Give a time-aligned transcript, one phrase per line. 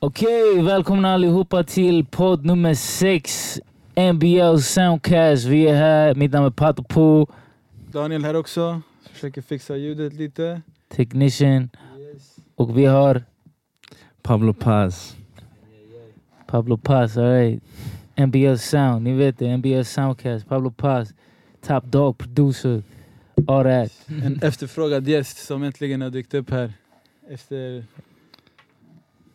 [0.00, 3.54] Okej, välkomna allihopa till podd nummer sex.
[4.14, 5.44] NBL Soundcast.
[5.44, 6.14] Vi är här.
[6.14, 7.26] Mitt namn är Pato Po,
[7.92, 8.80] Daniel här också.
[9.12, 10.62] Försöker fixa ljudet lite.
[10.88, 11.70] technician.
[12.56, 13.22] Och vi har
[14.22, 15.16] Pablo Paz.
[16.46, 17.16] Pablo Paz.
[17.16, 17.62] All right.
[18.16, 19.02] NBL Sound.
[19.02, 19.56] Ni vet det.
[19.56, 20.48] NBL Soundcast.
[20.48, 21.14] Pablo Paz.
[21.66, 22.82] Top dog producer.
[23.48, 23.92] All that.
[24.24, 26.72] En efterfrågad gäst som äntligen har dykt upp här.
[27.28, 27.84] Efter...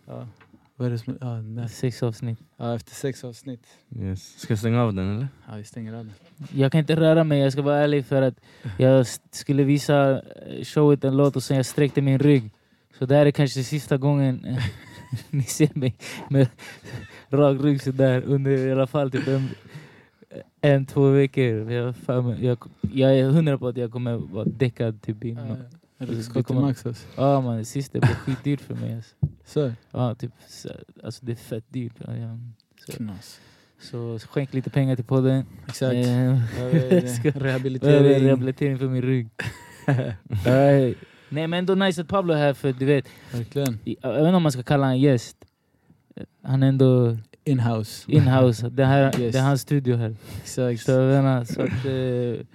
[0.06, 0.28] Ja,
[0.76, 1.18] vad är det som...
[1.22, 1.70] Ja, nej.
[1.70, 2.40] Sex avsnitt.
[2.58, 3.68] ja efter sex avsnitt.
[4.00, 4.40] Yes.
[4.40, 5.28] Ska jag stänga av den eller?
[5.50, 6.14] Ja, vi stänger av den.
[6.54, 8.36] Jag kan inte röra mig, jag ska vara ärlig för att
[8.78, 12.52] jag skulle visa eh, showet en låt och sen jag sträckte min rygg.
[13.00, 14.64] Så det här är kanske sista gången eh,
[15.30, 15.96] ni ser mig
[16.30, 16.48] med
[17.30, 19.50] rak rygg sådär under i alla fall typ en,
[20.62, 21.72] en två veckor.
[21.72, 22.58] Jag, mig- jag,
[22.94, 25.38] jag är hundra på att jag kommer vara däckad typ i
[26.04, 27.08] Ja, no- Är Det det skott i kommer- max alltså?
[27.18, 28.96] Ja man, det sista blir skitdyrt för mig.
[28.96, 29.16] Alltså.
[29.46, 29.72] Så.
[29.92, 30.70] Ja, typ, så-
[31.04, 31.94] alltså det är fett dyrt.
[32.08, 32.38] Ja, ja.
[32.86, 33.40] Så, Knas.
[33.82, 35.46] så skänk lite pengar till podden.
[35.68, 35.96] Exakt.
[35.96, 38.26] Eh, ska- Rehabilitering.
[38.28, 39.30] Rehabilitering för min rygg.
[40.46, 40.96] Nej.
[41.30, 43.80] Nej men ändå nice att Pablo är här för du vet, Verkligen.
[43.84, 45.38] jag vet inte om man ska kalla honom gäst.
[46.44, 48.12] Han är ändå Inhouse.
[48.12, 49.34] inhouse, det, här, Yes.
[49.34, 50.16] det är hans studio här.
[50.42, 50.82] Exakt.
[50.82, 50.92] Så
[51.46, 52.46] så att, eh,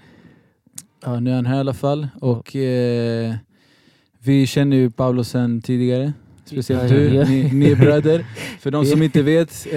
[1.04, 2.08] Ja, nu är han här i alla fall.
[2.20, 3.34] Och eh,
[4.18, 6.12] vi känner ju Pablo sen tidigare.
[6.44, 7.24] Speciellt du.
[7.24, 8.24] Ni, ni är bröder.
[8.60, 9.72] För de som inte vet, eh,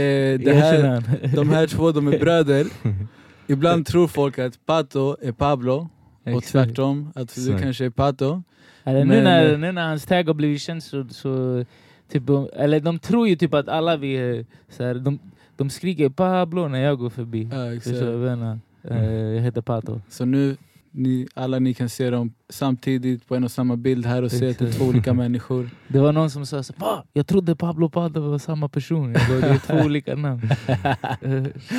[0.45, 1.03] det här,
[1.35, 2.67] de här två de är bröder.
[3.47, 5.89] Ibland tror folk att Pato är Pablo
[6.23, 6.51] och Exakt.
[6.51, 7.11] tvärtom.
[7.15, 7.63] Att du Exakt.
[7.63, 8.43] kanske är Pato.
[8.83, 11.65] Eller nu, när, eh, nu när hans tag har blivit känd så, så
[12.11, 12.23] typ,
[12.55, 15.19] eller de tror ju typ att alla vi är så här, de,
[15.57, 17.49] de skriker Pablo när jag går förbi.
[17.51, 17.57] Ja,
[17.91, 18.59] du vad jag menar?
[18.83, 20.01] Eh, Jag heter Pato.
[20.09, 20.55] Så nu,
[20.91, 24.49] ni, alla ni kan se dem samtidigt på en och samma bild här och se
[24.49, 25.69] att det är två olika människor.
[25.87, 27.03] Det var någon som sa så, Va?
[27.13, 29.13] jag trodde Pablo och Pato var samma person.
[29.13, 30.41] Jag bara, det är två olika namn.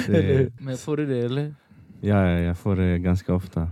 [0.07, 1.55] Det- Men får du det eller?
[2.01, 3.69] Ja, ja, jag får det ganska ofta.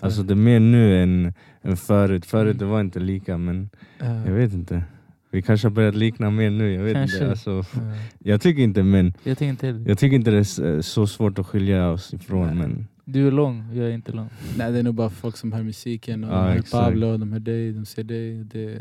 [0.00, 2.26] Alltså det är mer nu än, än förut.
[2.26, 4.06] Förut det var inte lika men Ja.
[4.26, 4.82] jag vet inte.
[5.30, 7.16] Vi kanske har börjat likna mer nu, jag vet Kanske.
[7.18, 7.30] inte.
[7.30, 7.80] Alltså, Ja.
[8.18, 11.38] jag tycker inte men Jag tänker inte jag tycker inte det är eh, så svårt
[11.38, 12.54] att skilja oss ifrån Nej.
[12.56, 14.28] men Du är lång, jag är inte lång.
[14.58, 16.24] Nej, det är nog bara folk som hör musiken.
[16.24, 16.70] Och Ja, de hör exakt.
[16.84, 18.34] Pablo, de hör dig, de ser dig.
[18.44, 18.78] Det,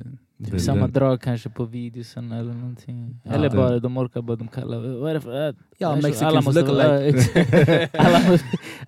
[0.51, 3.19] Typ Samma drag kanske på videosen eller någonting.
[3.23, 3.31] Ja.
[3.31, 5.47] eller Det- bara de orkar bara, de kallar, vad är det för...
[5.49, 7.89] äh, Ja, Mexicans alla måste look alike.
[7.97, 8.39] alla,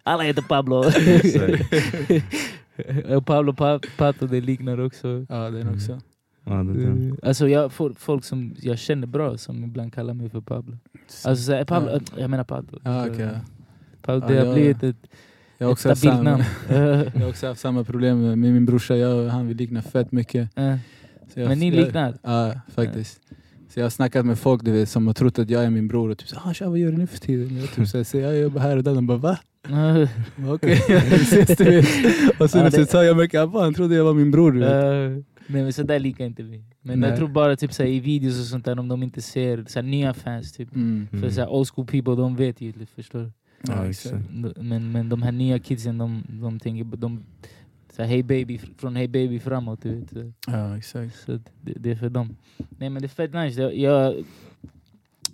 [0.04, 0.84] alla heter Pablo.
[3.26, 5.26] Pablo pa Pato det liknar också.
[5.30, 6.00] ja, den också.
[6.46, 7.28] ja, det, det.
[7.28, 10.78] Alltså jag får folk som jag känner bra som ibland kallar mig för Pablo.
[11.26, 12.00] Alltså så här, Pablo, Ja.
[12.22, 12.80] jag menar Pablo.
[12.84, 13.30] Ja, Så, okej.
[14.02, 14.96] Pablo det har blivit ett,
[15.62, 18.96] Jag har också haft samma, jag har också haft samma problem med min brorsa.
[18.98, 20.50] Jag och han vi liknar fett mycket.
[21.34, 22.18] Så jag, Men ni liknar?
[22.24, 23.20] Ja, faktiskt.
[23.70, 25.88] Så jag har snackat med folk du vet, som har trott att jag är min
[25.88, 27.58] bror och typ såhär ah, tja, vad gör du nu för tiden?
[27.58, 28.96] Jag typ såhär, säger jag jobbar här och där.
[28.96, 29.38] De bara va?
[29.70, 30.10] Eh,
[30.54, 31.86] Okej, vi ses du vet.
[32.40, 34.52] Och sen Ja, det- sa jag märker att han trodde jag var min bror.
[34.52, 34.72] Du vet.
[34.72, 36.64] eh, Nej men så där likar inte vi.
[36.82, 37.10] Men Nej.
[37.10, 39.66] jag tror bara typ så här, i videos och sånt där om de inte ser
[39.68, 40.76] så här, nya fans typ.
[40.76, 41.08] Mm.
[41.12, 41.32] För Mm.
[41.32, 43.32] så här, old school people de vet ju, förstår?
[43.68, 44.24] Ja, exakt.
[44.58, 47.24] Men, men de här nya kidsen de, de tänker, de,
[47.96, 50.34] så hey baby, från hey baby framåt du vet.
[50.48, 51.16] Ja, exakt.
[51.26, 51.32] Så
[51.62, 52.36] det, det är för dem.
[52.78, 53.62] Nej men det är fett nice.
[53.62, 54.16] Jag,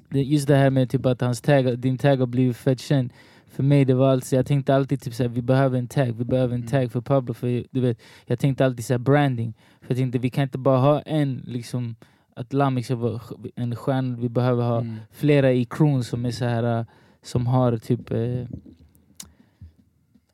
[0.10, 3.10] just det här med typ att hans tag, din tag har blivit fett känd.
[3.48, 6.24] För mig det var alltså, jag tänkte alltid typ såhär, vi behöver en tag, vi
[6.24, 6.70] behöver en Mm.
[6.72, 7.34] tag för Pablo.
[7.34, 9.54] För du vet, jag tänkte alltid såhär branding.
[9.82, 11.96] För jag tänkte vi kan inte bara ha en liksom,
[12.36, 13.22] att Lami ska vara
[13.56, 14.96] en stjärna, vi behöver ha Mm.
[15.12, 16.86] flera i crewn som är så här
[17.26, 18.48] som har typ eh,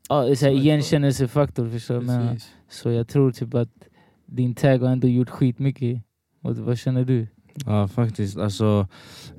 [0.10, 2.50] så här igenkännelsefaktor förstår Precis.
[2.70, 3.70] Så jag tror typ att
[4.26, 6.02] din tag har ändå gjort skitmycket.
[6.42, 7.28] Och vad känner du?
[7.66, 8.88] Ja faktiskt, alltså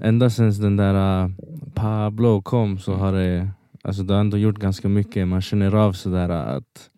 [0.01, 1.31] ända sen den där uh,
[1.75, 3.49] Pablo kom så har det,
[3.83, 5.29] alltså det har ändå gjort ganska mycket.
[5.29, 6.91] Man känner av sådär att,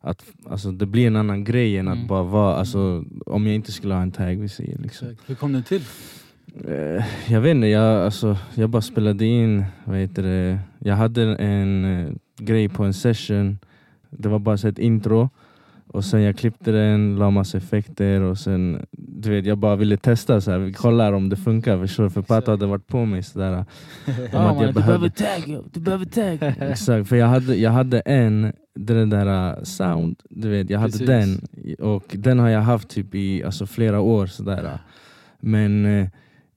[0.00, 2.02] att alltså, det blir en annan grej än Mm.
[2.02, 4.78] att bara vara, alltså, om jag inte skulle ha en tag vi säger.
[4.78, 5.16] Liksom.
[5.26, 5.82] Hur kom den till?
[6.68, 11.22] Eh, Jag vet inte, jag, alltså, jag bara spelade in, vad heter det, jag hade
[11.36, 13.58] en eh, grej på en session,
[14.10, 15.30] det var bara så ett intro
[15.86, 19.96] och sen jag klippte den, la massa effekter och sen, du vet jag bara ville
[19.96, 22.08] testa så här, vi kollar om det funkar förstår?
[22.08, 23.52] För Pato hade varit på mig sådär.
[24.06, 25.10] Om Ja, att jag du behöver behövde-
[25.54, 26.54] tag, du behöver tag.
[26.70, 30.92] Exakt, för jag hade, jag hade en, den där uh, sound, du vet, jag hade
[30.92, 31.06] Precis.
[31.06, 31.40] den
[31.78, 34.78] och den har jag haft typ i alltså, flera år sådär.
[35.40, 36.06] Men eh,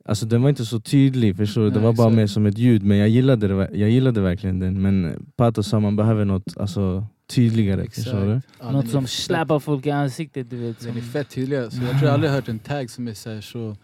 [0.05, 1.69] alltså, den var inte så tydlig, förstår du?
[1.69, 4.59] Det Nej, var bara mer som ett ljud, men jag gillade, det, jag gillade verkligen
[4.59, 4.81] den.
[4.81, 7.89] Men eh, Pato sa man behöver något alltså, tydligare.
[7.89, 8.41] Förstår du?
[8.59, 10.79] Ja, Något den som fett- släpar folk i ansiktet du vet.
[10.79, 11.57] Den är fett tydlig.
[11.71, 13.75] Så jag tror jag aldrig hört en tag som är så, här så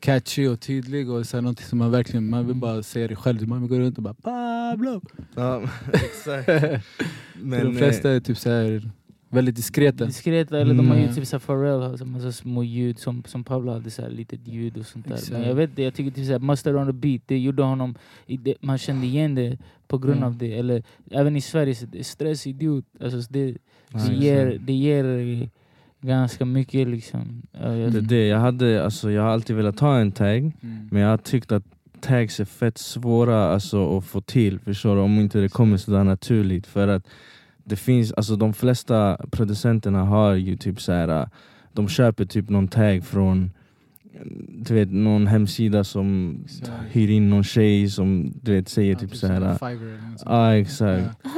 [0.00, 3.16] catchy och tydlig och så här, någonting som man verkligen, man vill bara säga det
[3.16, 3.48] själv.
[3.48, 5.00] Man vill gå runt och bara Pablo.
[5.34, 5.62] Ja,
[5.92, 6.48] exakt.
[7.42, 8.90] Men, de flesta är typ så här,
[9.34, 10.04] väldigt diskreta.
[10.04, 11.14] diskreta eller de har ju Mm.
[11.14, 14.86] typ Pharrell har så massa små ljud som, som Pablo hade såhär litet ljud och
[14.86, 15.14] sånt där.
[15.14, 15.32] Exakt.
[15.32, 17.94] Men jag vet jag tycker typ såhär Mustard on the beat, det gjorde honom,
[18.26, 19.58] det, man kände igen det
[19.88, 20.26] på grund Mm.
[20.28, 20.58] av det.
[20.58, 22.84] Eller även i Sverige, så stress idiot.
[23.00, 23.56] Alltså det,
[23.92, 25.48] det, ger, det ger
[26.00, 27.42] ganska mycket liksom.
[27.52, 30.88] Jag, Det det, jag, hade, alltså, jag har alltid velat ha en tag, Mm.
[30.90, 31.62] men jag har tyckt att
[32.00, 35.02] tags är fett svåra alltså, att få till, förstår du?
[35.02, 36.66] Om inte det kommer sådär naturligt.
[36.66, 37.06] För att
[37.64, 41.28] det finns, alltså de flesta producenterna har ju typ så här,
[41.72, 43.50] de köper typ någon tag från
[44.48, 46.70] du vet, någon hemsida som Exakt.
[46.90, 49.54] hyr in någon tjej som du vet, säger Ja, typ såhär så här.
[49.54, 50.30] Fiverr eller något sånt.
[50.30, 51.04] Ja exakt.
[51.24, 51.30] Ja.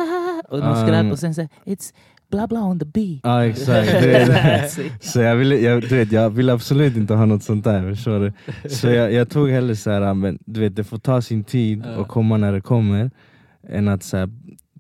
[0.49, 1.93] och någon skrattar Um, och sen säger it's
[2.31, 3.21] bla bla on the beat.
[3.23, 3.93] Ja exakt.
[4.01, 4.79] Du vet.
[5.01, 8.21] Så jag ville, jag, du vet, jag ville absolut inte ha något sånt där, förstår
[8.21, 8.33] du?
[8.69, 11.87] Så jag, jag tog hellre så här, men du vet, det får ta sin tid
[11.87, 13.11] och komma när det kommer,
[13.69, 14.29] än att så här,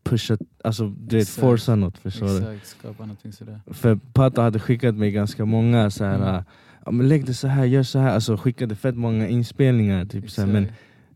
[0.08, 2.36] pusha, alltså du vet, forsa något, förstår du?
[2.36, 3.60] Exakt, skapa någonting sådär.
[3.66, 6.44] För Pato hade skickat mig ganska många så här,
[6.88, 7.06] Mm.
[7.08, 10.68] lägg det så här, gör så här, alltså skickade fett många inspelningar, typ, så men,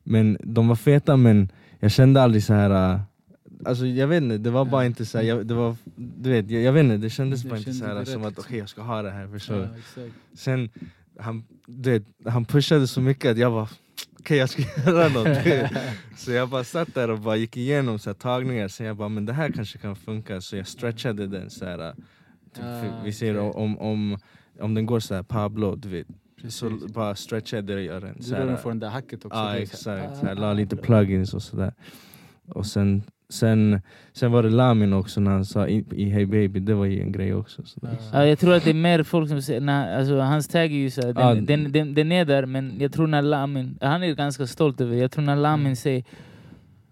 [0.04, 1.48] men de var feta men
[1.80, 3.00] jag kände aldrig så här.
[3.64, 6.50] Alltså jag vet inte, det var bara inte så här, jag, det var, du vet,
[6.50, 8.58] jag, jag vet inte, det kändes bara inte kände så här, som att okej liksom.
[8.58, 9.68] jag ska ha det här, förstår du?
[9.96, 10.02] Ja.
[10.34, 10.68] Sen,
[11.18, 13.68] han, du vet, han pushade så mycket att jag bara
[14.20, 14.50] okej jag
[14.86, 15.38] göra något.
[16.16, 19.08] så jag bara satt där och bara gick igenom så här, tagningar, så jag bara
[19.08, 21.94] men det här kanske kan funka, så jag stretchade den så här,
[22.54, 23.62] typ, Ah, vi ser okej.
[23.62, 24.18] om, om,
[24.60, 26.06] om den går så här Pablo, du vet,
[26.48, 26.92] så Precis.
[26.92, 28.14] bara stretchade jag den.
[28.16, 29.38] Du så här, den den där hacket också.
[29.38, 31.74] Ja det så exakt, så jag la ah, lite plugins och sådär.
[32.48, 33.80] Och sen, sen,
[34.12, 37.00] sen var det Lamin också när han sa i, i Hey Baby, det var ju
[37.00, 37.62] en grej också.
[37.64, 37.80] Så
[38.12, 40.68] Ja, jag tror att det är mer folk som säger, när, alltså, hans tag är
[40.68, 41.34] ju såhär, den, Ja.
[41.34, 44.94] den, den, den är där men jag tror när Lamin, han är ganska stolt över
[44.94, 45.00] det.
[45.00, 45.76] jag tror när Lamin Mm.
[45.76, 46.04] säger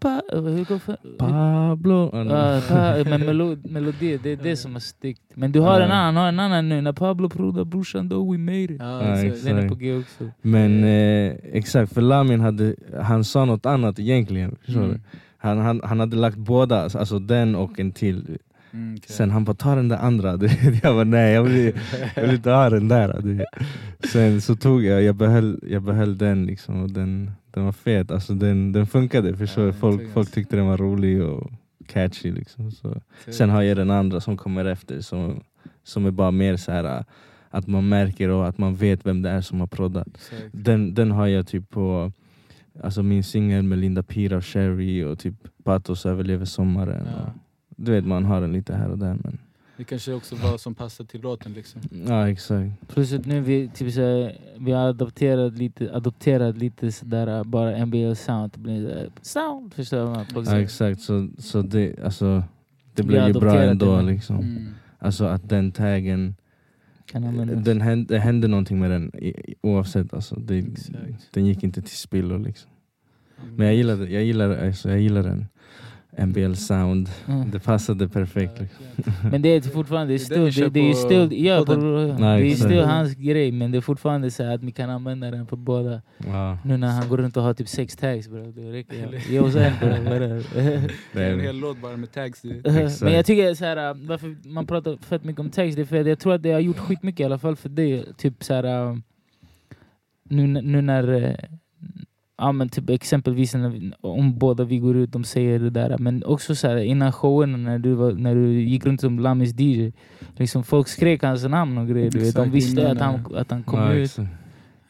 [0.00, 2.10] pa, hur går för, Pablo!
[2.12, 2.24] Ah.
[2.24, 5.22] Ja, pa, men melod, melodi, det är det som är stickt.
[5.34, 5.86] Men du har Ja.
[5.86, 8.70] en annan, har en annan nu, när Pablo prodar brorsan då we made it.
[8.78, 9.26] Ja, Ja, exakt.
[9.26, 9.44] exakt.
[9.46, 10.24] Den är på G också.
[10.42, 14.56] Men eh, exakt, för Lamin hade, han sa något annat egentligen.
[14.64, 14.92] Förstår Mm.
[14.92, 15.00] du?
[15.38, 18.38] Han, han, han hade lagt båda, alltså den och en till.
[18.70, 19.16] Mm, okej.
[19.16, 20.30] Sen han bara ta den där andra.
[20.82, 21.72] Jag bara nej, jag vill,
[22.14, 23.46] jag vill inte ha den där.
[24.12, 28.10] Sen så tog jag, jag behöll, jag behöll den liksom och den, den var fet.
[28.10, 31.50] Alltså den, den funkade, förstår Ja, folk, folk tyckte den var rolig och
[31.86, 32.32] catchy.
[32.32, 33.00] Liksom, så.
[33.30, 35.40] Sen har jag den andra som kommer efter som,
[35.84, 37.04] som är bara mer så här
[37.50, 40.30] att man märker och att man vet vem det är som har proddat.
[40.52, 42.12] Den, den har jag typ på
[42.82, 45.34] alltså min singel med Linda Pira och Sherry och typ
[45.64, 47.06] Patos överlever sommaren.
[47.16, 47.22] Ja.
[47.22, 47.28] Och,
[47.76, 49.38] du vet man har den lite här och där men
[49.76, 51.80] Det kanske också var som passar till låten liksom.
[52.08, 52.88] ja exakt.
[52.88, 58.14] Plus att nu vi, typ såhär, vi har adopterat lite, adopterat lite sådär bara NBL
[58.14, 58.50] sound.
[58.54, 60.26] Det blir såhär, sound, förstår man?
[60.26, 62.42] Folk Ja, exakt så, så det, alltså,
[62.94, 64.02] det blev ju bra ändå det.
[64.02, 64.38] liksom.
[64.38, 64.66] Mm.
[64.98, 66.34] Alltså att den taggen,
[67.12, 67.64] Kan användas.
[67.64, 70.14] den hände, det hände någonting med den i, oavsett.
[70.14, 70.66] Alltså, det,
[71.30, 72.70] den gick inte till spillo liksom.
[73.56, 75.46] Men jag gillar, jag gillar, alltså, jag gillar den.
[76.26, 77.50] NBL sound, Mm.
[77.50, 78.60] det passade perfekt.
[78.60, 78.84] Liksom.
[79.30, 82.80] Men det är fortfarande, det är Det är det, på ja, på, det är still
[82.84, 86.02] hans grej men det är fortfarande så att vi kan använda den på båda.
[86.26, 89.30] Ja, Nu när han går runt och har typ sex tags bro, det räcker.
[89.30, 89.88] Ge oss en bro.
[91.12, 91.22] det?
[91.22, 92.44] Är en hel låt bara med tags.
[93.02, 95.86] Men jag tycker så här, äh, varför man pratar fett mycket om text, det är
[95.86, 98.04] för att jag tror att det har gjort skitmycket i alla fall för dig.
[98.16, 98.96] Typ så här, äh,
[100.30, 101.34] nu, nu när, äh,
[102.38, 105.98] ja men typ exempelvis när, vi- om båda vi går ut, de säger det där.
[105.98, 109.54] Men också så här, innan showen när du, var, när du gick runt som Lamis
[109.60, 109.92] DJ,
[110.36, 112.10] liksom folk skrek hans namn och grejer.
[112.10, 112.34] Du vet.
[112.36, 114.04] De visste att han, att han kom ja, ut.
[114.04, 114.30] exakt.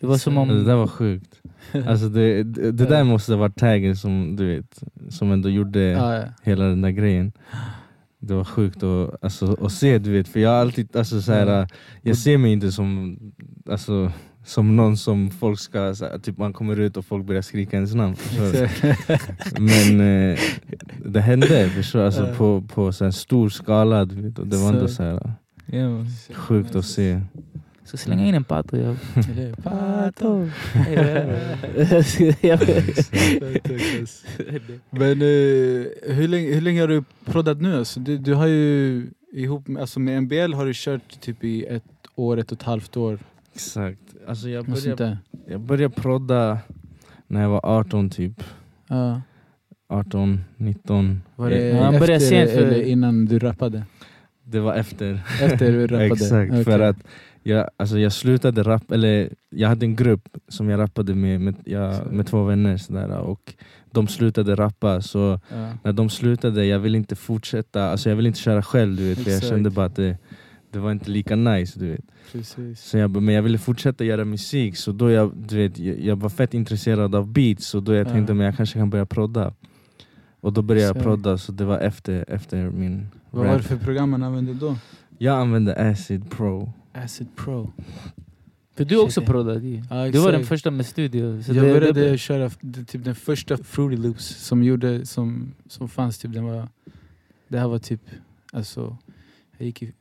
[0.01, 0.49] Det var som om...
[0.49, 1.41] Det där var sjukt.
[1.87, 5.81] Alltså det, det, det där måste ha varit taggen som du vet, som ändå gjorde
[5.81, 6.23] Ja, ja.
[6.43, 7.33] hela den där grejen.
[8.21, 11.33] Det var sjukt att, alltså, att se, du vet, för jag har alltid, alltså, så
[11.33, 11.67] här, Ja.
[12.03, 13.19] jag ser mig inte som,
[13.71, 14.13] alltså,
[14.49, 17.77] som någon som folk ska, så här, typ man kommer ut och folk börjar skrika
[17.77, 18.17] ens namn.
[19.59, 20.01] Men
[20.31, 20.39] eh,
[21.05, 24.69] det hände förstår, alltså, på, på så här, stor skala, du vet, och det var
[24.69, 25.33] ändå Så- här,
[26.35, 27.21] sjukt att se.
[27.85, 28.77] Så slänga in en pato.
[28.77, 28.97] Jag.
[29.63, 30.49] Pato.
[34.91, 37.79] Men eh, hur, länge, hur länge har du proddat nu?
[37.79, 41.65] Alltså, du, du har ju ihop med, alltså med MBL har du kört typ i
[41.65, 43.19] ett år, ett och ett halvt år.
[43.55, 43.99] Exakt.
[44.29, 46.59] Alltså, jag, började, jag började prodda
[47.27, 48.45] när jag var 18 typ.
[48.89, 49.21] Ja.
[49.89, 51.23] 18, 19.
[51.37, 53.83] Var det Ja, han började efter sent för- eller innan du rappade?
[54.45, 55.21] Det var efter.
[55.43, 56.07] Efter du rappade?
[56.13, 56.65] Exakt, Okej.
[56.65, 56.97] för att
[57.43, 61.55] jag, alltså jag slutade rappa, eller jag hade en grupp som jag rappade med, med,
[61.65, 63.55] jag, med två vänner sådär, och
[63.91, 65.69] de slutade rappa så Ja.
[65.85, 69.19] när de slutade, jag ville inte fortsätta, alltså jag ville inte köra själv du vet,
[69.19, 70.17] för jag kände bara att det,
[70.71, 72.05] det var inte lika nice du vet.
[72.33, 72.81] Precis.
[72.81, 76.17] Så jag, men jag ville fortsätta göra musik, så då jag, du vet, jag, jag
[76.17, 78.11] var fett intresserad av beats, så då jag Ja.
[78.11, 79.55] tänkte men jag kanske kan börja prodda.
[80.41, 81.03] Och då började jag Så.
[81.03, 83.63] prodda, så det var efter, efter min Vad var rap.
[83.63, 84.77] det för program man använde då?
[85.19, 86.73] Jag använde Acid Pro.
[86.93, 87.73] Acid Pro.
[88.77, 89.29] För du också Shit.
[89.29, 89.83] proddad ju.
[89.91, 91.43] Ja, Du var den första med studio.
[91.43, 92.51] Så jag det, började det, köra
[92.87, 96.19] typ den första Fruity Loops som, gjorde, som, som fanns.
[96.19, 96.69] Typ, den var,
[97.49, 98.01] det här var typ,
[98.53, 98.97] alltså,
[99.59, 99.93] jag gick i,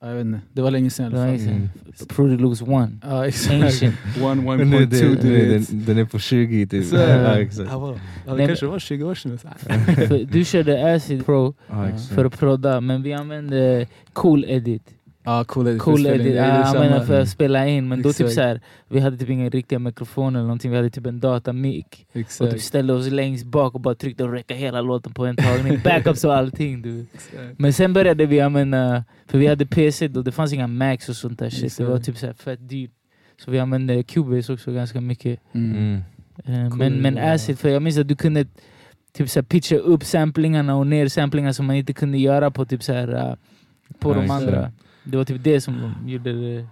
[0.00, 1.48] jag vet inte, det var länge sedan i var alla fall.
[1.48, 1.68] Mm.
[2.10, 2.90] Fruity Loops one.
[3.02, 3.64] Ja exakt.
[3.64, 3.94] Ancient.
[4.22, 5.86] One, one Men nu, point det, two, nu, du den, vet.
[5.86, 6.84] den är på 20 typ.
[6.84, 7.70] Så, ja, exakt.
[7.72, 9.38] Ja, Nej, det kanske var 20 år sedan.
[9.38, 12.14] För du körde Acid Pro exakt.
[12.14, 14.82] för att prodda, men vi använde Cool Edit.
[15.28, 15.82] Ja, cool edit.
[15.82, 17.88] Cool för edit, ja, jag menar för att spela in.
[17.88, 18.34] Men då typ Exakt.
[18.34, 20.70] så här, vi hade typ ingen riktiga mikrofoner eller någonting.
[20.70, 21.84] Vi hade typ en datamic.
[21.84, 22.60] Och typ Exakt.
[22.60, 25.80] ställde oss längst bak och bara tryckte och räcka hela låten på en tagning.
[25.84, 26.82] Backups och allting.
[26.82, 27.06] Du.
[27.14, 27.58] Exakt.
[27.58, 31.16] Men sen började vi använda, för vi hade PC då, det fanns inga Macs och
[31.16, 31.76] sånt där shit.
[31.76, 32.06] Det var Exakt.
[32.06, 32.90] typ så här fett dyrt.
[33.44, 35.40] Så vi använde Cubase också ganska mycket.
[35.52, 35.76] Mm.
[35.76, 36.02] Mm.
[36.64, 37.18] Eh, Cool, men, men.
[37.18, 38.46] Acid, för jag minns att du kunde
[39.12, 42.64] typ så här pitcha upp samplingarna och ner samplingar som man inte kunde göra på
[42.64, 43.34] typ så här, eh,
[43.98, 44.74] på Ja, de exakt.
[45.10, 46.66] Det var typ det som gjorde det.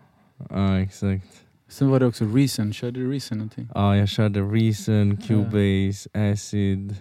[0.51, 1.27] Ja, exakt.
[1.69, 2.73] Sen var det också Reason.
[2.73, 3.69] Körde du Reason någonting?
[3.75, 6.97] Ja, jag körde Reason, Cubase, Acid.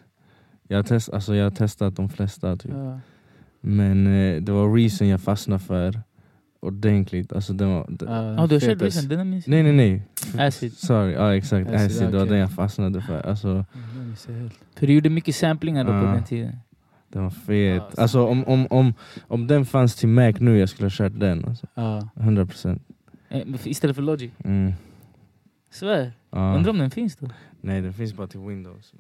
[0.67, 2.71] Jag har, test, alltså jag har testat de flesta typ.
[2.73, 2.99] Ja.
[3.61, 6.01] Men eh, det var Reason jag fastnade för
[6.59, 7.33] ordentligt.
[7.33, 8.81] Alltså, det var, det, Ja, du har kört.
[8.81, 9.07] Reason?
[9.09, 10.01] Den minns nej nej nej.
[10.47, 10.73] Acid.
[10.77, 11.69] Sorry, ja exakt.
[11.69, 13.21] Acid, Acid, det var den jag fastnade för.
[13.21, 13.65] Alltså, Mm,
[13.95, 16.13] den är så helt- För du gjorde mycket samplingar då på Ja.
[16.13, 16.55] den tiden.
[17.15, 17.84] Den var fet.
[17.95, 18.93] Ja, Alltså om, om, om,
[19.27, 21.45] om den fanns till Mac nu, jag skulle ha kört den.
[21.45, 21.67] Alltså.
[21.74, 22.10] Ja.
[22.15, 22.81] 100 procent.
[23.29, 24.31] Eh, Istället för Logic.
[24.43, 24.74] Mm.
[25.72, 26.12] Svär.
[26.31, 26.55] Ja.
[26.55, 27.27] Undrar om den finns då?
[27.62, 28.93] Nej, den finns bara till Windows.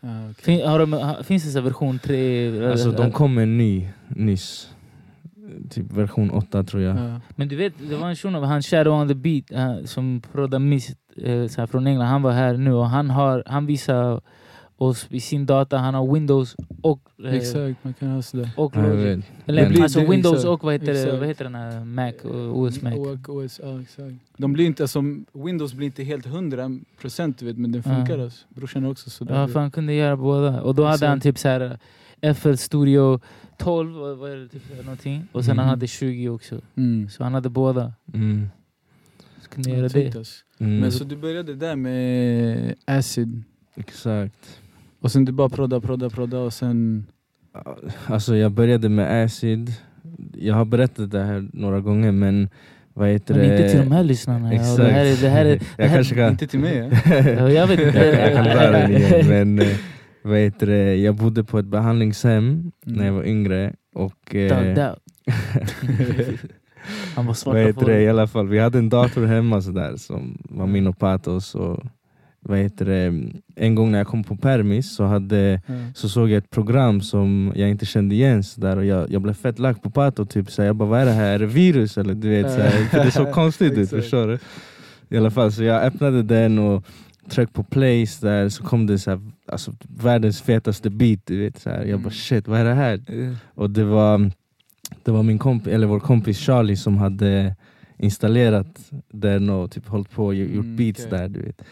[0.00, 0.34] Ja, okej.
[0.44, 2.70] Fin, har de, finns det så version 3?
[2.70, 4.70] Alltså de kom med en ny nyss.
[5.70, 6.96] Typ version 8 tror jag.
[6.96, 7.20] Ja.
[7.36, 10.58] Men du vet, det var en shuno, han Shadow on the beat eh, som proddar
[10.58, 12.06] Mist eh, från England.
[12.06, 14.20] Han var här nu och han, har, han visar
[14.78, 18.50] oss i sin data, han har Windows och, eh, Exakt, man kan ha sådär.
[18.56, 19.24] och Ja, jag Logic.
[19.46, 21.18] Eller alltså det- Windows exakt, och vad heter, exakt.
[21.18, 22.92] vad heter den här Mac, och OS Mac.
[22.94, 24.14] Och OS, ja, exakt.
[24.36, 27.94] De blir inte, alltså, Windows blir inte helt 100% du vet, men den Ja.
[27.96, 28.18] funkar.
[28.18, 28.46] Alltså.
[28.48, 29.40] Brorsan är också sådär.
[29.40, 30.62] Ja, för han kunde göra båda.
[30.62, 31.08] Och då hade Exakt.
[31.08, 31.78] han typ så här
[32.20, 33.20] eh, FL Studio
[33.58, 35.28] 12, vad är det, typ någonting.
[35.32, 35.58] Och sen Mhm.
[35.58, 36.60] han hade 20 också.
[36.76, 37.08] Mm.
[37.08, 37.92] Så han hade båda.
[38.14, 38.48] Mm.
[39.42, 40.16] Så kunde göra det.
[40.16, 40.44] alltså.
[40.58, 40.78] Mm.
[40.80, 43.42] Men så du började där med Acid,
[43.76, 44.60] Exakt.
[45.00, 47.06] Och sen du bara prodda, prodda, prodda och sen...
[48.06, 49.72] Alltså jag började med Acid.
[50.34, 52.48] Jag har berättat det här några gånger men
[52.94, 54.52] vad heter Men inte till de här lyssnarna.
[54.52, 54.76] Exakt.
[54.76, 56.30] det här är, det här är, det jag här, kan...
[56.30, 56.76] Inte till mig?
[57.04, 57.18] ja.
[57.30, 57.98] Ja, jag vet inte.
[57.98, 59.28] jag, jag kan dra den igen.
[59.28, 59.76] Men eh,
[60.22, 60.96] vad heter det?
[60.96, 63.74] Jag bodde på ett behandlingshem när jag var yngre.
[63.94, 64.52] Och, eh.
[67.14, 68.02] Han var vad heter det?
[68.02, 71.54] I alla fall, vi hade en dator hemma sådär, som var min och Patos.
[71.54, 71.82] Och,
[72.48, 73.22] vad heter det?
[73.56, 75.74] En gång när jag kom på permis så, hade, Ja.
[75.94, 78.42] så såg jag ett program som jag inte kände igen.
[78.56, 80.26] Där, och jag, jag blev fett lack på Pato.
[80.26, 81.32] Typ, så jag bara, vad är det här?
[81.32, 81.98] Är det virus?
[81.98, 82.58] Eller, du vet, så
[82.90, 84.38] för det såg konstigt ut, förstår du?
[85.08, 86.84] I alla fall, så jag öppnade den och
[87.30, 91.20] tryckte på play där, så kom det så här, alltså, världens fetaste beat.
[91.24, 91.68] Du vet, så.
[91.68, 92.10] Jag bara Mm.
[92.10, 93.00] shit, vad är det här?
[93.54, 94.30] Och det var,
[95.04, 97.56] det var min kompis, eller vår kompis Charlie som hade
[97.98, 98.80] installerat
[99.12, 101.18] den och typ hållit på och gjort Mm, beats okej.
[101.18, 101.28] där.
[101.28, 101.62] Du vet.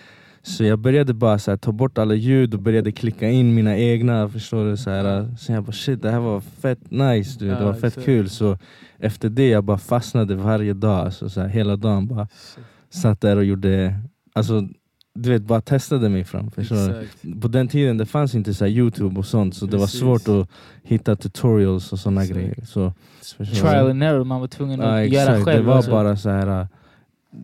[0.46, 3.76] Så jag började bara så här, ta bort alla ljud och började klicka in mina
[3.76, 4.28] egna.
[4.28, 4.76] Förstår du?
[4.76, 7.38] Så, här, så jag bara shit, det här var fett nice.
[7.38, 8.30] Du det var fett kul.
[8.30, 8.58] Så
[8.98, 11.04] efter det jag bara fastnade varje dag.
[11.04, 12.28] Alltså, så här, hela dagen bara
[12.90, 13.94] satt där och gjorde,
[14.32, 14.68] alltså
[15.14, 16.50] du vet bara testade mig fram.
[17.40, 20.00] På den tiden det fanns inte så youtube och sånt så det var Precis.
[20.00, 20.48] svårt att
[20.82, 22.30] hitta tutorials och Exakt.
[22.30, 22.64] grejer.
[22.64, 22.92] Så?
[23.36, 25.62] Trial and error, man var tvungen att Ja, göra själv.
[25.62, 25.90] Det var alltså.
[25.90, 26.68] bara så här.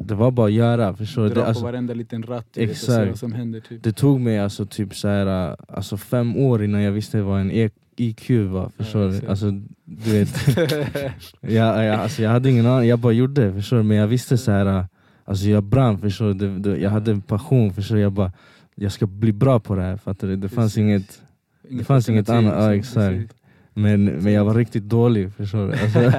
[0.01, 0.95] Det var bara att göra.
[0.97, 1.29] Förstår du?
[1.29, 3.61] Dra Det, på alltså, varenda liten ratt vet, och se vad som händer.
[3.61, 3.83] Typ.
[3.83, 7.51] det tog mig alltså typ så här, alltså fem år innan jag visste vad en
[7.53, 8.71] E- IQ var.
[8.77, 9.27] Förstår Ja, du?
[9.27, 9.51] Alltså,
[9.85, 10.47] du vet,
[11.41, 13.53] jag, jag, alltså, jag hade ingen aning, jag bara gjorde det.
[13.53, 13.83] Förstår du?
[13.83, 14.87] Men jag visste så här,
[15.25, 15.99] alltså jag brann.
[15.99, 16.35] Förstår du?
[16.35, 17.73] Det, det, jag hade en passion.
[17.73, 18.01] Förstår du?
[18.03, 18.33] Jag bara,
[18.75, 19.97] jag ska bli bra på det här.
[19.97, 20.37] Fattar du?
[20.37, 20.79] Det fanns Precis.
[20.79, 21.23] inget
[21.71, 23.35] Det fanns inget annat, ja, exakt.
[23.75, 25.73] Men, men jag var riktigt dålig, förstår du?
[25.73, 25.99] Alltså,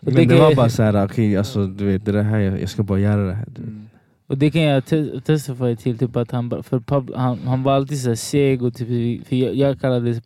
[0.00, 2.60] men det var bara så här, okej, alltså, du vet, det är det här, jag,
[2.60, 3.46] jag ska bara göra det här.
[3.58, 3.88] Mm.
[4.26, 7.72] Och det kan jag te- testify till, typ att han, för Pablo, han, han var
[7.72, 10.20] alltid så seg och typ, för jag, jag kallade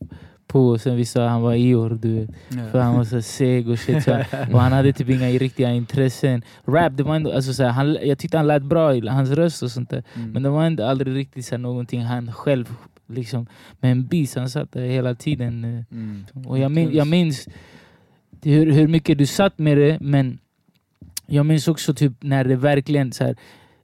[0.47, 2.31] på och sen vissa han var Ior du vet.
[2.71, 4.05] För han var så seg och shit.
[4.05, 6.43] Så och han hade typ inga riktiga intressen.
[6.67, 9.71] Rap, det var ändå, alltså, så han, jag tyckte han lät bra hans röst och
[9.71, 10.03] sånt där.
[10.15, 10.31] Mm.
[10.31, 12.75] Men det var ändå aldrig riktigt så någonting han själv,
[13.07, 13.47] liksom,
[13.81, 15.65] med en bis, han satt där hela tiden.
[15.65, 16.25] eh, Mm.
[16.47, 17.49] och jag, min, jag minns
[18.43, 20.39] hur, hur mycket du satt med det, men
[21.27, 23.37] jag minns också typ när det verkligen så här,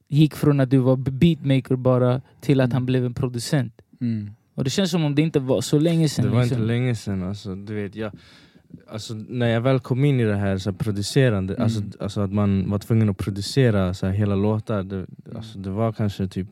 [0.08, 3.80] gick från att du var beatmaker bara till att han blev en producent.
[4.00, 4.30] Mm.
[4.54, 6.24] Och det känns som om det inte var så länge sedan.
[6.24, 6.58] Det var liksom.
[6.58, 8.12] inte länge sedan alltså, du vet jag
[8.88, 11.64] Alltså när jag väl kom in i det här så här, producerande, Mm.
[11.64, 15.70] alltså, alltså att man var tvungen att producera så här, hela låtar det, alltså, det
[15.70, 16.48] var kanske typ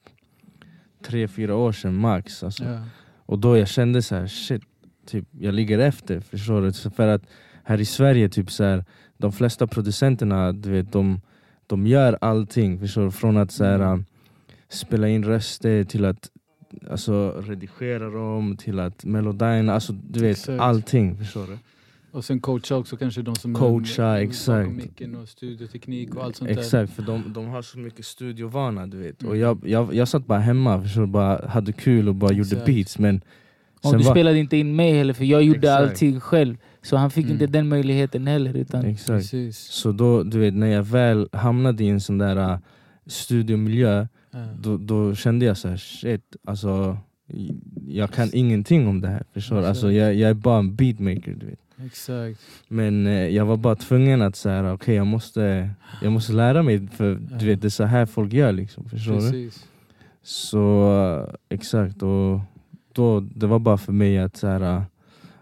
[1.02, 2.64] tre, fyra år sedan max alltså.
[2.64, 2.80] Ja.
[3.26, 4.62] Och då jag kände så här, shit,
[5.06, 6.72] typ, jag ligger efter, förstår du?
[6.72, 7.22] Så För att
[7.64, 8.84] här i Sverige, typ så här,
[9.18, 11.20] de flesta producenterna, du vet, de,
[11.66, 13.10] de gör allting, förstår du?
[13.10, 13.98] Från att så här, Mm.
[13.98, 14.04] äh,
[14.68, 16.30] spela in röster till att
[16.90, 20.60] alltså, redigera dem, till att melodierna, alltså du vet Exakt.
[20.60, 21.58] allting, förstår du?
[22.12, 24.70] Och sen coacha också kanske de som Coacha, är exakt.
[24.70, 26.58] micken och studioteknik och allt sånt där.
[26.58, 29.22] Exakt, för de, de har så mycket studiovana du vet.
[29.22, 29.40] Och Mm.
[29.40, 31.06] jag, jag, jag satt bara hemma, du?
[31.06, 32.66] Bara hade kul och bara gjorde Exakt.
[32.66, 33.20] beats men
[33.82, 35.82] Och du var- spelade inte in mig heller, för jag gjorde Exakt.
[35.90, 36.56] allting själv.
[36.82, 37.32] Så han fick Mm.
[37.32, 38.54] inte den möjligheten heller.
[38.56, 39.08] Utan, Exakt.
[39.08, 39.58] Precis.
[39.58, 42.58] Så då, du vet, när jag väl hamnade i en sån där uh,
[43.06, 44.38] studiomiljö, Ja.
[44.60, 46.96] då, då kände jag så här, shit, alltså
[47.86, 49.66] jag kan ingenting om det här, förstår du?
[49.66, 51.58] Alltså, jag, jag är bara en beatmaker, du vet.
[51.86, 52.40] Exakt.
[52.68, 55.70] Men eh, jag var bara tvungen att säga, okej jag, måste,
[56.02, 59.12] jag måste lära mig, för du vet, det är så här folk gör liksom, förstår
[59.14, 59.20] du?
[59.20, 59.66] Precis.
[60.22, 60.92] Så
[61.28, 62.40] uh, exakt, och
[62.92, 64.82] då, det var bara för mig att så här,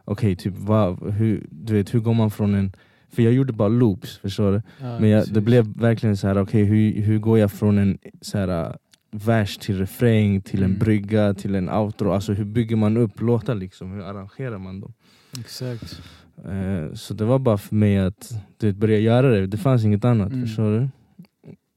[0.04, 2.72] okej, typ, vad, hur, du vet, hur går man från en...
[3.12, 4.62] För jag gjorde bara loops, förstår du?
[4.80, 7.98] Ja, Men jag, det blev verkligen så här, okej hur, hur går jag från en
[8.20, 8.76] så här,
[9.10, 10.78] vers till refräng, till en Mm.
[10.78, 12.12] brygga, till en outro?
[12.12, 13.92] Alltså hur bygger man upp låtar liksom?
[13.92, 14.92] Hur arrangerar man dem?
[15.40, 16.02] Exakt.
[16.44, 19.84] Eh, så det var bara för mig att du vet, börja göra det, det fanns
[19.84, 20.46] inget annat, Mm.
[20.46, 20.88] förstår du?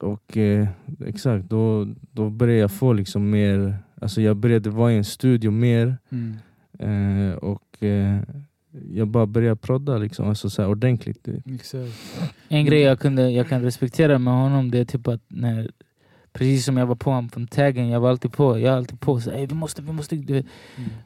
[0.08, 0.68] Och eh,
[1.06, 5.52] exakt, då, då började jag få liksom mer, alltså jag började vara i en studio
[5.52, 6.38] mer Mm.
[7.30, 8.20] eh, och eh,
[8.94, 11.28] jag bara började prodda liksom, alltså så här ordentligt.
[11.56, 11.92] Exakt.
[12.50, 15.72] En grej jag, kunde, jag kan respektera med honom det är typ att när,
[16.34, 18.60] precis som jag var på honom från taggen, jag var alltid på.
[18.60, 20.16] Jag är alltid på så, "Ey, vi måste, vi måste.
[20.16, 20.44] Mm.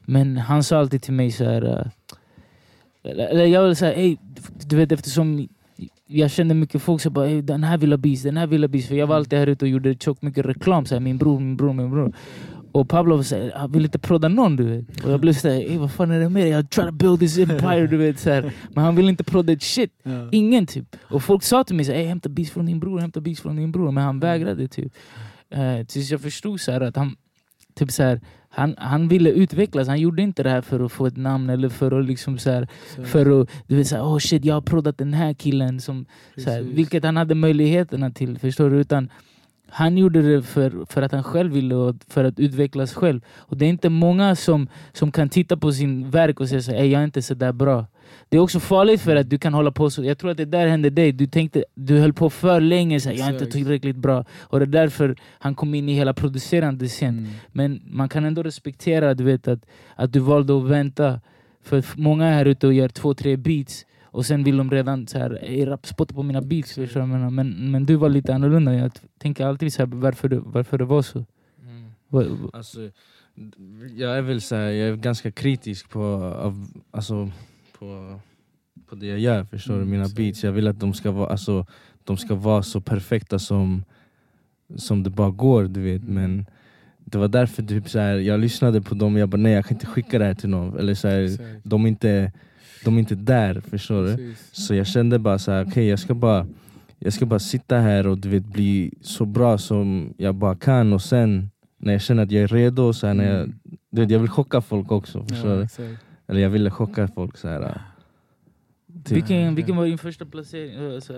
[0.06, 1.92] Men han sa alltid till mig så här.
[3.06, 4.18] Eller, jag vill säga, ey,
[4.66, 5.48] du vet eftersom
[6.08, 8.64] jag kände mycket folk som bara "Ey, den här vill ha beats, den här vill
[8.64, 8.88] ha beats.
[8.88, 10.86] För jag var alltid här ute och gjorde tjockt mycket reklam.
[10.86, 12.14] Så här, min bror, min bror, min bror.
[12.72, 15.06] Och Pablo sa han vill inte prodda någon du vet.
[15.06, 16.52] Och jag blev såhär, ey vad fan är det med dig?
[16.52, 18.20] Jag try to build this empire du vet.
[18.20, 18.54] Så här.
[18.74, 19.92] Men han vill inte prodda ett shit.
[20.04, 20.30] Ja.
[20.32, 20.96] Ingen typ.
[21.02, 23.42] Och folk sa till mig så här, "Ey, hämta beats från din bror, hämta beats
[23.42, 23.92] från din bror.
[23.92, 24.94] Men han vägrade typ.
[25.56, 27.16] Uh, tills jag förstod så här, att han,
[27.76, 28.22] typ så här,
[28.56, 29.88] han, han ville utvecklas.
[29.88, 32.52] Han gjorde inte det här för att få ett namn eller för att liksom så
[32.52, 33.08] här, Exakt.
[33.10, 35.82] för att, du vet såhär, oh shit jag har proddat den här killen.
[35.82, 36.06] Som,
[36.38, 38.78] så här, vilket han hade möjligheterna till, förstår du?
[38.80, 39.10] Utan
[39.70, 43.22] han gjorde det för, för att han själv ville och för att utvecklas själv.
[43.38, 46.72] Och det är inte många som, som kan titta på sin verk och säga så
[46.72, 47.86] här, "Ey, jag är inte så där bra.
[48.30, 50.04] Det är också farligt för att du kan hålla på så.
[50.04, 51.12] Jag tror att det där hände dig.
[51.12, 54.26] Du tänkte, du höll på för länge, så här, jag är inte tillräckligt bra.
[54.40, 57.20] Och det är därför han kom in i hela producerande sent.
[57.20, 57.32] Mm.
[57.52, 59.66] Men man kan ändå respektera du vet, att,
[59.96, 61.22] att du valde att vänta.
[61.64, 65.08] För många är här ute och gör två, tre beats och sen vill de redan
[65.08, 66.78] så här, "Ey, rap, spotta på mina beats.
[66.78, 67.30] Menar?
[67.30, 68.74] Men, men du var lite annorlunda.
[68.74, 71.20] Jag tänker alltid så här, varför, det, varför det var så.
[72.10, 72.80] Va- va- Alltså,
[73.96, 76.04] jag är väl så här, jag är ganska kritisk på,
[76.40, 77.30] av, alltså,
[77.80, 78.20] på,
[78.90, 79.92] på det jag gör, förstår Mm, du?
[79.92, 80.18] Mina exakt.
[80.18, 80.44] beats.
[80.44, 81.66] Jag vill att de ska vara, alltså,
[82.04, 83.84] de ska vara så perfekta som,
[84.76, 86.02] som det bara går, du vet.
[86.02, 86.14] Mm.
[86.16, 86.46] Men
[87.00, 89.66] det var därför typ, så här, jag lyssnade på dem och jag bara nej jag
[89.66, 90.80] kan inte skicka det här till någon.
[90.80, 92.32] Eller, så här, de, är inte,
[92.86, 94.16] de är inte där, förstår du?
[94.16, 94.50] Precis.
[94.52, 96.48] Så jag kände bara så här, okej jag ska bara
[97.00, 100.94] jag ska bara sitta här och du vet, bli så bra som jag bara kan
[100.94, 103.60] och sen när jag känner att jag är redo, så här, när jag, Mm.
[103.92, 105.26] du vet, jag vill chocka folk också.
[105.26, 105.98] Förstår Ja, du?
[106.28, 107.82] Eller jag ville chocka folk så här.
[109.04, 109.18] Typ.
[109.18, 110.94] Vilken, vilken var din första placering?
[110.96, 111.14] Alltså,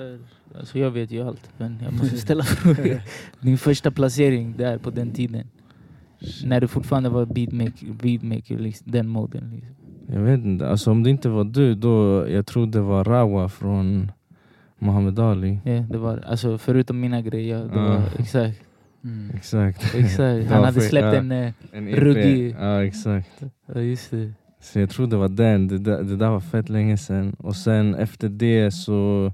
[0.57, 3.01] alltså jag vet ju allt, men jag måste ställa frågor.
[3.39, 5.47] Din första placering där på den tiden?
[6.45, 9.51] När du fortfarande var beatmaker, beatmaker liksom, den moden.
[9.55, 9.75] Liksom.
[10.13, 13.49] Jag vet inte, alltså, om det inte var du, då jag tror det var Rawa
[13.49, 14.11] från
[14.79, 15.59] Muhammad Ali.
[15.63, 18.61] Ja, det var, alltså, förutom mina grejer, det var, exakt.
[19.03, 19.31] Mm.
[19.35, 19.95] Exakt.
[19.95, 20.47] exakt.
[20.49, 21.15] Han hade släppt ja.
[21.15, 21.31] en...
[21.31, 22.55] eh, En Ruggig.
[22.59, 23.43] Ja exakt.
[23.73, 24.31] Ja, just det.
[24.73, 27.35] Så jag tror det var den, det, där- det där var fett länge sedan.
[27.39, 29.33] Och sen efter det så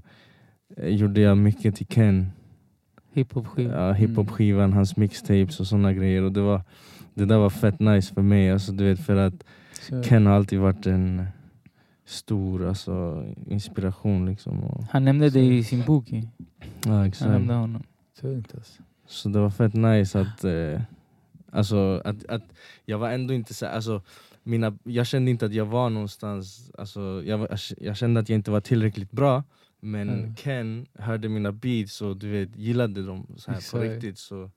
[0.76, 2.30] eh, gjorde jag mycket till Ken.
[3.12, 3.72] Hiphop-skiva.
[3.86, 6.22] ja, hiphop-skivan, hans mixtapes och såna grejer.
[6.22, 6.62] Och det, var,
[7.14, 9.44] det där var fett nice för mig, alltså, du vet, för att
[9.80, 11.26] Så, Ken har alltid varit en
[12.06, 14.26] stor alltså, inspiration.
[14.26, 16.12] Liksom, och, Han nämnde det i sin bok.
[16.12, 16.22] ju.
[16.84, 17.30] ja, Han exakt.
[17.30, 17.82] nämnde honom.
[18.20, 18.82] tungt alltså.
[19.06, 20.80] Så det var fett nice att, eh,
[21.52, 22.42] alltså, att, att
[22.84, 24.02] jag var ändå inte så alltså,
[24.44, 28.50] mina, jag kände inte att jag var någonstans, alltså, jag, jag kände att jag inte
[28.50, 29.42] var tillräckligt bra
[29.80, 30.34] Men Mm.
[30.34, 33.82] Ken hörde mina beats och du vet, gillade dem så här på Exakt.
[33.84, 34.50] riktigt så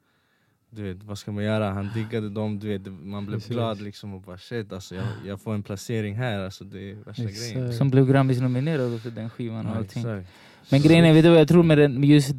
[0.69, 1.69] du vet, vad ska man göra?
[1.71, 3.51] Han diggade dem, du vet, man blev Precis.
[3.51, 6.95] glad liksom och bara shit alltså, jag, jag får en placering här, alltså, det är
[6.95, 7.63] värsta grejen.
[7.63, 7.77] Exakt.
[7.77, 10.01] Som blev Grammis-nominerad för den skivan och allting.
[10.01, 10.27] exakt.
[10.71, 12.31] Men grejen är, vet du vad jag tror med den, just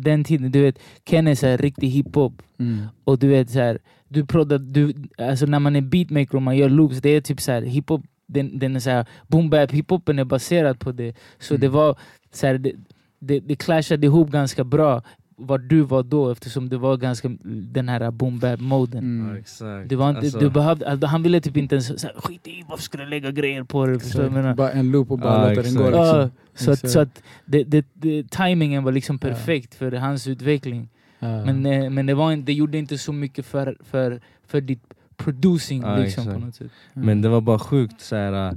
[0.00, 0.50] den tiden?
[0.52, 2.42] Du vet, Ken är så här riktig hiphop.
[2.58, 2.86] Mm.
[3.04, 6.56] Och du vet så här, du proddar, du, alltså när man är beatmaker och man
[6.56, 9.70] gör loops, det är typ så här hiphop, den, den är så här, boom bap,
[9.72, 11.14] hiphopen är baserad på det.
[11.38, 11.60] Så Mm.
[11.60, 11.98] det var
[12.32, 12.72] så här, det,
[13.18, 15.02] det, det clashade ihop ganska bra
[15.40, 19.18] var du var då eftersom det var ganska den här boom bap moden.
[19.20, 19.36] Ja, Mm.
[19.36, 19.88] exakt.
[19.88, 22.46] Det var inte, Alltså, du behövde, alltså, han ville typ inte ens så här, skit
[22.46, 24.54] i varför ska du lägga grejer på det?
[24.56, 25.96] Bara en loop och bara Ja, låta den gå liksom.
[26.06, 29.28] Ja, så att, så att det, det, det, timingen var liksom Ja.
[29.28, 30.88] perfekt för hans utveckling.
[31.18, 31.44] Ja.
[31.44, 34.82] Men, eh, men det, var inte, det gjorde inte så mycket för, för, för ditt
[35.16, 36.70] producing Ja, liksom, på något sätt.
[36.92, 38.48] Men det var bara sjukt så här.
[38.48, 38.52] äh,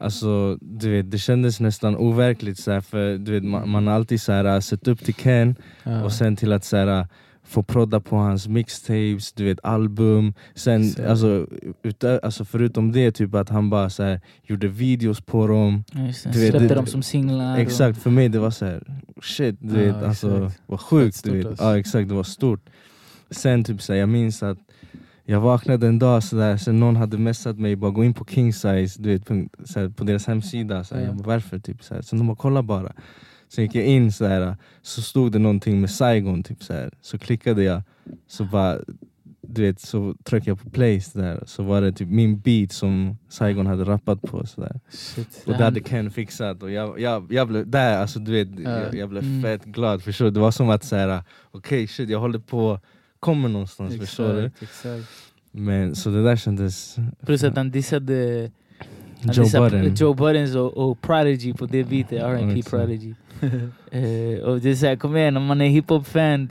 [0.00, 3.94] Alltså, du vet, det kändes nästan overkligt så här, för du vet, man, man har
[3.94, 6.04] alltid så här, äh, sett upp till Ken ja.
[6.04, 7.06] och sen till att så här, äh,
[7.44, 10.34] få prodda på hans mixtapes, du vet album.
[10.54, 11.46] Sen, alltså,
[11.82, 15.84] utö- alltså förutom det, typ att han bara så här, gjorde videos på dem.
[15.92, 15.98] Ja.
[16.00, 17.58] Du vet, Släppte det- dem som singlar.
[17.58, 18.82] Exakt, för mig det var så här,
[19.22, 20.62] shit, du Ja, vet, alltså, exakt.
[20.66, 21.24] vad sjukt.
[21.24, 21.46] Du vet.
[21.46, 21.64] alltså.
[21.64, 22.60] Ja exakt, det var stort.
[23.30, 24.58] Sen typ så här, jag minns att
[25.30, 28.24] jag vaknade en dag så där, sen någon hade messat mig, bara gå in på
[28.24, 30.84] King Size, du vet, punkt- så här, på deras hemsida.
[30.84, 31.08] Så här, Ja.
[31.08, 31.58] jag bara, varför?
[31.58, 32.02] Typ, så här.
[32.02, 32.92] Sen de bara, kolla bara.
[33.48, 36.90] Sen gick jag in så här, så stod det någonting med Saigon, typ, så, här.
[37.00, 37.82] så klickade jag,
[38.28, 38.78] så bara
[39.42, 42.72] du vet, så tryckte jag på play så, där, så var det typ min beat
[42.72, 44.46] som Saigon hade rappat på.
[44.46, 44.80] Så där.
[44.90, 45.42] Shit.
[45.46, 48.70] Och det hade Ken fixat och jag, jag, jag blev där, alltså du vet, Ja.
[48.70, 49.42] jag, jag blev Mm.
[49.42, 50.30] fett glad förstår du?
[50.30, 50.92] Det var som att
[51.50, 52.80] okej shit jag håller på,
[53.20, 54.44] kommer någonstans förstår du?
[54.44, 55.08] Exakt, exakt.
[55.52, 56.96] Men så det där kändes...
[57.26, 58.50] Plus att han dissade,
[59.22, 59.94] Joe Budden.
[59.94, 62.70] Joe Buttons och, och Prodigy på det beatet, R&P exakt.
[62.70, 63.14] Prodigy.
[63.92, 66.48] Eh, och det är såhär, kom igen, om man är hiphop-fan,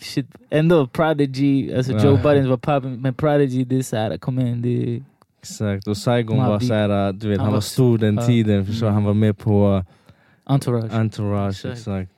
[0.50, 1.92] ändå Prodigy, alltså.
[1.92, 5.04] Joe Buttons var popping, men Prodigy det är såhär, kom igen, det
[5.42, 8.88] Exakt, och Saigon var såhär, du vet han han, var stor den tiden, förstår?
[8.88, 8.94] Mm.
[8.94, 9.86] Han var med på
[10.44, 10.94] entourage.
[10.94, 11.78] Entourage, Exakt.
[11.78, 12.12] exakt.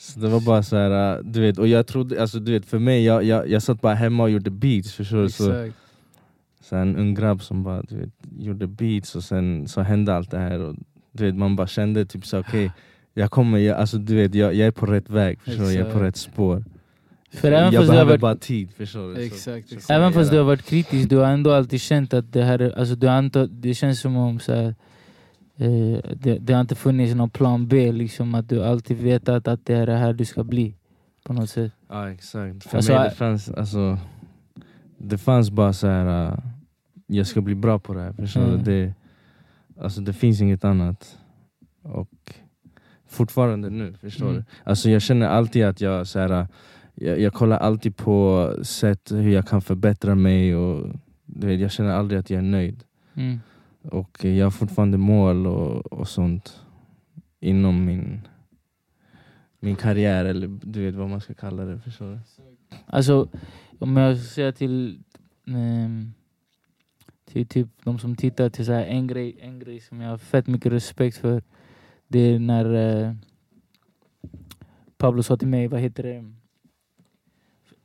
[0.00, 2.78] Så det var bara så här, du vet, och jag trodde, alltså du vet för
[2.78, 5.30] mig, jag, jag, jag satt bara hemma och gjorde beats förstår du?
[5.30, 5.76] Så, Exakt.
[6.60, 10.30] så en ung grabb som bara du vet, gjorde beats och sen så hände allt
[10.30, 10.74] det här och
[11.12, 12.72] du vet, man bara kände typ så okej,
[13.14, 15.72] jag kommer, jag, alltså du vet, jag, jag är på rätt väg, förstår du?
[15.72, 16.64] Jag är på rätt spår.
[17.32, 19.22] För även jag behöver varit bara tid, förstår du?
[19.22, 19.90] Exakt, så exakt.
[19.90, 22.78] Även fast du har varit kritisk, du har ändå alltid känt att det här, är-
[22.78, 24.74] alltså du har inte, det känns som om så här,
[25.58, 29.66] eh, det, det har inte funnits någon plan B, liksom att du alltid vetat att
[29.66, 30.74] det är det här du ska bli.
[31.24, 31.72] På något sätt.
[31.88, 33.98] Ja exakt, för Alltså, mig det fanns, alltså,
[34.98, 36.26] det fanns bara så här.
[36.32, 36.38] äh,
[37.06, 38.64] jag ska bli bra på det här, förstår Mm.
[38.64, 38.94] Det,
[39.80, 41.18] alltså, det finns inget annat.
[41.82, 42.08] Och
[43.08, 44.36] fortfarande nu, förstår Mm.
[44.36, 44.44] du?
[44.64, 46.46] Alltså, jag känner alltid att jag, så här,
[46.94, 50.86] jag, jag kollar alltid på sätt hur jag kan förbättra mig och
[51.42, 52.84] jag känner aldrig att jag är nöjd.
[53.14, 53.40] Mm.
[53.82, 56.60] Och jag har fortfarande mål och, och sånt
[57.40, 58.28] inom min,
[59.60, 61.78] min karriär, eller du vet vad man ska kalla det.
[61.78, 62.18] Förstår du?
[62.86, 63.28] Alltså,
[63.78, 65.02] om jag säger till,
[65.46, 66.12] ehm,
[67.24, 70.18] till typ de som tittar till så här, en, grej, en grej som jag har
[70.18, 71.42] fett mycket respekt för.
[72.08, 73.14] Det är när eh,
[74.98, 76.32] Pablo sa till mig, vad heter det?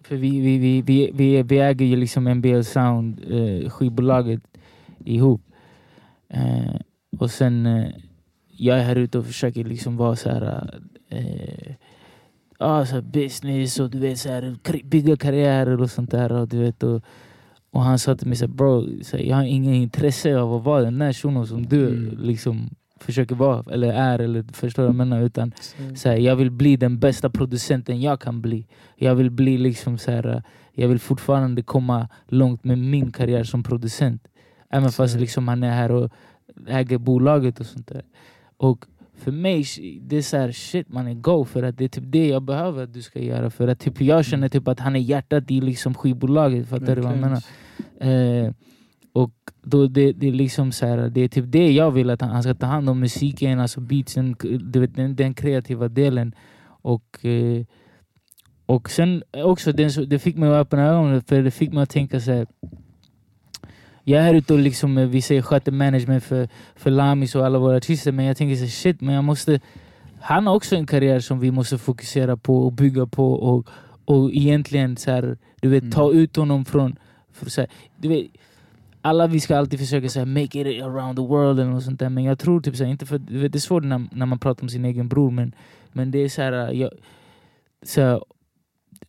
[0.01, 4.41] För vi, vi, vi, vi, vi, vi äger ju liksom NBL Sound, eh, skivbolaget,
[5.05, 5.41] ihop.
[6.33, 6.75] Eh,
[7.19, 7.87] och sen, eh,
[8.47, 10.79] jag är här ute och försöker liksom vara så här...
[11.09, 11.73] Eh,
[12.59, 16.31] så här business och du vet, så här, bygga karriärer och sånt där.
[16.31, 17.01] Och, du vet, och,
[17.71, 20.53] och han sa till mig så här, bro, så här, jag har ingen intresse av
[20.53, 22.19] att vara den där shunon som du Mm.
[22.21, 22.69] liksom
[22.99, 25.21] försöker vara, eller är, eller förstår jag menar?
[25.21, 25.99] Utan Exakt.
[25.99, 28.67] så här, jag vill bli den bästa producenten jag kan bli.
[28.95, 30.43] Jag vill bli liksom så här,
[30.73, 34.27] jag vill fortfarande komma långt med min karriär som producent.
[34.73, 36.11] Även fast liksom han är här och
[36.67, 38.03] äger bolaget och sånt där.
[38.57, 38.85] Och
[39.17, 39.65] för mig,
[40.01, 42.43] det är så här, shit man är go för att det är typ det jag
[42.43, 43.49] behöver att du ska göra.
[43.49, 46.67] För att typ jag känner typ att han är hjärtat i liksom skivbolaget.
[46.67, 47.43] Fattar du vad jag menar?
[48.45, 48.53] Eh,
[49.13, 49.31] och
[49.63, 52.29] då det, det, är liksom så här, det är typ det jag vill att han,
[52.29, 56.35] han ska ta hand om musiken, alltså beatsen, k- du vet, den, den kreativa delen.
[56.65, 57.65] Och, eh,
[58.65, 61.89] och sen också, det, det fick mig att öppna ögonen, för det fick mig att
[61.89, 62.47] tänka så här.
[64.03, 67.59] Jag är ute och liksom, eh, vi säger sköter management för, för Lamis och alla
[67.59, 69.59] våra artister, men jag tänker så shit, men jag måste...
[70.21, 73.67] Han har också en karriär som vi måste fokusera på och bygga på och,
[74.05, 76.19] och egentligen så här, du vet, ta Mm.
[76.19, 76.95] ut honom från...
[77.31, 78.25] För, så här, du vet,
[79.01, 81.99] alla vi ska alltid försöka så här, make it around the world eller något sånt
[81.99, 84.07] där, men jag tror typ så här, inte för, du vet, det är svårt när,
[84.11, 85.55] när man pratar om sin egen bror, men,
[85.91, 86.91] men det är så här, jag,
[87.83, 88.25] så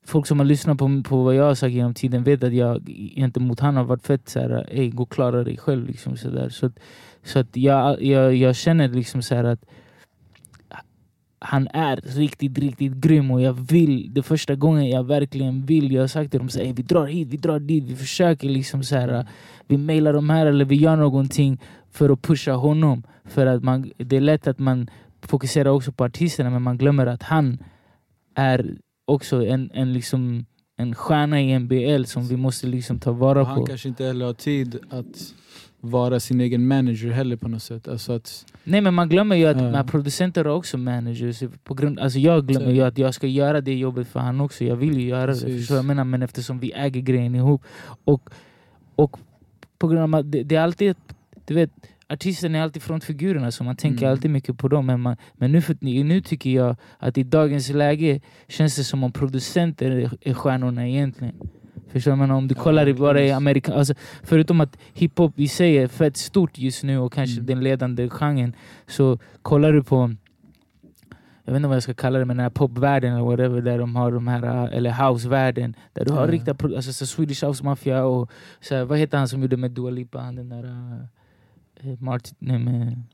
[0.05, 2.83] folk som har lyssnat på, på vad jag har sagt genom tiden vet att jag
[3.17, 5.87] gentemot han har varit fett så här, ey, gå och klara dig själv.
[5.87, 6.49] Liksom, så där.
[6.49, 6.71] Så,
[7.23, 9.65] så att jag, jag, jag känner liksom så här att
[11.39, 16.03] han är riktigt, riktigt grym och jag vill, det första gången jag verkligen vill, jag
[16.03, 18.83] har sagt till dem så här, vi drar hit, vi drar dit, vi försöker liksom
[18.83, 19.27] så här,
[19.67, 23.03] vi mejlar de här eller vi gör någonting för att pusha honom.
[23.25, 24.91] För att man, det är lätt att man
[25.23, 27.59] fokuserar också på artisterna men man glömmer att han
[28.35, 33.45] är också en, en, liksom, en stjärna i NBL som vi måste liksom ta vara
[33.45, 33.67] han på.
[33.67, 35.35] kanske inte heller har tid att
[35.81, 37.89] vara sin egen manager heller på något sätt.
[37.89, 41.43] Alltså att, Nej men man glömmer ju att att producenter har också managers.
[41.65, 44.65] På grund, alltså jag glömmer ju att jag ska göra det jobbet för han också.
[44.65, 45.33] Jag vill ju göra det.
[45.33, 45.59] Precis.
[45.59, 46.05] Förstår du vad jag menar?
[46.05, 47.63] Men eftersom vi äger grejen ihop.
[48.05, 48.31] Och,
[48.95, 49.17] och
[49.79, 50.97] på grund av att det, det är alltid,
[51.47, 51.71] du vet,
[52.15, 54.11] artisterna är alltid frontfigurerna så man tänker Mm.
[54.13, 54.87] alltid mycket på dem.
[54.87, 59.05] Men, man, men nu, för, nu tycker jag att i dagens läge känns det som
[59.05, 61.35] om producenter är, är stjärnorna egentligen.
[61.89, 62.35] Förstår menar?
[62.35, 63.01] Om du Ja, kollar i verkligen.
[63.01, 67.13] bara i Amerika, alltså, förutom att hiphop i sig är fett stort just nu och
[67.13, 67.47] kanske Mm.
[67.47, 68.55] den ledande genren.
[68.87, 70.15] Så kollar du på,
[71.45, 73.79] jag vet inte vad jag ska kalla det, men den här popvärlden eller whatever, där
[73.79, 76.33] de har de här, eller housevärlden, där du har Ja.
[76.33, 79.71] riktiga, alltså så Swedish House Mafia och så här, vad heter han som gjorde med
[79.71, 81.05] Dua Lipa, han den där uh,
[81.99, 83.05] Martin, nej men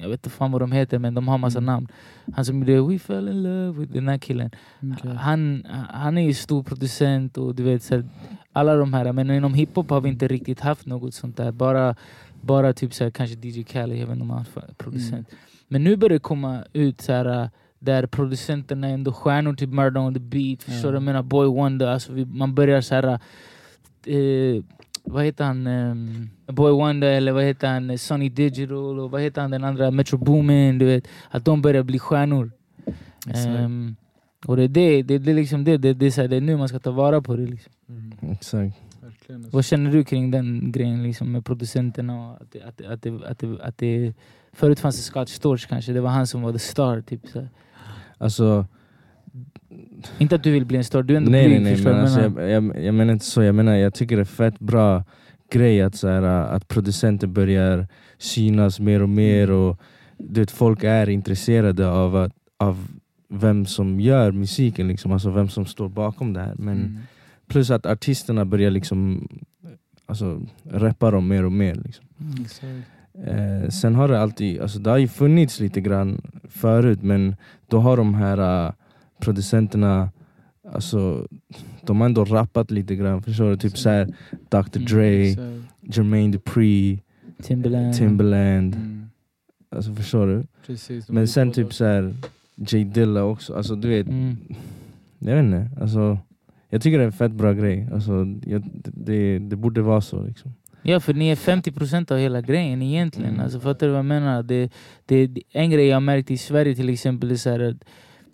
[0.00, 1.66] jag vet inte fan vad de heter men de har massa Mm.
[1.66, 1.88] namn.
[2.34, 4.50] Han som gjorde We fell in love with den här killen.
[4.98, 5.14] okej.
[5.14, 8.04] Han, han är ju stor producent och du vet så här,
[8.52, 9.12] alla de här.
[9.12, 11.52] Men inom hiphop har vi inte riktigt haft något sånt där.
[11.52, 11.94] Bara,
[12.40, 15.28] bara typ så här, kanske DJ Khaled, jag vet inte om han är producent.
[15.68, 20.00] Men nu börjar det komma ut så här där producenterna är ändå stjärnor, typ Murder
[20.00, 20.94] on the Beat, förstår du?
[20.94, 20.96] Ja.
[20.96, 23.04] Jag menar Boy Wonder, alltså vi, man börjar så här.
[24.06, 24.62] Eh,
[25.06, 25.66] vad heter han?
[25.66, 27.98] ehm, Boy Wonder eller vad heter han?
[27.98, 29.90] Sonny Digital och vad heter han den andra?
[29.90, 31.08] Metro Boomin, du vet.
[31.30, 32.50] Att de börjar bli stjärnor.
[33.34, 33.96] Ehm,
[34.46, 36.36] och det är det, det, det, är liksom det, det, det, är så här, det
[36.36, 37.46] är nu man ska ta vara på det.
[37.46, 37.72] Liksom.
[37.88, 38.76] Mm, Exakt.
[39.02, 39.50] alltså.
[39.52, 42.30] Vad känner du kring den grejen liksom, med producenterna?
[42.30, 44.14] Och att det, att, att, det, att, det, att det,
[44.52, 47.00] förut fanns det Scott Storch kanske, det var han som var the star.
[47.00, 47.40] Typ, så.
[47.40, 47.48] här.
[48.18, 48.66] Alltså,
[50.18, 51.90] Inte att du vill bli en star, du är ändå nej, nej, blyg, nej, förstår
[51.90, 52.74] men vad alltså, jag jag, menar?
[52.74, 53.42] jag, jag menar inte så.
[53.42, 55.04] Jag menar, jag tycker det är fett bra
[55.50, 57.86] grej att, så här, att producenter börjar
[58.18, 59.80] synas mer och mer och
[60.18, 62.86] du vet, folk är intresserade av, att, av
[63.28, 66.54] vem som gör musiken, liksom, alltså vem som står bakom det här.
[66.58, 66.98] Men Mm.
[67.48, 69.28] Plus att artisterna börjar liksom
[70.06, 71.74] alltså, rappa dem mer och mer.
[71.74, 72.04] Liksom.
[72.44, 72.88] Exakt.
[73.26, 77.36] Eh, sen har det alltid, alltså det har ju funnits lite grann förut men
[77.66, 78.72] då har de här
[79.20, 80.10] producenterna
[80.72, 81.28] Alltså,
[81.82, 83.56] de har ändå rappat lite grann, förstår du?
[83.56, 84.06] Typ såhär
[84.48, 85.96] Dr Mm, Dre, Exakt.
[85.96, 87.02] Jermaine Dupri,
[87.42, 87.94] Timberland.
[87.94, 89.06] Timberland Mm.
[89.70, 90.44] Alltså förstår du?
[90.66, 92.14] Precis, Men sen typ såhär
[92.54, 94.36] J Dilla också, alltså du vet Mm.
[95.18, 96.18] Jag vet inte, alltså
[96.70, 98.12] Jag tycker det är en fett bra grej, alltså,
[98.46, 102.82] jag, det, det borde vara så liksom Ja, för ni är 50% av hela grejen
[102.82, 103.30] egentligen.
[103.30, 103.44] Mm.
[103.44, 104.42] Alltså, fattar du vad jag menar?
[104.42, 104.72] Det,
[105.06, 107.84] det, en grej jag märkt i Sverige till exempel är så här att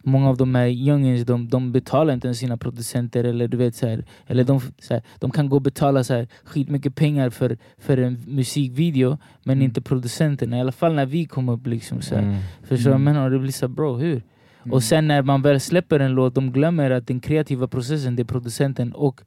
[0.03, 3.25] många av de här youngins de, de betalar inte ens sina producenter.
[3.25, 6.15] Eller du vet så här, eller de, så här, de kan gå och betala så
[6.15, 9.65] här, skitmycket pengar för, för en musikvideo men Mm.
[9.65, 10.57] inte producenterna.
[10.57, 11.67] I alla fall när vi kom upp.
[11.67, 12.23] Liksom, så här.
[12.23, 12.37] mm.
[12.63, 13.15] Förstår du vad jag Mm.
[13.15, 13.31] menar?
[13.31, 14.23] Det blir så här, bro, hur?
[14.65, 14.73] Mm.
[14.75, 18.23] Och sen när man väl släpper en låt, de glömmer att den kreativa processen, det
[18.23, 19.21] är producenten och,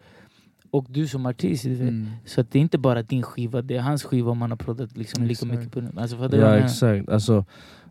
[0.72, 1.66] och du som artist.
[1.66, 2.08] Mm.
[2.26, 4.58] Så att det är inte bara din skiva, det är hans skiva om man har
[4.58, 5.84] proddat liksom lika mycket på.
[6.02, 7.46] Alltså, Ja exakt, alltså,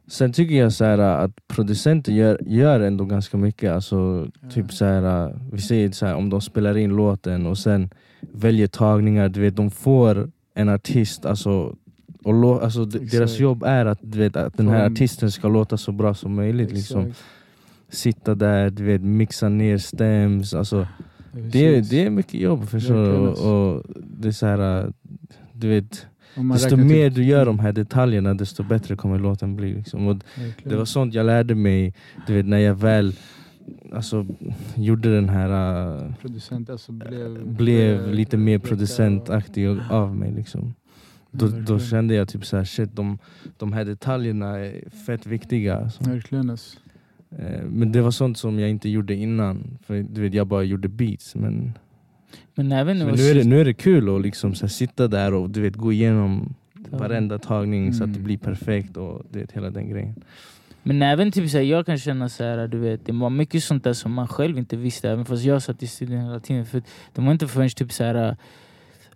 [0.07, 3.73] sen tycker jag så här, att producenter gör, gör ändå ganska mycket.
[3.73, 7.91] Alltså, typ så här, vi säger så här, om de spelar in låten och sen
[8.21, 11.77] väljer tagningar, du vet, de får en artist, alltså,
[12.25, 15.77] och lå, alltså, deras jobb är att, du vet, att den här artisten ska låta
[15.77, 16.73] så bra som möjligt.
[16.73, 17.13] Liksom.
[17.89, 20.55] Sitta där, du vet, mixa ner stems.
[20.55, 20.87] Alltså,
[21.33, 23.11] det, det är mycket jobb förstår du.
[23.11, 23.45] Och, alltså.
[23.45, 24.93] och det är så här,
[25.53, 29.75] du vet, desto mer du gör de här detaljerna desto bättre kommer låten bli.
[29.75, 30.07] Liksom.
[30.07, 30.17] Och
[30.65, 31.95] det var sånt jag lärde mig
[32.27, 33.13] du vet, när jag väl
[33.93, 34.27] alltså,
[34.75, 35.51] gjorde den här,
[36.05, 40.33] uh, producent alltså blev, blev lite mer producentaktig och- av mig.
[40.33, 40.75] Liksom.
[41.31, 43.19] Då, då kände jag typ så här, shit, de,
[43.57, 45.77] de här detaljerna är fett viktiga.
[45.77, 46.05] Alltså.
[46.05, 46.79] Verkligen alltså.
[47.39, 49.79] Eh, men det var sånt som jag inte gjorde innan.
[49.83, 51.35] För du vet, jag bara gjorde beats.
[51.35, 51.73] Men,
[52.55, 55.09] Men även men nu, är det, nu är det kul att liksom, så här, sitta
[55.09, 56.55] där och du vet, gå igenom
[56.91, 58.25] varenda tagning så att det Mm.
[58.25, 60.15] blir perfekt och du vet, hela den grejen.
[60.83, 63.85] Men även typ såhär, jag kan känna så här, du vet, det var mycket sånt
[63.85, 66.67] där som man själv inte visste, även fast jag satt i studion hela tiden.
[66.67, 66.83] För
[67.15, 68.37] det var inte förrän typ så här,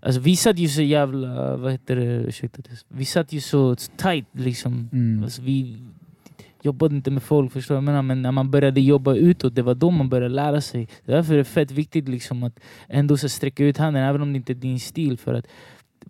[0.00, 3.76] alltså vi satt ju så jävla, vad heter det, ursäkta, det- vi satt ju så
[3.96, 4.88] tight liksom.
[4.92, 5.22] Mm.
[5.24, 5.76] Alltså, vi
[6.62, 8.02] jobbade inte med folk, förstår jag menar?
[8.02, 10.88] Men när man började jobba utåt, det var då man började lära sig.
[11.04, 14.36] Därför är det fett viktigt liksom att ändå så sträcka ut handen, även om det
[14.36, 15.18] inte är din stil.
[15.18, 15.46] För att,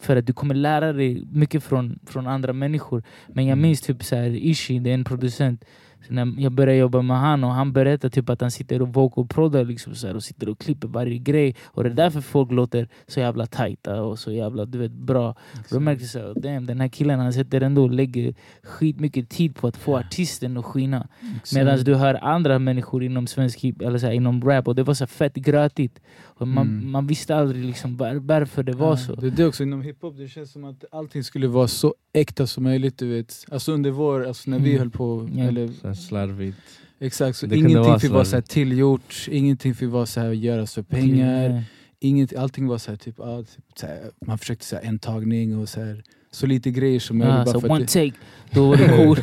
[0.00, 3.02] för att du kommer lära dig mycket från, från andra människor.
[3.28, 3.62] Men jag Mm.
[3.62, 5.64] minns typ så här, Ishi, det är en producent,
[6.06, 8.88] så när jag började jobba med han och han berättar typ att han sitter och
[8.94, 11.54] vocal proddar liksom så här, och sitter och klipper varje grej.
[11.66, 15.34] Och det är därför folk låter så jävla tajta och så jävla du vet, bra.
[15.70, 19.56] Då märkte jag såhär, damn den här killen han sitter ändå och lägger skitmycket tid
[19.56, 21.08] på att få artisten att skina.
[21.36, 21.52] Exakt.
[21.54, 24.82] Medan du hör andra människor inom svensk hip, eller så här, inom rap och det
[24.82, 26.00] var så fett grötigt.
[26.24, 26.90] Och man, Mm.
[26.90, 29.14] man visste aldrig liksom var, varför det var Ja, så.
[29.14, 32.46] Det är det också inom hiphop, det känns som att allting skulle vara så äkta
[32.46, 32.98] som möjligt.
[32.98, 33.44] Du vet.
[33.50, 34.78] Alltså under vår, alltså när vi Mm.
[34.78, 35.44] höll på, Ja.
[35.44, 36.58] eller, slarvigt.
[37.00, 40.30] exakt, så Det ingenting vara fick vara så här tillgjort, ingenting fick vara så här
[40.32, 41.48] göras för pengar.
[41.48, 41.62] Nej.
[42.00, 44.98] Inget, allting var så här, typ, ah, typ så här, man försökte så här, en
[44.98, 47.36] tagning och så, här, så lite grejer som möjligt.
[47.36, 48.12] Ja, bara så one det- take,
[48.50, 49.18] då var det cool.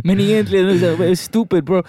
[0.04, 1.82] Men egentligen, så stupid bro.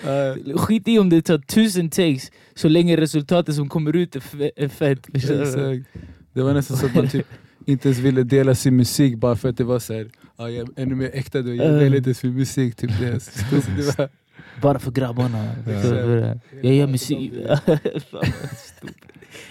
[0.57, 4.51] Skit i om det tar tusen takes, så länge resultatet som kommer ut är, fe-
[4.55, 5.07] är fett.
[5.15, 5.55] Exakt.
[6.33, 7.27] Det var nästan så att man typ
[7.71, 10.69] inte ens ville dela sin musik bara för att det var så här, ah, jag
[10.69, 12.75] är ännu mer äkta då, jag delar inte ens min musik.
[12.75, 13.19] Typ det.
[13.23, 14.09] Så det var,
[14.61, 15.55] Bara för grabbarna.
[15.67, 16.35] Ja.
[16.61, 17.33] Jag gör musik.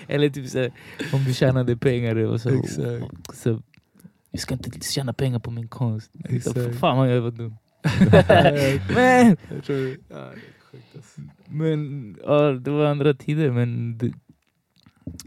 [0.07, 0.73] Eller typ såhär,
[1.13, 3.37] om du tjänade pengar och så, Exakt.
[3.37, 3.63] så
[4.31, 6.11] jag ska inte tjäna pengar på min konst.
[6.25, 6.79] Exakt.
[6.79, 7.57] Fan vad jag var dum.
[8.95, 9.73] Men, alltså.
[11.47, 13.51] men ja, det var andra tider.
[13.51, 14.13] Men det,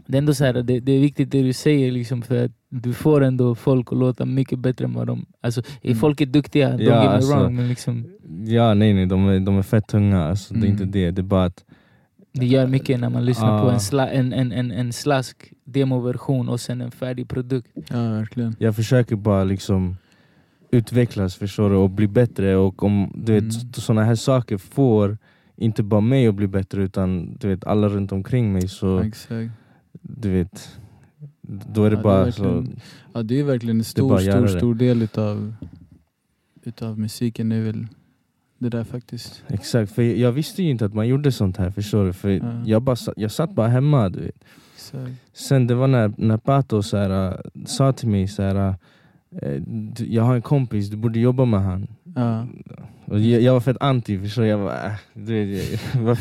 [0.06, 2.50] det är ändå så här, det, det är viktigt det du säger liksom för att
[2.68, 5.26] du får ändå folk att låta mycket bättre än vad de...
[5.40, 5.96] Alltså, Mm.
[5.98, 8.04] folk är duktiga, don't Ja, get me alltså- wrong, men liksom,
[8.44, 10.22] Ja, nej, nej, de är, de är fett tunga.
[10.24, 10.72] Alltså, Det är Mm.
[10.72, 11.10] inte det.
[11.10, 11.64] Det är bara att
[12.32, 13.72] det gör mycket när man lyssnar på Ah.
[13.72, 17.68] en, sla, en, en, en, en slask demoversion och sen en färdig produkt.
[17.90, 18.56] Ja, verkligen.
[18.58, 19.96] jag försöker bara liksom
[20.70, 22.56] utvecklas förstår du, och bli bättre.
[22.56, 23.72] Och om du vet, Mm.
[23.72, 25.18] såna här saker får
[25.56, 28.68] inte bara mig att bli bättre utan du vet, alla runt omkring mig.
[28.68, 29.50] Så Exakt.
[30.02, 30.78] Du vet,
[31.42, 32.66] då är det Ja, det är bara så...
[33.12, 35.54] Ja, det är verkligen en stor, bara stor, stor del utav,
[36.62, 37.52] utav musiken.
[37.52, 37.86] är väl
[38.58, 39.44] det där faktiskt.
[39.48, 42.12] Exakt, för jag visste ju inte att man gjorde sånt här förstår du.
[42.12, 42.62] För Ja.
[42.66, 44.08] jag, bara, jag satt bara hemma.
[44.08, 44.44] Du vet.
[44.74, 45.12] Exakt.
[45.32, 48.74] Sen det var när, när Pato så här, äh, sa till mig så här,
[49.42, 49.62] äh,
[49.96, 51.86] jag har en kompis, du borde jobba med han.
[52.14, 52.46] Ja.
[53.04, 54.48] Och jag, jag var fett anti, förstår du?
[54.48, 56.16] Jag bara, äh, du vet, jag,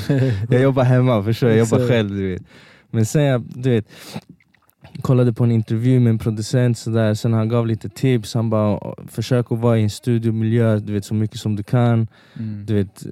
[0.49, 1.53] jag jobbar hemma, förstår du?
[1.55, 2.09] Jag jobbar själv.
[2.09, 2.43] Du vet.
[2.91, 3.85] Men sen jag du vet,
[5.01, 8.33] kollade på en intervju med en producent, så där, sen han gav lite tips.
[8.33, 12.07] Han bara, försök att vara i en studiomiljö du vet, så mycket som du kan.
[12.39, 12.65] Mm.
[12.65, 13.05] Du vet,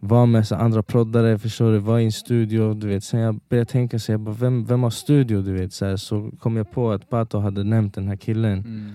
[0.00, 1.78] var med så andra proddare, förstår du?
[1.78, 2.74] Var i en studio.
[2.74, 3.04] Du vet.
[3.04, 5.42] Sen jag började tänka, så jag bara, vem, vem har studio?
[5.42, 8.58] Du vet, så, här, så kom jag på att Pato hade nämnt den här killen.
[8.58, 8.92] Mm.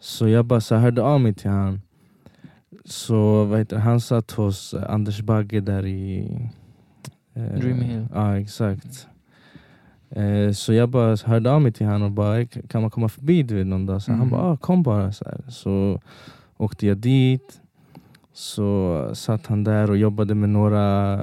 [0.00, 1.80] Så jag bara så här, hörde av mig till han.
[2.84, 6.38] Så det, han satt hos Anders Bagge där i...
[7.34, 8.06] eh, Dream Hill.
[8.14, 9.06] Ja exakt.
[10.10, 13.08] Eh, så jag bara hörde av mig till han och bara, "Eh, kan man komma
[13.08, 14.02] förbi du vet, någon dag?
[14.02, 14.30] Så Han Mhm.
[14.30, 15.12] bara, ah, kom bara.
[15.12, 15.40] Så, här.
[15.50, 16.00] så
[16.56, 17.60] åkte jag dit.
[18.32, 21.20] Så satt han där och jobbade med några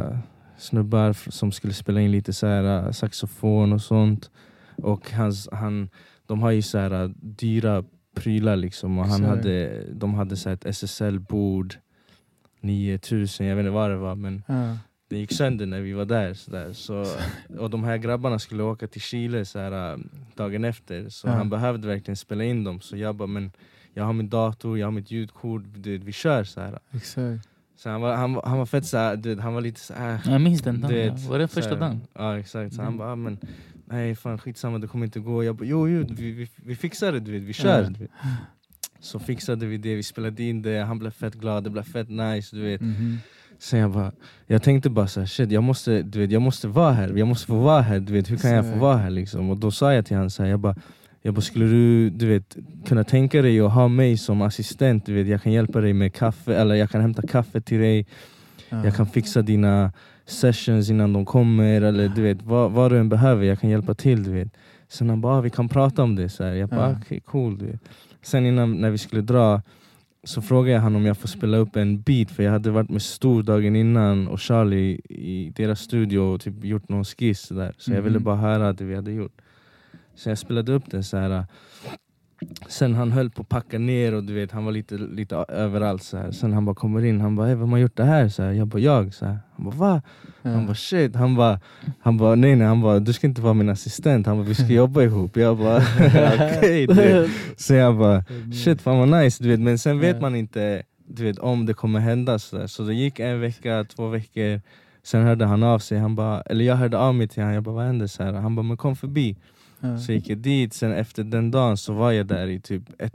[0.58, 4.30] snubbar som skulle spela in lite så här, eh, saxofon och sånt.
[4.78, 5.90] Och hans, han,
[6.26, 7.84] de har ju så här eh, dyra
[8.16, 8.98] prylar liksom.
[9.00, 11.76] Och han hade, de hade så här ett SSL-bord,
[12.62, 14.16] 9000, jag vet inte vad det var.
[14.16, 14.78] Men Ja.
[15.08, 16.34] Det gick sönder när vi var där.
[16.34, 16.74] Så där.
[16.74, 17.06] Så,
[17.60, 20.00] och de här grabbarna skulle åka till Chile så här, äh,
[20.36, 21.10] dagen efter.
[21.10, 21.32] Så Ja.
[21.32, 22.82] han behövde verkligen spela in dem.
[22.82, 23.52] Så jag bara, men
[23.94, 26.80] jag har min dator, jag har mitt ljudkort, du vet, vi kör så här.
[26.92, 27.50] Exakt.
[27.78, 29.94] Så han var, han, var- han var fett så här, du han var lite så
[29.94, 30.20] här.
[30.26, 31.30] Jag minns den dagen, ja.
[31.30, 32.02] var det första dagen?
[32.14, 32.98] Ja exakt, så han Mm.
[32.98, 33.38] bara, ah, men
[33.86, 35.44] nej fan skitsamma det kommer inte gå.
[35.44, 37.84] Jag bara, jo jo vi, vi, vi fixar det, du vet, vi kör.
[37.84, 38.12] Du vet.
[39.00, 42.10] Så fixade vi det, vi spelade in det, han blev fett glad, det blev fett
[42.10, 42.56] nice.
[42.56, 42.82] Du vet.
[42.82, 43.18] Mhm.
[43.60, 44.12] Sen jag bara,
[44.48, 47.28] jag tänkte bara så här, shit jag måste, du vet, jag måste vara här, jag
[47.28, 49.50] måste få vara här, du vet, hur kan jag få vara här liksom?
[49.50, 50.76] Och då sa jag till honom så här, jag bara,
[51.22, 55.14] jag bara skulle du, du vet, kunna tänka dig att ha mig som assistent, du
[55.14, 58.06] vet, jag kan hjälpa dig med kaffe, eller jag kan hämta kaffe till dig,
[58.70, 58.86] Ja.
[58.86, 59.92] jag kan fixa dina
[60.26, 63.94] sessions innan de kommer, eller du vet, vad, vad du än behöver, jag kan hjälpa
[63.94, 64.48] till du vet.
[64.90, 66.54] Sen han bara, ah, vi kan prata om det, så här.
[66.54, 66.98] jag bara, Ja.
[67.02, 67.82] okej cool du vet.
[68.22, 69.62] Sen innan, när vi skulle dra,
[70.26, 72.90] så frågade jag han om jag får spela upp en beat för jag hade varit
[72.90, 77.74] med Stor dagen innan och Charlie i deras studio och typ gjort någon skiss där.
[77.78, 78.24] Så jag ville Mhm.
[78.24, 79.42] bara höra det vi hade gjort.
[80.16, 81.46] Så jag spelade upp den så här.
[82.68, 86.04] Sen han höll på att packa ner och du vet han var lite, lite överallt
[86.04, 86.32] så här.
[86.32, 88.30] Sen han bara kommer in, han bara hey, vem har gjort det här?
[88.30, 89.14] Så här jag bara jag.
[89.14, 89.40] Så här.
[89.56, 90.02] Han bara va?
[90.44, 91.60] Han bara shit, han bara,
[92.00, 94.56] han bara nej nej, han bara du ska inte vara min assistent, han bara vi
[94.56, 95.38] ska jobba ihop.
[95.38, 95.78] Jag bara
[96.58, 96.88] okej.
[96.88, 97.30] vet.
[97.58, 98.24] så jag bara
[98.64, 99.60] shit fan vad nice, du vet.
[99.60, 102.40] men sen vet man inte du vet, om det kommer hända.
[102.40, 102.68] Så, där.
[102.68, 104.62] så det gick en vecka, två veckor,
[105.04, 107.64] sen hörde han av sig, han bara, eller jag hörde av mig till honom, jag
[107.64, 108.08] bara vad hände?
[108.08, 109.36] Så här, han bara men kom förbi.
[109.92, 109.98] Ja.
[109.98, 113.14] Så gick jag dit, sen efter den dagen så var jag där i typ ett,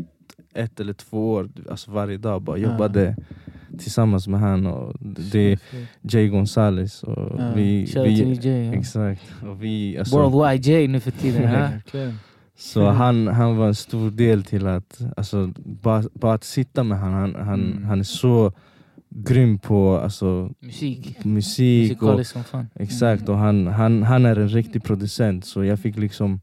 [0.55, 3.17] ett eller två år, alltså varje dag bara jobbade
[3.79, 5.59] tillsammans med han och det är
[6.03, 7.53] Jay Gonzales och Ja.
[7.57, 8.07] vi, Shoutout
[8.43, 8.65] vi Jay.
[8.67, 8.73] Ja.
[8.75, 11.43] exakt, och vi, alltså, Worldwide Jay nu för tiden.
[11.93, 11.99] Ja.
[12.59, 16.99] så han, han var en stor del till att, alltså, bara, bara att sitta med
[16.99, 17.85] han, han, han, Mm.
[17.85, 18.53] han är så
[19.15, 21.25] grym på alltså, Musik.
[21.25, 22.21] musik och.
[22.75, 26.41] Exakt, och han, han, han är en riktig producent så jag fick liksom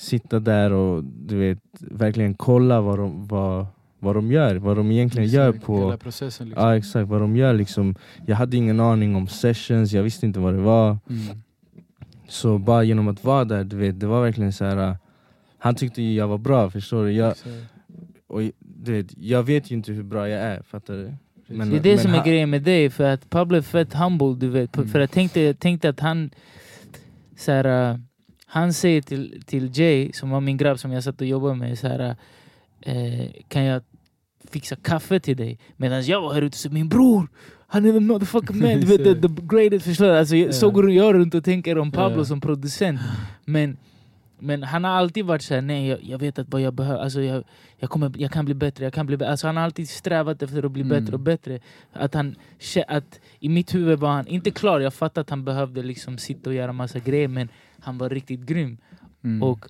[0.00, 3.66] sitta där och du vet, verkligen kolla vad de, vad,
[3.98, 5.84] vad de gör, vad de egentligen gör Exakt, på...
[5.84, 6.64] Hela processen liksom.
[6.64, 7.94] Ja exakt, vad de gör liksom.
[8.26, 10.98] Jag hade ingen aning om sessions, jag visste inte vad det var.
[11.10, 11.42] Mm.
[12.28, 14.88] Så bara genom att vara där, du vet, det var verkligen så här.
[14.90, 14.96] äh,
[15.58, 17.12] Han tyckte ju jag var bra, förstår du?
[17.12, 17.34] Jag,
[18.26, 21.14] och, du vet, jag vet ju inte hur bra jag är, fattar du?
[21.46, 24.34] Men- det är det som är grejen med dig, för att Pablo är fett humble
[24.38, 24.76] du vet.
[24.76, 24.88] Mm.
[24.88, 26.30] För jag tänkte, jag tänkte att han
[27.36, 27.98] så här, äh,
[28.52, 31.78] Han säger till, till Jay, som var min grabb som jag satt och jobbade med,
[31.78, 32.16] så här,
[32.80, 33.82] äh, kan jag
[34.50, 35.58] fixa kaffe till dig?
[35.76, 37.28] Medan jag var här ute sa min bror,
[37.66, 40.10] han är the motherfucking man, vet the, the greatest, förstår?
[40.10, 40.52] Alltså, Ja.
[40.52, 42.24] Så går jag runt och tänker om Pablo Ja.
[42.24, 43.00] som producent.
[43.44, 43.76] Men,
[44.38, 47.22] men han har alltid varit såhär, nej jag, jag vet att vad jag behöver, alltså
[47.22, 47.44] jag,
[47.78, 49.30] jag, kommer, jag kan bli bättre, jag kan bli bättre.
[49.30, 51.00] Alltså han har alltid strävat efter att bli Mm.
[51.00, 51.60] bättre och bättre.
[51.92, 52.36] Att han,
[52.88, 56.50] att I mitt huvud var han inte klar, jag fattade att han behövde liksom sitta
[56.50, 57.48] och göra massa grejer men
[57.82, 58.78] han var riktigt grym.
[59.22, 59.42] Mm.
[59.42, 59.66] Och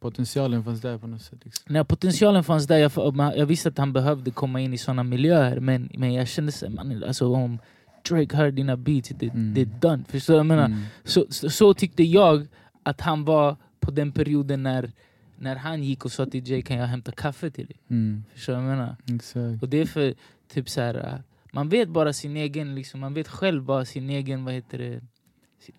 [0.00, 1.38] Potentialen fanns där på något sätt.
[1.44, 1.72] Liksom.
[1.74, 2.92] när potentialen fanns där, jag,
[3.36, 6.70] jag visste att han behövde komma in i såna miljöer men, men jag kände så,
[6.70, 7.58] man, alltså, om
[8.08, 9.54] Drake hör dina beats, det, Mm.
[9.54, 10.04] det är done.
[10.08, 10.66] Förstår du vad jag menar?
[10.66, 10.82] Mm.
[11.04, 12.46] Så, så, så tyckte jag
[12.82, 14.92] att han var på den perioden när,
[15.38, 17.76] när han gick och sa till Jay kan jag hämta kaffe till dig?
[17.90, 18.24] Mm.
[18.34, 18.96] Förstår du vad jag menar?
[19.14, 19.62] Exakt.
[19.62, 20.14] Och det är för
[20.52, 21.20] typ så här, äh,
[21.52, 25.00] man vet bara sin egen, liksom, man vet själv bara sin egen, vad heter det,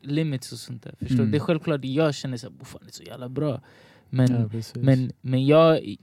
[0.01, 0.95] limits och sånt där.
[0.99, 1.15] Förstår?
[1.19, 1.31] Mm.
[1.31, 3.61] Det är självklart jag känner så här, "Oh, fan det är så jävla bra.
[4.09, 5.95] Men, ja, men, men jag,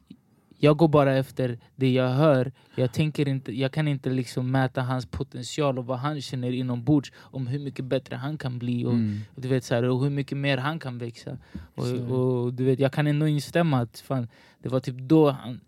[0.59, 2.53] jag går bara efter det jag hör.
[2.77, 7.13] Jag, tänker inte, jag kan inte liksom mäta hans potential och vad han känner inombords
[7.19, 8.85] om hur mycket bättre han kan bli.
[8.85, 9.21] Och, Mm.
[9.37, 11.39] du vet, så här, och hur mycket mer han kan växa.
[11.75, 14.29] Och, och, du vet, jag kan ändå instämma att fan,
[14.63, 15.61] det var typ då han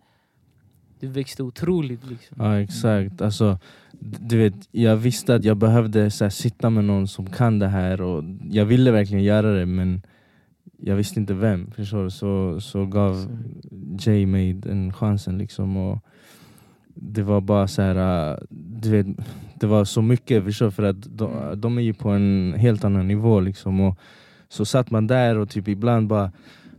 [1.00, 2.06] du växte otroligt.
[2.06, 2.36] Liksom.
[2.40, 3.58] Ja exakt, alltså,
[4.00, 7.68] du vet, jag visste att jag behövde så här, sitta med någon som kan det
[7.68, 10.02] här och jag ville verkligen göra det men
[10.78, 12.10] jag visste inte vem, förstår du?
[12.10, 13.26] Så, så gav
[14.00, 15.98] Jay mig den chansen liksom och
[16.94, 19.06] det var bara så här, äh, du vet,
[19.60, 20.72] det var så mycket förstår du?
[20.72, 23.98] För att de, de är ju på en helt annan nivå liksom och
[24.48, 26.32] så satt man där och typ ibland bara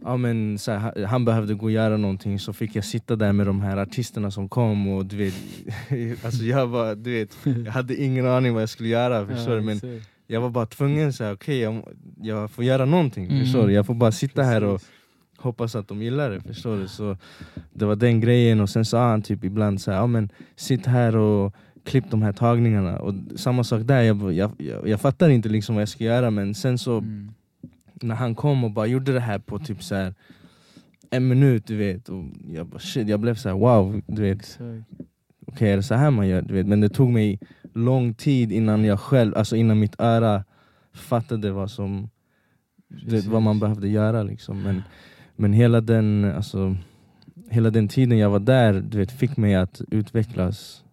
[0.06, 3.34] Ja, men, så här, han- behövde gå och göra någonting så fick jag sitta där
[3.34, 5.34] med de här artisterna som kom och du vet,
[6.26, 9.62] alltså jag, var, du vet, jag hade ingen aning vad jag skulle göra förstår du?
[9.62, 9.80] Men
[10.28, 11.84] jag var bara tvungen, så här, okej jag,
[12.22, 13.39] jag får göra någonting Mm.
[13.39, 13.74] förstår du?
[13.74, 14.89] Jag får bara sitta här och Precis.
[15.38, 16.88] hoppas att de gillar det, förstår du?
[16.88, 17.18] Så
[17.74, 20.86] det var den grejen och sen sa han typ ibland så här, ja men sitt
[20.86, 21.53] här och
[21.86, 25.76] klipp de här tagningarna och samma sak där, jag, jag, jag, jag fattar inte liksom
[25.76, 27.32] vad jag ska göra men sen så Mm.
[28.02, 30.14] När han kom och bara gjorde det här på typ så här
[31.10, 34.60] en minut du vet och jag bara shit, jag blev så här wow, du vet
[35.48, 36.41] okej är det så här man gör?
[36.41, 36.68] Du vet?
[36.68, 37.39] Men det tog mig
[37.74, 40.43] lång tid innan jag själv, alltså innan mitt öra
[40.93, 42.10] fattade vad som
[42.88, 44.64] det, vad man behövde göra liksom.
[44.64, 44.82] Men,
[45.36, 46.76] men hela den, alltså,
[47.50, 50.85] hela den tiden jag var där du vet, fick mig att utvecklas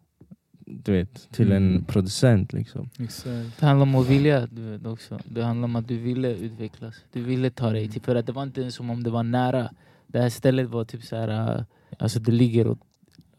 [0.85, 1.85] du vet, till en Mm.
[1.85, 2.91] producent liksom.
[2.99, 3.61] Exakt.
[3.61, 5.19] Det handlar om att vilja du vet, också.
[5.25, 6.95] Det handlar om att du ville utvecklas.
[7.13, 9.71] Du ville ta dig till, för att det var inte som om det var nära.
[10.07, 11.63] Det här stället var typ så här, äh,
[11.99, 12.79] alltså det ligger åt,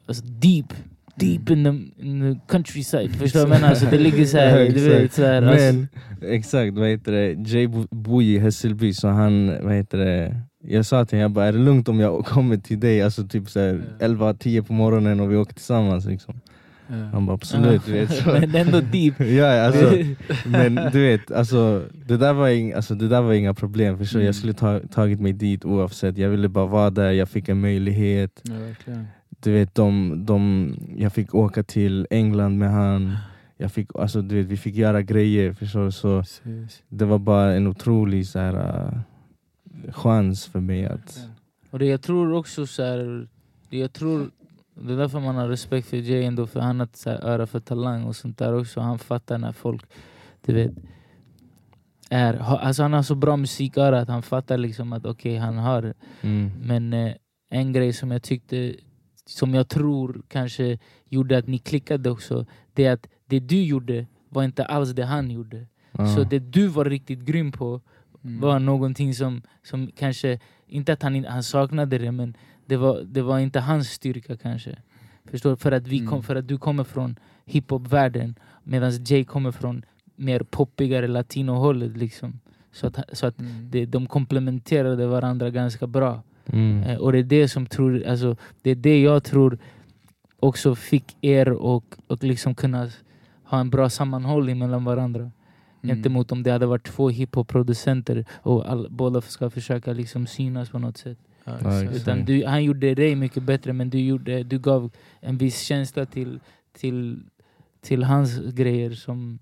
[0.06, 0.74] alltså deep,
[1.16, 3.16] deep in the, in the countryside.
[3.20, 3.70] Förstår du vad jag menar?
[3.70, 5.88] Alltså det ligger så här, du vet så här, alltså, Men
[6.22, 7.50] exakt, vad heter det?
[7.50, 10.42] Jay bo- bor i Hässelby så han, vad heter det?
[10.68, 13.28] Jag sa till honom, jag bara, är det lugnt om jag kommer till dig alltså
[13.28, 14.08] typ så här Ja.
[14.08, 16.40] 11-10 på morgonen och vi åker tillsammans liksom.
[16.94, 17.06] Ja.
[17.14, 18.26] Han bara absolut, du vet.
[18.52, 19.20] Men ändå deep.
[19.20, 19.94] ja, alltså,
[20.50, 23.98] men du vet, alltså, det, där var ing, alltså, det där var inga problem.
[23.98, 24.20] Förstår?
[24.20, 24.26] Mm.
[24.26, 26.18] Jag skulle ta, tagit mig dit oavsett.
[26.18, 28.42] Jag ville bara vara där, jag fick en möjlighet.
[28.44, 28.94] Ja,
[29.40, 33.16] du vet, de, de, jag fick åka till England med han.
[33.58, 35.54] Jag fick, alltså, du vet, vi fick göra grejer.
[35.54, 35.90] Förstår?
[35.90, 36.84] Så Precis.
[36.90, 39.02] det var bara en otrolig så här,
[39.92, 41.28] chans för mig att...
[41.70, 43.28] Och det jag tror också så här,
[43.70, 44.30] det jag tror,
[44.76, 47.60] det är därför man har respekt för Jay ändå, för han har ett öra för
[47.60, 48.80] talang och sånt där också.
[48.82, 49.86] Han fattar när folk,
[50.46, 50.72] du vet,
[52.10, 55.58] är, ha- alltså han har så bra musiköra att han fattar liksom att okej, han
[55.58, 55.94] har.
[56.22, 56.52] Mm.
[56.62, 57.14] Men eh,
[57.50, 58.76] en grej som jag tyckte,
[59.26, 64.06] som jag tror kanske gjorde att ni klickade också, det är att det du gjorde
[64.30, 65.68] var inte alls det han gjorde.
[65.92, 66.08] Ja.
[66.16, 67.82] Så det du var riktigt grym på
[68.26, 68.42] Mm.
[68.42, 73.22] var någonting som, som kanske, inte att han, han saknade det, men det var, det
[73.22, 74.76] var inte hans styrka kanske.
[75.26, 75.56] Förstår?
[75.56, 76.24] För att, vi kom, Mm.
[76.24, 79.86] för att du kommer från hiphop-världen medan Jay kommer från
[80.16, 81.98] mer poppigare latino-hållet.
[81.98, 82.40] Liksom.
[82.72, 83.52] Så att, så att Mm.
[83.72, 86.22] det, de komplementerade varandra ganska bra.
[86.46, 86.84] Mm.
[86.84, 89.58] Eh, och det är det som tror, alltså, det är det jag tror
[90.40, 92.90] också fick er och, och liksom kunna
[93.44, 95.20] ha en bra sammanhållning mellan varandra.
[95.22, 95.96] Mm.
[95.96, 100.80] Gentemot om det hade varit två hiphop-producenter och all, båda ska försöka liksom synas på
[100.80, 101.18] något sätt.
[101.46, 101.84] Ja.
[101.84, 106.06] Utan du, han gjorde dig mycket bättre men du, gjorde, du gav en viss känsla
[106.06, 106.40] till,
[106.78, 107.20] till,
[107.82, 109.40] till hans grejer som,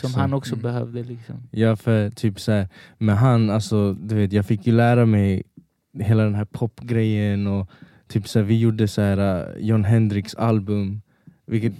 [0.00, 0.62] som han också Mm.
[0.62, 1.02] behövde.
[1.02, 1.34] Liksom.
[1.50, 2.68] Ja för typ så här,
[2.98, 5.42] med han, alltså, du vet, jag fick ju lära mig
[6.00, 7.70] hela den här popgrejen och
[8.08, 9.18] typ så här, vi gjorde så här
[9.56, 11.00] uh, John Hendricks album.
[11.48, 11.72] Vilket,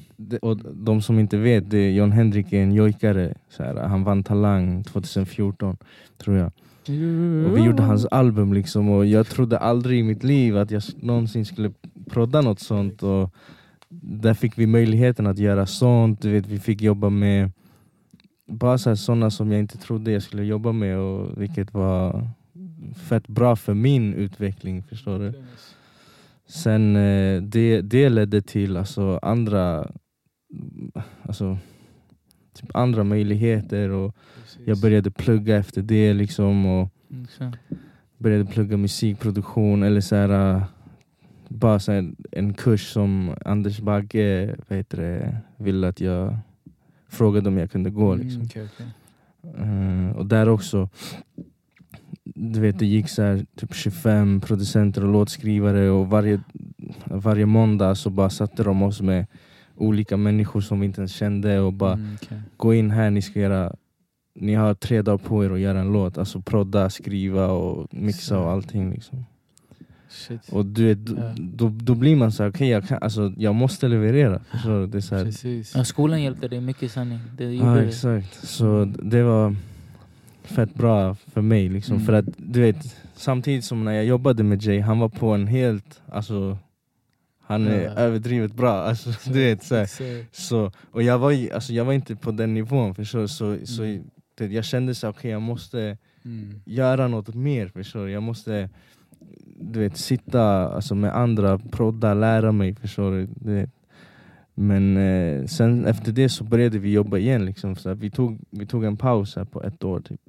[0.42, 3.34] och de som inte vet, det, John Hendrik är en jojkare.
[3.48, 5.76] Så här, han vann Talang 2014
[6.18, 6.52] tror jag.
[7.46, 10.82] Och vi gjorde hans album liksom och jag trodde aldrig i mitt liv att jag
[10.96, 11.72] någonsin skulle
[12.10, 13.02] prodda något sånt.
[13.02, 13.34] Och
[13.88, 16.22] där fick vi möjligheten att göra sånt.
[16.22, 17.50] Du vet, vi fick jobba med
[18.48, 22.28] bara sådana som jag inte trodde jag skulle jobba med och vilket var
[23.08, 24.82] fett bra för min utveckling.
[24.82, 25.32] Förstår du?
[26.48, 29.90] Sen eh, det, det ledde till alltså, andra,
[31.22, 31.58] alltså,
[32.54, 34.16] typ andra möjligheter och
[34.66, 37.52] jag började plugga efter det liksom och Mm,
[38.18, 40.62] började plugga musikproduktion eller så här, äh,
[41.48, 46.36] bara så här, en kurs som Anders Bagge heter det, ville att jag
[47.08, 48.14] frågade om jag kunde gå.
[48.14, 48.40] Liksom.
[48.40, 48.86] Mm, okej, okej.
[50.10, 50.88] Eh, och där också,
[52.24, 56.40] du vet det gick så här, typ 25 producenter och låtskrivare och varje,
[57.04, 59.26] varje måndag så bara satte de oss med
[59.76, 62.40] olika människor som vi inte ens kände och bara Mm, okej.
[62.56, 63.74] gå in här, ni ska göra
[64.38, 68.38] ni har tre dagar på er att göra en låt, alltså prodda, skriva och mixa
[68.38, 69.24] och allting liksom.
[70.08, 70.40] Shit.
[70.52, 71.34] Och du vet, då, Ja.
[71.38, 74.40] då, då blir man så här, okej jag, kan- alltså, jag måste leverera.
[74.64, 74.86] Du?
[74.86, 75.78] Det är så här.
[75.78, 77.18] Ja, skolan hjälpte dig mycket sanning.
[77.36, 77.82] Det Ja det.
[77.86, 79.56] exakt, så det var
[80.44, 81.94] fett bra för mig liksom.
[81.94, 82.06] Mm.
[82.06, 85.46] För att du vet, samtidigt som när jag jobbade med Jay, han var på en
[85.46, 86.58] helt, alltså
[87.42, 87.90] han är Ja.
[87.90, 88.72] överdrivet bra.
[88.72, 89.86] Alltså, du vet, så, här.
[90.32, 93.26] Så Och jag var, ju- alltså, jag var inte på den nivån, förstår?
[93.26, 94.04] Så, så Mm.
[94.36, 96.60] Det, jag kände så okej jag måste Mm.
[96.64, 98.10] göra något mer, förstår du?
[98.12, 98.68] Jag måste
[99.60, 103.28] du vet, sitta alltså, med andra, prodda, lära mig, förstår du?
[103.52, 103.70] vet.
[104.54, 107.44] Men eh, sen efter det så började vi jobba igen.
[107.44, 110.20] Liksom, så vi, tog, vi tog en paus på ett år typ.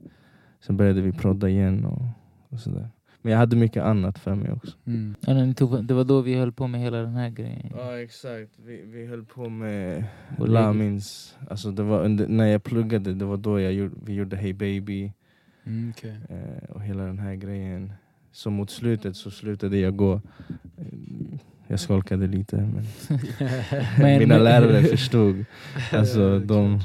[0.60, 2.02] Sen började vi prodda igen och,
[2.50, 2.90] och sådär.
[3.28, 4.76] Men jag hade mycket annat för mig också.
[4.86, 5.16] Mm.
[5.88, 7.72] Det var då vi höll på med hela den här grejen.
[7.78, 10.04] Ja exakt, vi, vi höll på med
[10.38, 14.14] Och Lamins, alltså det var under, när jag pluggade, det var då jag gjorde, vi
[14.14, 15.12] gjorde Hey Baby
[15.66, 16.16] Mm, okej.
[16.30, 17.94] eh, och hela den här grejen.
[18.32, 20.14] Så mot slutet så slutade jag gå.
[20.78, 20.86] Eh,
[21.68, 22.86] Jag skolkade lite men
[24.00, 25.46] Men- mina lärare förstod.
[25.94, 26.80] Alltså de,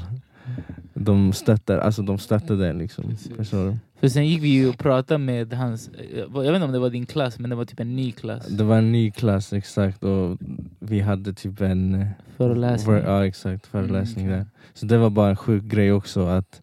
[0.93, 3.03] de stöttar, alltså de stöttade liksom.
[3.03, 3.35] Precis.
[3.35, 3.77] Förstår du?
[4.03, 6.89] För sen gick vi ju och pratade med hans, jag vet inte om det var
[6.89, 8.47] din klass, men det var typ en ny klass.
[8.47, 10.37] Det var en ny klass exakt och
[10.79, 12.95] vi hade typ en eh, Föreläsning.
[12.95, 14.45] Ver- Ja exakt, föreläsning Mm, där.
[14.73, 16.61] Så det var bara en sjuk grej också att,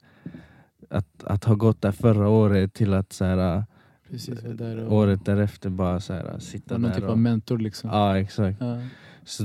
[0.90, 3.64] att, att ha gått där förra året till att så här,
[4.10, 6.96] Precis, där och året därefter bara så här, sitta var någon där.
[6.96, 7.90] typ och, av mentor liksom.
[7.90, 8.56] Ja exakt.
[8.60, 8.78] Ja.
[9.24, 9.44] Så,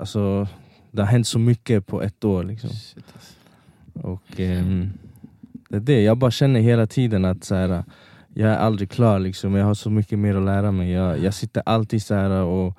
[0.00, 0.48] alltså,
[0.90, 2.70] det har hänt så mycket på ett år liksom.
[2.70, 3.34] Shit, alltså.
[4.08, 4.90] Och ehm,
[5.68, 7.84] det är det, jag bara känner hela tiden att så här,
[8.34, 9.54] jag är aldrig klar liksom.
[9.54, 10.90] Jag har så mycket mer att lära mig.
[10.90, 12.78] Jag, jag sitter alltid så här och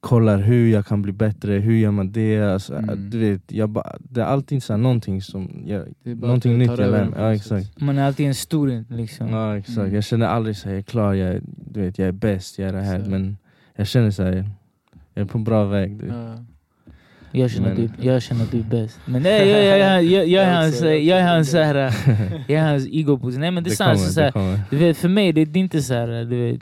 [0.00, 2.40] kollar hur jag kan bli bättre, hur gör man det?
[2.40, 3.10] Alltså, Mm.
[3.10, 6.68] du vet, jag bara, det är alltid så här, någonting som jag, någonting att nytt
[6.68, 7.18] jag lär mig.
[7.18, 7.80] Ja, exakt.
[7.80, 9.28] Man är alltid en student liksom.
[9.28, 9.78] Ja, exakt.
[9.78, 9.94] Mm.
[9.94, 12.68] Jag känner aldrig att jag är klar, jag, är- du vet, jag är bäst, jag
[12.68, 12.94] är det här.
[12.94, 13.10] Exakt.
[13.10, 13.36] Men
[13.76, 14.32] jag känner så här,
[15.14, 15.96] jag är på bra väg.
[15.96, 16.06] Du.
[16.06, 16.44] Ja.
[17.32, 19.00] Jag känner, Men- du, jag känner du är bäst.
[19.04, 21.74] Men nej, jag, jag, jag, jag, jag är hans, Jag är hans, så här,
[22.48, 23.98] jag är hans ego Nej men det är sant.
[23.98, 26.60] kommer, så det här, du vet, för mig det är inte så här, du vet,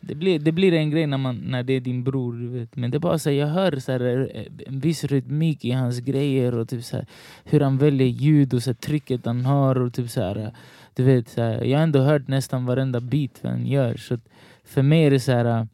[0.00, 2.32] det, blir, det blir en grej när, man, när det är din bror.
[2.32, 2.76] Du vet.
[2.76, 4.30] Men det är bara så här, jag hör så här,
[4.66, 7.06] en viss rytmik i hans grejer och typ så här,
[7.44, 9.80] hur han väljer ljud och så här, trycket han har.
[9.80, 10.52] Och typ så här,
[10.94, 13.96] du vet, så här, jag har ändå hört nästan varenda beat han gör.
[13.96, 14.18] Så
[14.64, 15.68] för mig är det så här...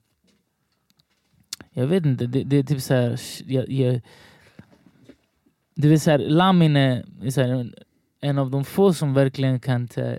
[1.78, 3.20] Jag vet inte, det, det är typ så här...
[3.46, 4.00] Jag, jag,
[5.74, 7.04] det vill säga, Lamin är,
[7.36, 7.72] här,
[8.20, 10.16] en av de få som verkligen kan ta,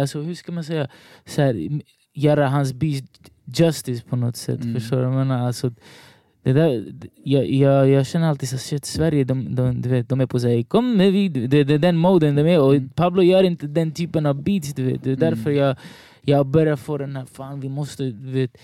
[0.00, 0.88] alltså, hur ska man säga,
[1.26, 1.80] så här,
[2.14, 3.04] göra hans beat
[3.44, 4.62] justice på något sätt.
[4.62, 4.74] Mm.
[4.74, 5.02] Förstår du?
[5.02, 5.72] Jag menar, alltså,
[6.42, 10.20] det där, jag, jag, jag känner alltid så shit, Sverige de, de, du vet, de
[10.20, 12.88] är på sig kom med vid, det, det är den moden de är och Mm.
[12.88, 14.74] Pablo gör inte den typen av beats.
[14.74, 15.04] Du vet.
[15.04, 15.30] Det är Mm.
[15.30, 15.76] därför jag,
[16.20, 18.56] jag börjar få den här, fan vi måste, du vet.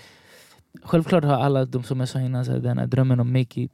[0.83, 3.61] Självklart har alla de som jag sa innan, så här, den här drömmen om make
[3.61, 3.71] it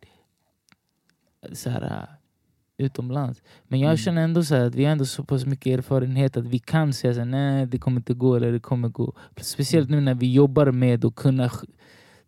[1.53, 3.41] så här, äh, utomlands.
[3.67, 3.97] Men jag Mm.
[3.97, 6.93] känner ändå så här, att vi har ändå så pass mycket erfarenhet att vi kan
[6.93, 9.13] säga så här, nej det kommer inte gå eller det kommer gå.
[9.41, 11.49] Speciellt nu när vi jobbar med att kunna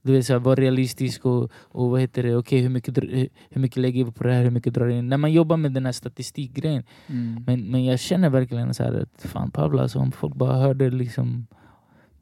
[0.02, 2.98] du vet, så här, vara realistisk och, och vad heter det, okej hur, mycket,
[3.50, 5.10] hur mycket lägger vi på det här, hur mycket drar in?
[5.10, 6.84] När man jobbar med den här statistikgrejen.
[7.08, 7.44] Mm.
[7.48, 10.90] Men, men jag känner verkligen så här att fan Pablo, alltså, om folk bara hörde
[10.90, 11.48] liksom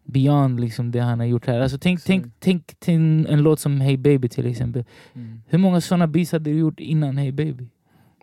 [0.07, 1.59] beyond liksom det han har gjort här.
[1.59, 4.83] Alltså, tänk, tänk, tänk till en låt som Hey Baby till exempel.
[5.13, 5.41] Mm.
[5.47, 7.67] Hur många sådana beats hade du gjort innan Hey Baby?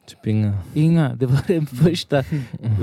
[0.06, 0.58] Typ inga.
[0.74, 1.14] Inga.
[1.14, 2.24] Det var den första,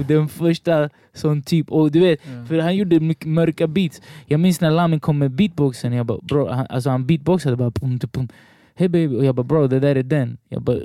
[0.07, 1.71] den första sån typ.
[1.71, 2.45] Och du vet, Ja.
[2.45, 4.01] för han gjorde mycket mörka beats.
[4.25, 7.71] Jag minns när Lamin kom med beatboxen, jag bara, bro, han, alltså han beatboxade bara
[7.71, 8.27] pum, pum, pum.
[8.75, 10.37] Hey baby, och jag bara bro det där är den.
[10.49, 10.77] Jag bara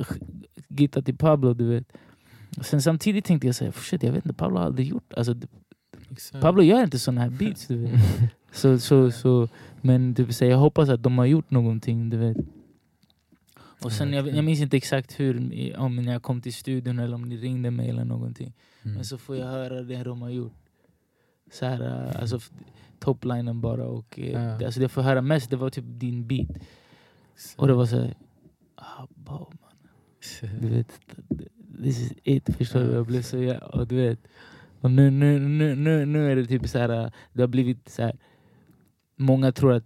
[0.69, 1.85] gitta till Pablo du vet.
[2.61, 5.35] Sen samtidigt tänkte jag såhär, shit jag vet inte, Pablo har aldrig gjort, alltså
[6.11, 6.42] Exakt.
[6.42, 8.00] Pablo gör inte såna här beats du vet.
[8.52, 9.48] Så, så, så,
[9.82, 12.36] men typ, så jag hoppas att de har gjort någonting du vet.
[13.82, 15.36] Och sen, jag, jag minns inte exakt hur,
[15.78, 18.52] om när jag kom till studion eller om ni ringde mig eller någonting.
[18.82, 18.94] Mm.
[18.94, 20.52] Men så får jag höra det de har gjort.
[21.52, 22.40] Så här, äh, alltså
[22.98, 24.66] toplinen bara och eh, Ja.
[24.66, 26.48] alltså det jag får höra mest det var typ din beat.
[27.57, 28.14] Och det var så här,
[28.74, 29.59] ah, man.
[30.61, 31.00] Du vet,
[31.82, 32.57] this is it.
[32.57, 32.92] Förstår du?
[32.92, 34.18] Jag blev så ja, och du vet.
[34.87, 37.89] Och nu, nu, nu, nu, nu är det typ så här, äh, det har blivit
[37.89, 38.16] så här.
[39.16, 39.84] Många tror att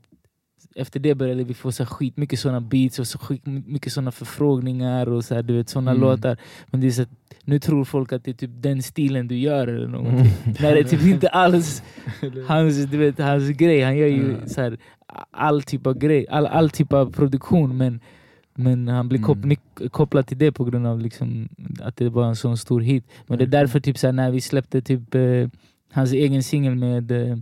[0.75, 5.25] efter det började vi få så skitmycket såna beats och så skitmycket såna förfrågningar och
[5.25, 6.01] så här, du vet såna Mm.
[6.03, 6.37] låtar.
[6.67, 7.09] Men det är så att,
[7.45, 10.33] nu tror folk att det är typ den stilen du gör eller någonting.
[10.61, 11.83] När det är typ inte alls
[12.47, 13.83] hans, du vet, hans grej.
[13.83, 14.47] Han gör ju Ja.
[14.49, 14.79] så här,
[15.31, 18.01] all typ av grej, all, all typ av produktion men,
[18.55, 19.57] men han blir kop, Mm.
[19.91, 21.49] kopplad till det på grund av liksom,
[21.81, 23.05] att det var en sån stor hit.
[23.27, 23.51] Men det är Verkligen.
[23.51, 25.49] därför typ så här, när vi släppte typ eh,
[25.93, 27.39] hans egen singel med eh,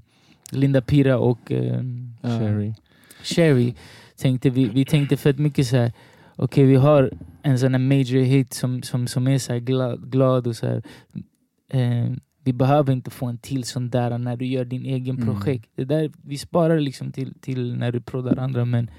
[0.53, 1.83] Linda Pira och eh,
[2.23, 2.29] Ja.
[2.39, 2.75] Cherry.
[3.23, 3.75] Sherry
[4.17, 5.93] tänkte vi, vi tänkte fett mycket så här.
[6.37, 7.11] okej vi har
[7.43, 10.83] en sån här major hit som, som, som är så glad, glad och så här.
[11.73, 12.13] Eh,
[12.45, 15.27] vi behöver inte få en till sån där när du gör din egen Mm.
[15.35, 15.71] projekt.
[15.77, 18.91] Det där, vi sparar liksom till, till när du proddar andra men,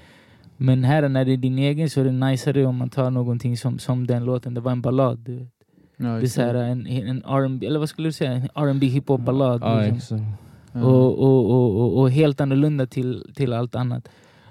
[0.62, 3.56] men här när det är din egen så är det najsare om man tar någonting
[3.56, 5.48] som, som den låten, det var en ballad.
[5.96, 8.32] Ja, Det är så här, en, en R&B eller vad skulle du säga?
[8.32, 9.60] En R&B hiphop ballad.
[9.62, 10.32] Ja, liksom.
[10.72, 10.84] Ja.
[10.84, 14.08] och, och, och, och, helt annorlunda till, till allt annat.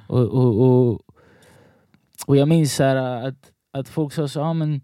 [0.07, 1.01] Och, och, och,
[2.26, 2.95] och jag minns så här
[3.28, 4.82] att, att folk sa så, ah, men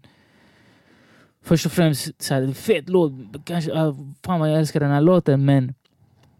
[1.42, 3.12] först och främst så här, fet låt,
[3.44, 5.74] kanske, ah, fan vad jag älskar den här låten men,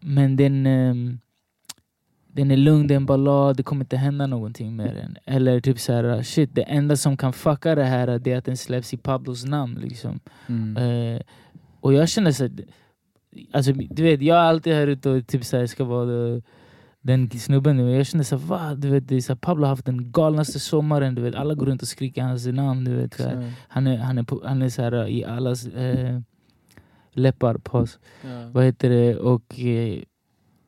[0.00, 1.18] men den, ehm,
[2.36, 5.16] den är lugn, det är en ballad, det kommer inte hända någonting med den.
[5.24, 8.56] Eller typ så här, shit det enda som kan fucka det här är att den
[8.56, 9.74] släpps i Pablos namn.
[9.74, 10.20] Liksom.
[10.46, 10.76] Mm.
[10.76, 11.22] Eh,
[11.80, 12.52] och jag känner så att,
[13.52, 16.40] alltså, du vet, jag är alltid här ute och typ så här, ska vara
[17.00, 17.80] den snubben.
[17.80, 18.74] Och jag känner så här, va?
[18.74, 21.14] Du vet, det är så här, Pablo har haft den galnaste sommaren.
[21.14, 22.84] Du vet, alla går runt och skriker hans namn.
[22.84, 23.26] Du vet, här.
[23.26, 23.66] Exakt.
[23.68, 26.20] Han är, han är, han är så här, i allas eh,
[27.12, 27.58] läppar.
[27.58, 27.98] Paus.
[28.22, 28.50] Ja.
[28.52, 29.16] Vad heter det?
[29.16, 30.02] Och, eh,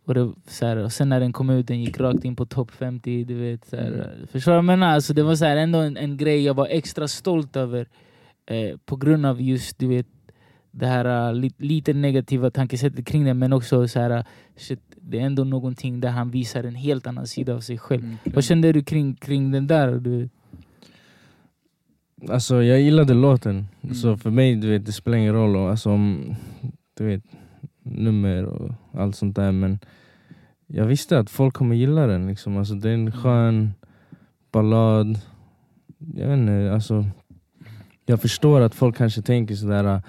[0.09, 2.47] och, det, så här, och sen när den kom ut, den gick rakt in på
[2.47, 3.25] topp 50.
[3.25, 4.27] Du vet, så här, Mm.
[4.27, 4.87] Förstår du vad jag menar?
[4.95, 7.89] Alltså, det var så här, ändå en, en grej jag var extra stolt över.
[8.47, 10.07] Eh, på grund av just du vet,
[10.71, 13.35] det här uh, li, lite negativa tankesättet kring det.
[13.35, 14.25] Men också så här, uh,
[14.57, 18.05] shit, det är ändå någonting där han visar en helt annan sida av sig själv.
[18.05, 18.17] Mm.
[18.25, 19.93] Vad kände du kring, kring den där?
[19.99, 20.29] Du,
[22.29, 23.95] Alltså jag gillade låten, Mm.
[23.95, 26.35] så för mig du vet, det spelar ingen roll alltså, om,
[26.99, 27.23] du vet,
[27.91, 29.79] nummer och allt sånt där men
[30.67, 32.27] jag visste att folk kommer gilla den.
[32.27, 32.57] Liksom.
[32.57, 33.73] Alltså, det är en skön
[34.53, 35.21] ballad.
[35.99, 37.05] Jag vet inte, alltså,
[38.07, 40.03] jag förstår att folk kanske tänker sådär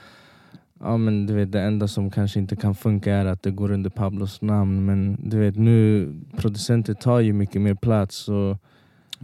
[0.82, 3.72] Ja men du vet det enda som kanske inte kan funka är att det går
[3.72, 8.58] under Pablos namn men du vet nu producenter tar ju mycket mer plats och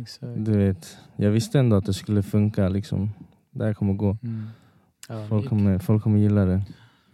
[0.01, 0.45] Exakt.
[0.45, 3.09] du vet, jag visste ändå att det skulle funka liksom.
[3.51, 4.17] Det här kommer gå.
[4.23, 4.47] Mm.
[5.09, 6.61] Ja, Folk kommer, folk kommer gilla det.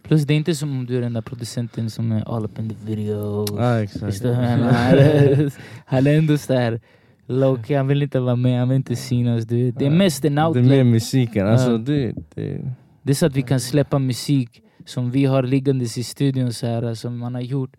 [0.02, 2.58] Plus det är inte som om du är den där producenten som är all up
[2.58, 3.46] in the video.
[3.58, 4.24] Ja exakt.
[4.24, 6.80] Han, är- ändå sådär
[7.26, 9.44] low key, han vill inte vara med, han vill inte synas.
[9.44, 9.78] Du vet.
[9.78, 10.64] Det är mest en Det är outlet.
[10.66, 15.24] mer musiken, alltså det, det, Det är så att vi kan släppa musik som vi
[15.24, 17.72] har liggandes i studion så här, som man har gjort.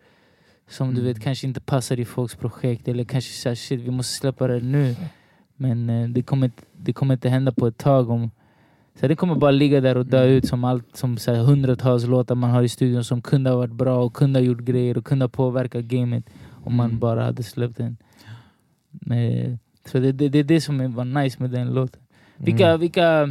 [0.70, 1.14] Som du Mm.
[1.14, 4.48] vet kanske inte passar i folks projekt eller kanske så här, shit vi måste släppa
[4.48, 4.96] det nu.
[5.56, 8.10] Men eh, det, kommer, det kommer inte hända på ett tag.
[8.10, 8.32] Om,
[9.00, 10.34] så det kommer bara ligga där och dö Mm.
[10.38, 13.58] ut som allt som så här, hundratals låtar man har i studion som kunde ha
[13.58, 16.24] varit bra och kunde ha gjort grejer och kunde ha påverkat gamet
[16.66, 17.00] om man Mm.
[17.00, 17.98] bara hade släppt den.
[18.92, 22.02] Men, så det är det, det, det som var nice med den låten.
[22.38, 22.80] Vilka, Mm.
[22.80, 23.30] vilka,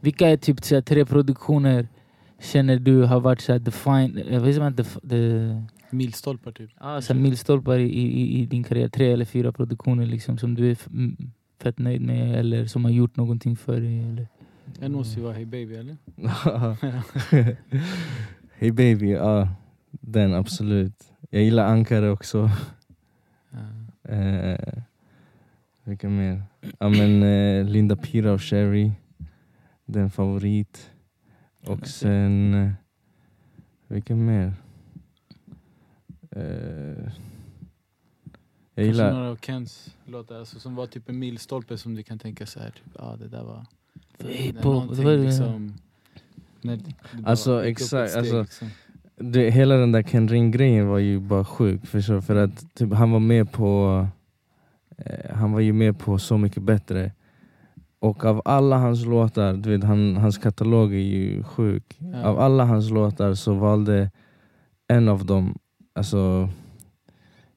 [0.00, 1.88] vilka är typ så här, tre produktioner
[2.40, 5.66] känner du har varit så här define, vet inte, def- the,
[5.96, 6.70] Milstolpar typ.
[6.78, 8.88] ah, här milstolpar i, i, i din karriär?
[8.88, 10.76] Tre eller fyra produktioner liksom, som du är
[11.62, 14.00] fett nöjd med eller som har gjort någonting för dig?
[14.00, 14.28] Eller?
[14.80, 15.96] En måste ju vara Hey Baby eller?
[18.58, 19.48] hey baby, ja
[19.90, 21.12] den absolut.
[21.30, 22.50] Jag gillar Ankare också.
[23.50, 23.58] Ja.
[24.02, 24.82] Eh,
[25.84, 26.42] vilka mer?
[26.78, 28.92] Ja men eh, Linda Pira och Sherry.
[29.84, 30.90] Den favorit.
[31.66, 32.54] Och sen...
[32.54, 32.72] Eh,
[33.88, 34.54] vilka mer?
[36.30, 37.12] Eh,
[38.74, 39.12] jag Kanske gillar...
[39.12, 42.60] några av Kens låtar alltså, som var typ en milstolpe som du kan tänka så
[42.60, 43.66] här, typ, ja det där var...
[44.18, 45.16] Det?
[45.16, 45.74] liksom,
[46.60, 46.94] när det
[47.24, 48.68] Alltså, exakt, steg, alltså, liksom.
[49.16, 51.86] det, hela den där Ken Ring grejen var ju bara sjuk.
[51.86, 52.20] Förstår?
[52.20, 54.06] För att typ, han var med på...
[54.96, 57.12] Eh, han var ju med på Så mycket bättre.
[57.98, 61.96] Och av alla hans låtar, du vet, han, hans katalog är ju sjuk.
[61.98, 62.24] Ja.
[62.24, 64.10] Av alla hans låtar så valde
[64.88, 65.58] en av dem,
[65.92, 66.48] alltså...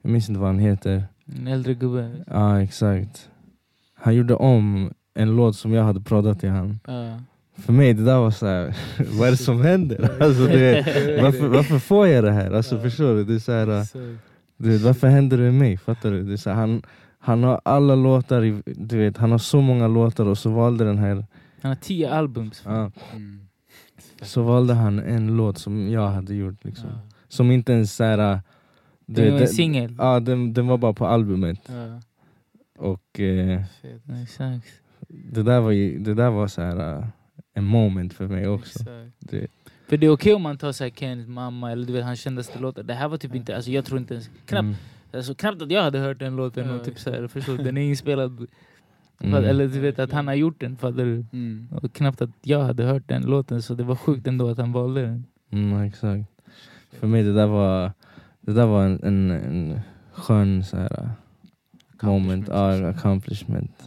[0.04, 1.04] Jag minns inte vad han heter.
[1.36, 2.10] En äldre gubbe.
[2.26, 3.28] Ja exakt.
[3.94, 6.80] Han gjorde om en låt som jag hade proddat till han.
[6.86, 7.20] Ja.
[7.56, 8.76] För mig det där var så här,
[9.18, 10.10] vad är det som händer?
[10.20, 10.86] Alltså, du vet,
[11.22, 12.50] varför, varför får jag det här?
[12.50, 12.80] Alltså, Ja.
[12.82, 13.24] förstår du?
[13.24, 13.86] Det är så här,
[14.56, 15.76] du vet, varför händer det med mig?
[15.76, 16.22] Fattar du?
[16.22, 16.82] Det är så här, han,
[17.18, 20.84] han har alla låtar, i, du vet, han har så många låtar och så valde
[20.84, 21.14] den här,
[21.62, 22.62] Han har tio albums.
[22.66, 23.40] ja, Mm.
[24.22, 26.64] så valde han en låt som jag hade gjort.
[26.64, 26.88] Liksom.
[26.88, 26.98] Ja.
[27.28, 28.40] Som inte ens så här,
[29.06, 29.94] du Det vet, var en singel.
[29.98, 31.58] Ja, den, den var bara på albumet.
[31.66, 32.00] Ja.
[32.78, 33.62] Och eh,
[34.22, 34.66] Exakt.
[35.08, 37.06] det där var, ju, det där var så här, eh,
[37.54, 38.78] en moment för mig också.
[39.18, 39.46] Det,
[39.88, 42.20] För det är okej om man tar så här Kens mamma eller du vet hans
[42.20, 42.82] kändaste låtar.
[42.82, 44.74] Det här var typ inte, alltså jag tror inte ens, knappt, mm.
[45.12, 47.56] alltså, knappt att jag hade hört den låten Ja, och typ så här, förstår?
[47.56, 48.46] Den är inspelad.
[49.20, 49.44] Mm.
[49.44, 51.24] Eller du vet att han har gjort den, fattar du?
[51.32, 51.68] Mm.
[51.72, 54.72] Och knappt att jag hade hört den låten så det var sjukt ändå att han
[54.72, 55.24] valde den.
[55.50, 56.30] Mm, exakt.
[56.92, 57.92] För mig det där var,
[58.46, 59.80] det där var en, en, en
[60.12, 61.10] skön så här,
[62.02, 63.72] uh, moment, ja, accomplishment.
[63.78, 63.86] Ja.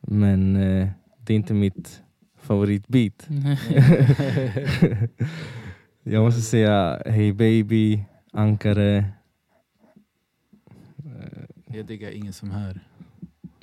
[0.00, 0.88] Men eh,
[1.18, 2.02] det är inte mitt
[2.36, 3.28] favoritbeat.
[6.02, 9.04] Jag måste säga Hey Baby, Ankare.
[11.66, 12.80] Jag diggar ingen som hör.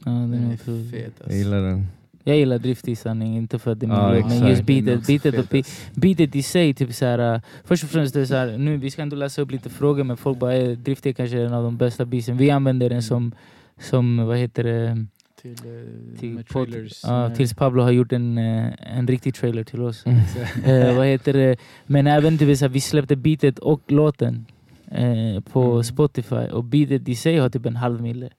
[0.06, 1.38] ja, den Den är fet Jag alltså.
[1.38, 1.88] gillar den.
[2.24, 4.64] Jag gillar drift i sanning, inte för att det är min Ja, låt, men just
[4.64, 6.00] beatet, beatet, och fet, be, alltså.
[6.00, 8.78] beatet i sig, typ så här, uh, först och främst det är så här, nu,
[8.78, 11.54] vi ska ändå läsa upp lite frågor men folk bara, eh, drift är kanske en
[11.54, 12.38] av de bästa beatsen.
[12.38, 13.32] Vi använder den som,
[13.80, 15.06] som vad heter det,
[15.42, 17.02] Till, eh, till trailers.
[17.04, 20.04] ja, tills Pablo har gjort en, eh, en riktig trailer till oss.
[20.06, 20.58] Exakt.
[20.68, 21.58] eh, vad heter det?
[21.86, 24.46] Men även vet, så här, vi släppte beatet och låten
[24.92, 25.84] eh, på Mm.
[25.84, 28.30] Spotify och beatet i sig har typ en halv mille.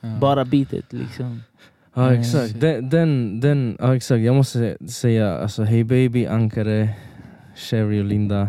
[0.00, 0.08] Ja.
[0.20, 1.42] Bara beatet liksom.
[1.94, 4.22] Ja exakt, den, den, den, ja, exakt.
[4.22, 6.94] jag måste säga alltså, Hey Baby, Ankare,
[7.56, 8.48] Sherry och Linda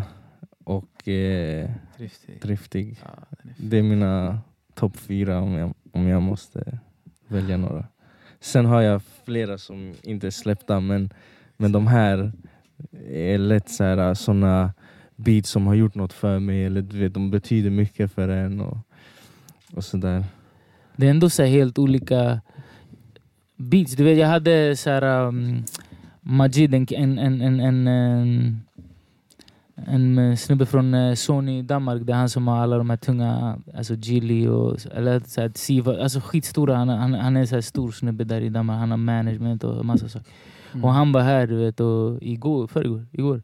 [0.64, 2.40] och eh, Driftig.
[2.42, 2.96] Driftig.
[3.04, 3.36] Ja.
[3.56, 4.38] Det är mina
[4.74, 6.78] topp fyra om jag, om jag måste
[7.28, 7.86] välja några.
[8.40, 11.10] Sen har jag flera som inte är släppta men,
[11.56, 12.32] men de här
[13.08, 14.72] är lätt så här, såna
[15.16, 18.60] beats som har gjort något för mig eller du vet, de betyder mycket för en
[18.60, 18.78] och,
[19.74, 20.24] och sådär.
[20.96, 22.40] Det är ändå så helt olika
[23.62, 23.92] beats.
[23.92, 25.64] Du vet, jag hade så här, um,
[26.20, 28.62] Majid, en, en, en, en, en, en,
[29.86, 32.02] en eh, snubbe från eh, Sony Danmark.
[32.06, 35.52] Det är han som har alla de här tunga, alltså Gilly och eller så här,
[35.54, 36.76] Siva, alltså skitstora.
[36.76, 38.78] Han, han, han är så här stor snubbe där i Danmark.
[38.78, 40.30] Han har management och massa saker.
[40.72, 40.84] Mm.
[40.84, 43.42] Och han var här du vet, och igår, förrgår, igår.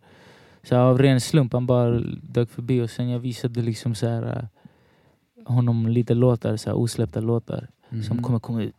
[0.63, 4.23] Så av ren slump, han bara dök förbi och sen jag visade liksom så här,
[4.23, 4.45] uh,
[5.55, 8.03] honom lite låtar, så här, osläppta låtar Mm.
[8.03, 8.75] som kommer komma ut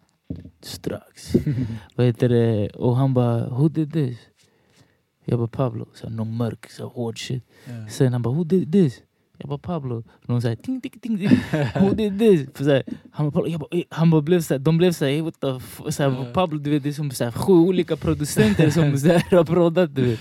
[0.62, 1.34] strax.
[1.96, 2.70] Vad heter det?
[2.70, 4.18] Och han bara, who did this?
[5.26, 7.44] Jag bara Pablo, så någon mörk, så hård shit.
[7.66, 7.88] Ja.
[7.90, 9.02] Sen han bara, who did this?
[9.42, 10.04] Jag bara Pablo.
[10.26, 11.30] Någon såhär ting ting ting ting.
[11.80, 12.48] Who did this?
[12.54, 13.48] För så här, han bara.
[13.48, 15.82] Jag bara, eh, han bara blev såhär, de blev såhär, hey, what the f-?
[15.90, 16.34] Så här.
[16.34, 19.44] Pablo du vet det är som så här, sju olika producenter som så här, har
[19.44, 20.20] proddat du vet.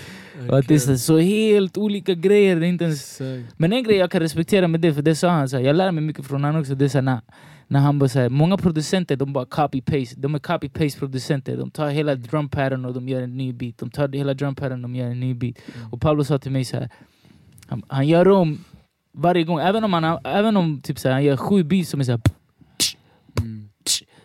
[0.49, 2.57] Och att det är så, så helt olika grejer.
[2.57, 3.20] Det inte ens...
[3.57, 5.76] Men en grej jag kan respektera med det, för det sa han, så här, jag
[5.76, 6.74] lär mig mycket från honom också.
[6.74, 7.20] Det är så här, när,
[7.66, 10.14] när han bara säger många producenter de bara copy-paste.
[10.16, 11.57] De är copy-paste producenter.
[11.57, 13.78] De tar hela drum pattern och de gör en ny beat.
[13.78, 15.57] De tar hela drum pattern och de gör en ny beat.
[15.76, 15.93] Mm.
[15.93, 16.91] Och Pablo sa till mig så här,
[17.66, 18.64] han, han gör om
[19.12, 19.61] varje gång.
[19.61, 22.12] Även om, han, även om typ så här, han gör sju beats som är så
[22.12, 22.38] här, Mm.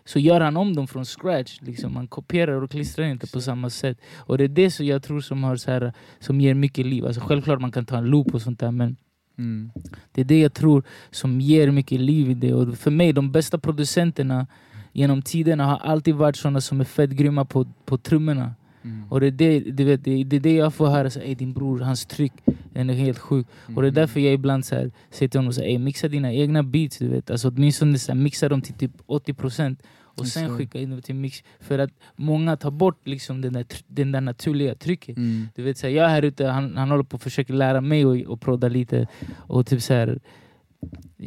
[0.05, 1.57] Så gör han om dem från scratch.
[1.61, 1.95] Liksom.
[1.95, 3.97] Han kopierar och klistrar inte på samma sätt.
[4.17, 7.05] Och det är det som jag tror som, har så här, som ger mycket liv.
[7.05, 8.95] Alltså, självklart man kan ta en loop och sånt där men
[9.37, 9.71] Mm.
[10.11, 12.53] det är det jag tror som ger mycket liv i det.
[12.53, 14.47] Och för mig, de bästa producenterna
[14.91, 18.55] genom tiderna har alltid varit såna som är fett grymma på, på trummorna.
[18.83, 19.03] Mm.
[19.11, 21.35] Och det är det, du vet, det, det är det jag får höra, så, "Ey,
[21.35, 22.33] din bror, hans tryck,
[22.73, 23.47] den är helt sjuk.
[23.75, 26.07] Och det är därför jag ibland så här, säger till honom, så, här, "Ey, mixa
[26.07, 27.31] dina egna beats, du vet.
[27.31, 29.77] Alltså, åtminstone så här, mixa dem till typ 80%
[30.15, 31.43] och sen skicka in dem till mix.
[31.59, 35.17] För att många tar bort liksom den, där, den där naturliga trycket.
[35.17, 35.47] Mm.
[35.55, 37.81] Du vet, så här, jag är här ute, han, han håller på att försöka lära
[37.81, 39.07] mig och, och prodda lite.
[39.37, 40.19] Och typ så här,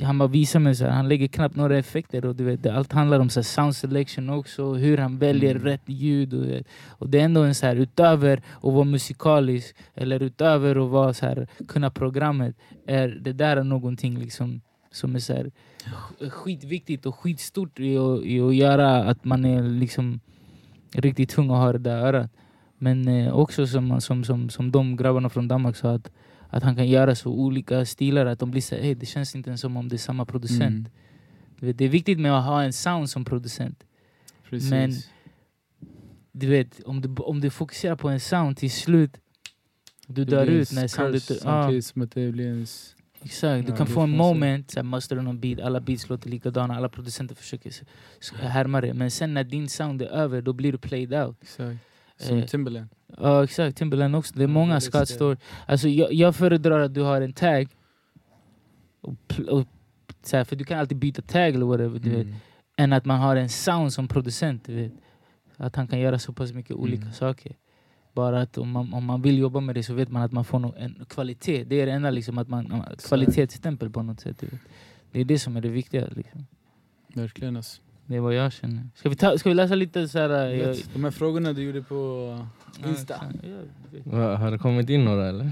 [0.02, 2.24] han bara visar mig, så här, han lägger knappt några effekter.
[2.26, 5.64] Och du vet, allt handlar om så här, sound selection också, hur han väljer Mm.
[5.64, 6.34] rätt ljud.
[6.34, 10.90] Och, och det är ändå en så här, utöver att vara musikalisk, eller utöver att
[10.90, 14.60] vara, så här, kunna programmet, är det där är någonting liksom,
[14.92, 15.50] som är så här,
[16.20, 20.20] sk- skitviktigt och skitstort i, att- i att göra att man är liksom
[20.94, 22.30] riktigt tung och har det där örat.
[22.78, 26.10] Men eh, också som, som, som, som de grabbarna från Danmark sa, att,
[26.48, 29.34] att han kan göra så olika stilar att de blir så här, hey, det känns
[29.36, 30.62] inte ens som om det är samma producent.
[30.62, 30.88] Mm.
[31.60, 33.84] Du vet, det är viktigt med att ha en sound som producent.
[34.50, 34.70] Precis.
[34.70, 34.92] Men-
[36.32, 39.16] Du vet, om du, om du fokuserar på en sound till slut,
[40.06, 41.30] du Det dör ut när soundet...
[41.30, 42.62] Ja, Samtidigt som att det blir en...
[42.62, 43.66] s- exakt.
[43.66, 46.76] Du Ja, kan få en moment, så här, master någon beat, alla beats låter likadana,
[46.76, 47.72] alla producenter försöker
[48.40, 48.94] härma det.
[48.94, 51.36] Men sen när din sound är över, då blir du played out.
[51.42, 51.78] Exakt.
[52.16, 52.88] Som Eh, Timberland.
[53.20, 54.34] Ja exakt, Timberland också.
[54.36, 55.14] Det är många det är Scott det.
[55.14, 55.36] Store.
[55.66, 57.68] Alltså jag, jag föredrar att du har en tag.
[59.00, 59.14] Och,
[59.48, 59.66] och,
[60.22, 62.26] så här, för du kan alltid byta tag eller whatever, du vet.
[62.26, 62.34] Mm.
[62.76, 64.64] Än att man har en sound som producent.
[64.64, 64.92] Du vet.
[65.56, 67.12] Att han kan göra så pass mycket olika Mm.
[67.12, 67.56] saker.
[68.14, 70.44] Bara att om man, om man vill jobba med det så vet man att man
[70.44, 71.64] får en kvalitet.
[71.64, 74.42] Det är det enda liksom, att man, kvalitetsstämpel på något sätt.
[74.42, 74.60] Vet.
[75.12, 76.06] Det är det som är det viktiga.
[76.06, 76.46] Liksom.
[77.14, 77.82] Verkligen alltså.
[78.06, 78.82] Det är vad jag känner.
[78.94, 80.28] Ska vi, ta, ska vi läsa lite så här...
[80.48, 82.38] Jag, Vet, De här frågorna du gjorde på
[82.88, 83.14] Insta.
[84.12, 85.50] Ja, Har det kommit in några eller?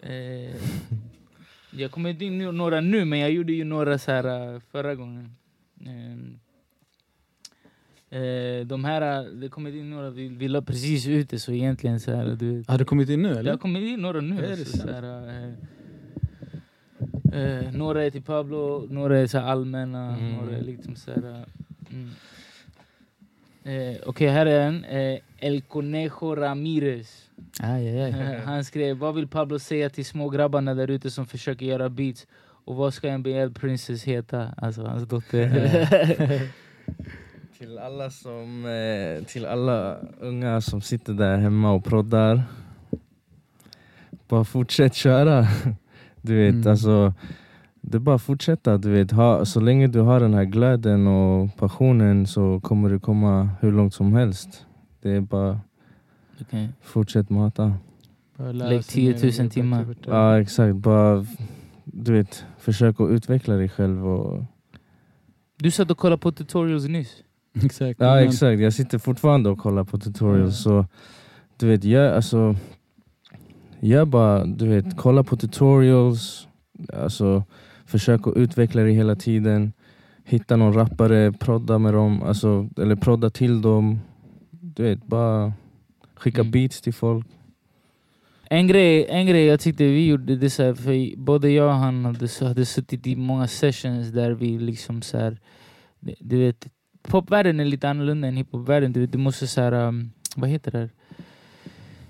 [0.00, 0.54] Eh,
[1.70, 4.94] jag kommer inte in några nu, men jag gjorde ju några så här eh, förra
[4.94, 5.30] gången.
[5.86, 6.12] Eh,
[8.20, 11.52] eh, de här, eh, det kommer in några, vi, vi la precis ut det så
[11.52, 12.64] egentligen så här, du.
[12.68, 13.50] Har det kommit in nu Det eller?
[13.50, 14.44] har kommit in några nu.
[14.44, 14.82] Är det sant?
[14.82, 15.28] så här,
[17.32, 20.32] eh, eh, några är till Pablo, några är så här allmänna, Mm.
[20.36, 21.40] några är liksom så här, eh,
[21.90, 22.10] mm.
[23.64, 24.84] eh, Okej, här är en.
[24.84, 27.28] Eh, El Conejo Ramirez.
[27.60, 28.10] Aj, aj, aj.
[28.34, 31.88] Eh, Han skrev, vad vill Pablo säga till små grabbarna där ute som försöker göra
[31.88, 32.26] beats?
[32.64, 34.54] Och vad ska en BL Princess heta?
[34.56, 36.48] Alltså hans dotter.
[37.58, 42.42] Till alla som, eh, till alla unga som sitter där hemma och proddar.
[44.28, 45.46] Bara fortsätt köra.
[46.22, 46.66] Du vet, Mm.
[46.70, 47.14] alltså.
[47.88, 49.10] Det är bara att fortsätta, du vet.
[49.10, 53.72] Ha, så länge du har den här glöden och passionen så kommer du komma hur
[53.72, 54.66] långt som helst.
[55.02, 55.60] Det är bara
[56.40, 56.68] Okej.
[56.82, 57.74] fortsätt mata.
[58.38, 59.96] Lägg sig mer 10 000 och bli timmar.
[60.06, 61.26] Ja exakt, bara
[61.84, 64.06] du vet, försök att utveckla dig själv.
[64.08, 64.44] Och,
[65.56, 67.22] Du satt och kollade på tutorials nyss.
[67.64, 68.00] Exakt.
[68.00, 70.62] ja exakt, jag sitter fortfarande och kollar på tutorials.
[70.62, 70.86] Så
[71.56, 72.54] du vet, jag, alltså,
[73.80, 76.48] jag bara, du vet, kolla på tutorials.
[76.92, 77.44] Alltså,
[77.86, 79.72] försök att utveckla dig hela tiden.
[80.24, 83.98] Hitta någon rappare, prodda med dem, alltså, eller prodda till dem.
[84.50, 85.52] Du vet, bara
[86.14, 86.50] skicka Mm.
[86.50, 87.26] beats till folk.
[88.50, 91.74] En grej, en grej jag tyckte vi gjorde, det så här, för både jag och
[91.74, 95.38] han hade, så- hade suttit i många sessions där vi liksom så här,
[96.20, 96.66] du- vet,
[97.02, 98.92] popvärlden är lite annorlunda än hiphopvärlden.
[98.92, 100.88] Du, du måste så här, um, vad heter det?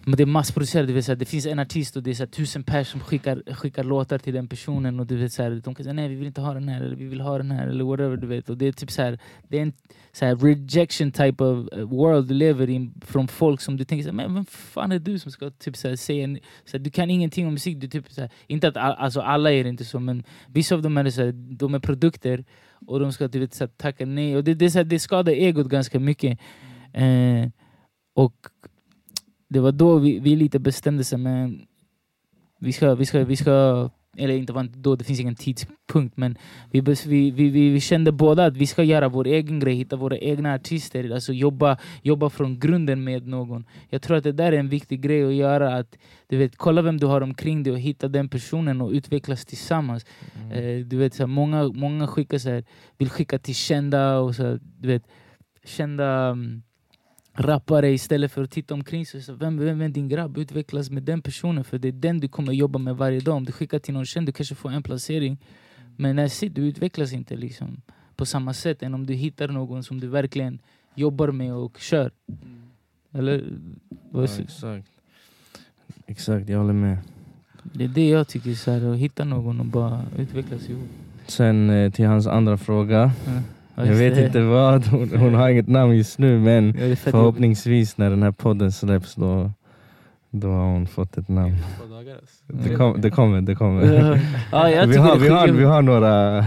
[0.08, 2.22] Men det är massproducerat, det, vill säga, det finns en artist och det är så
[2.22, 5.50] här, tusen personer som skickar, skickar låtar till den personen och du vet, så här,
[5.50, 7.50] de kan säga nej vi vill inte ha den här eller vi vill ha den
[7.50, 8.48] här eller whatever du vet.
[8.48, 9.72] Och det är typ så här, det är en
[10.12, 14.02] så här, rejection type of eh, world du lever i från folk som du tänker
[14.02, 16.76] så här, men vem fan är du som ska typ så här, säga en, så
[16.76, 17.80] här, du kan ingenting om musik.
[17.80, 20.82] Du typ så här, inte att all, alltså alla är inte så men vissa av
[20.82, 22.44] dem är så här, de är produkter
[22.86, 24.36] och de ska du vet, så här, tacka nej.
[24.36, 26.38] Och det, det, så här, det skadar egot ganska mycket.
[26.92, 27.48] Eh,
[28.14, 28.34] och
[29.48, 31.66] det var då vi, vi lite bestämde sig men
[32.60, 36.38] vi ska, vi ska, vi ska eller inte var då, det finns ingen tidspunkt, men
[36.70, 40.18] vi, vi, vi, vi kände båda att vi ska göra vår egen grej, hitta våra
[40.18, 43.64] egna artister, alltså jobba, jobba från grunden med någon.
[43.88, 46.82] Jag tror att det där är en viktig grej att göra, att du vet, kolla
[46.82, 50.06] vem du har omkring dig och hitta den personen och utvecklas tillsammans.
[50.42, 50.52] Mm.
[50.52, 52.64] Eh, du vet, så här, många, många skickar så här,
[52.98, 55.02] vill skicka till kända och så här, du vet,
[55.64, 56.62] kända um,
[57.36, 59.22] rappare istället för att titta omkring sig.
[59.22, 60.38] Så vem, vem är din grabb?
[60.38, 63.36] Utvecklas med den personen för det är den du kommer jobba med varje dag.
[63.36, 65.38] Om du skickar till någon känd, du kanske får en placering.
[65.96, 67.82] Men that's it, du utvecklas inte liksom
[68.16, 70.58] på samma sätt än om du hittar någon som du verkligen
[70.94, 72.10] jobbar med och kör.
[73.12, 73.44] Eller?
[74.10, 74.88] Vad Ja, exakt.
[76.06, 76.98] Exakt, jag håller med.
[77.62, 80.88] Det är det jag tycker, så här, att hitta någon och bara utvecklas ihop.
[81.26, 83.12] Sen eh, till hans andra fråga.
[83.26, 83.42] Ja,
[83.76, 84.26] Jag vet det.
[84.26, 88.22] inte vad, hon, hon har inget namn just nu men Ja, det förhoppningsvis när den
[88.22, 89.50] här podden släpps då,
[90.30, 91.56] då har hon fått ett namn.
[91.90, 92.68] Dagar alltså.
[92.68, 94.20] Det, kom, det kommer, det kommer.
[94.52, 96.44] Ja, jag vi, har, det vi, har, vi har några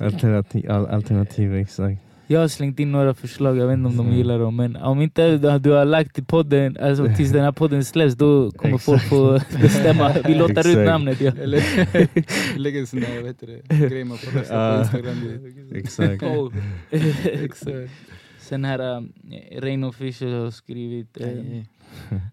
[0.00, 2.00] alternativ, al- alternativ exakt.
[2.30, 4.18] Jag har slängt in några förslag, jag vet inte om de Mm.
[4.18, 4.56] gillar dem.
[4.56, 8.50] Men om inte du har lagt till podden, alltså tills den här podden släpps, då
[8.50, 10.14] kommer folk få bestämma.
[10.26, 11.20] Vi låter ut namnet.
[11.20, 11.32] Ja.
[11.42, 11.62] Eller
[12.58, 14.80] lägger en sån där, vad heter det, grej man får testa på.
[14.80, 15.16] Instagram.
[15.74, 16.22] Exakt.
[17.24, 17.90] Exakt.
[18.48, 21.20] Sen här, äh, Rain Official har skrivit...
[21.20, 21.62] Äh,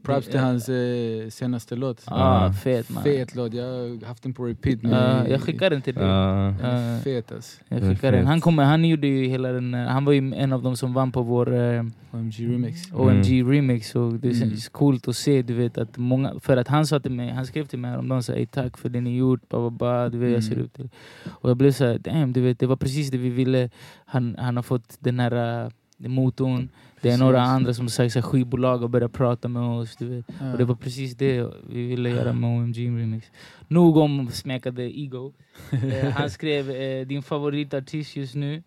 [0.03, 2.03] Props till hans eh, senaste låt.
[2.05, 2.53] ah, Ja.
[2.53, 3.03] fet man.
[3.03, 4.89] Fet låt, jag har haft den på repeat nu.
[4.89, 6.03] Ja, jag skickar den till dig.
[6.03, 6.53] Ja.
[6.61, 6.99] Ja.
[7.03, 7.61] Fet alltså.
[7.70, 8.28] Jag Den skickar den.
[8.28, 10.93] Han, kommer, han gjorde ju hela den, äh, han var ju en av de som
[10.93, 12.91] vann på vår äh, OMG remix.
[12.93, 14.39] OMG remix och det Mm.
[14.39, 17.45] känns coolt att se, du vet att många, för att han sa till mig, han
[17.45, 20.18] skrev till mig häromdagen så här, tack för det ni gjort, ba, ba, ba, du
[20.18, 20.66] vet jag ser Mm.
[20.66, 20.89] upp till
[21.30, 23.70] Och jag blev så här, damn, du vet det var precis det vi ville,
[24.05, 25.72] han, han har fått den här
[26.04, 26.70] uh, motorn,
[27.02, 27.20] det är Precis.
[27.20, 30.26] några andra som sagt så här, skivbolag och börjat prata med oss, du vet.
[30.39, 30.52] Ja.
[30.52, 33.32] Och det var precis det vi ville göra med OMG remix.
[33.68, 35.34] Nog om smekade ego.
[35.72, 38.64] Eh, han skrev eh, din favoritartist just nu.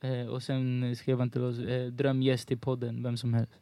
[0.00, 3.52] Eh, och sen skrev han till oss, eh, drömgäst i podden, vem som helst.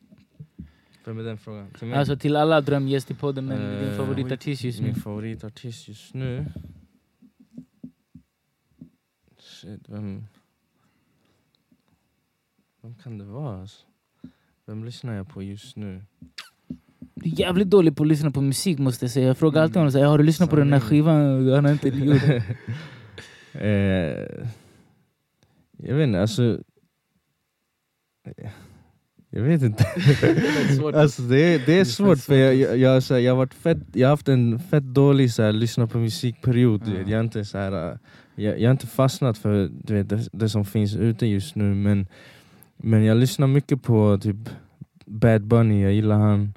[1.05, 1.71] Vem är den frågan?
[1.79, 1.95] Till?
[1.95, 4.87] Alltså till alla drömgäst i podden, men din Eh, favoritartist just nu.
[4.87, 6.47] Min favoritartist just nu?
[9.39, 10.27] Shit, vem...
[12.83, 13.87] Vem kan det vara alltså?
[14.67, 16.03] Vem lyssnar jag på just nu?
[17.15, 19.27] Du är jävligt dålig på att lyssna på musik måste jag säga.
[19.27, 21.49] Jag frågar alltid honom, har du lyssnat på den här skivan?
[21.49, 22.45] Han har inte gjort det.
[23.53, 24.49] eh,
[25.77, 26.59] jag vet inte, alltså...
[28.25, 28.51] eh,
[29.31, 29.85] Jag vet inte.
[30.77, 30.95] svårt.
[30.95, 33.55] alltså det, är, det är svårt för jag, jag, jag, så här, jag, har varit
[33.55, 36.89] fett, jag har haft en fett dålig så här, lyssna på musikperiod.
[36.89, 37.09] vet.
[37.09, 37.97] Jag, har inte, så här, äh,
[38.35, 41.75] jag, jag har inte fastnat för du vet, det, det som finns ute just nu
[41.75, 42.07] men,
[42.77, 44.37] men jag lyssnar mycket på typ
[45.07, 46.55] Bad Bunny, jag gillar han.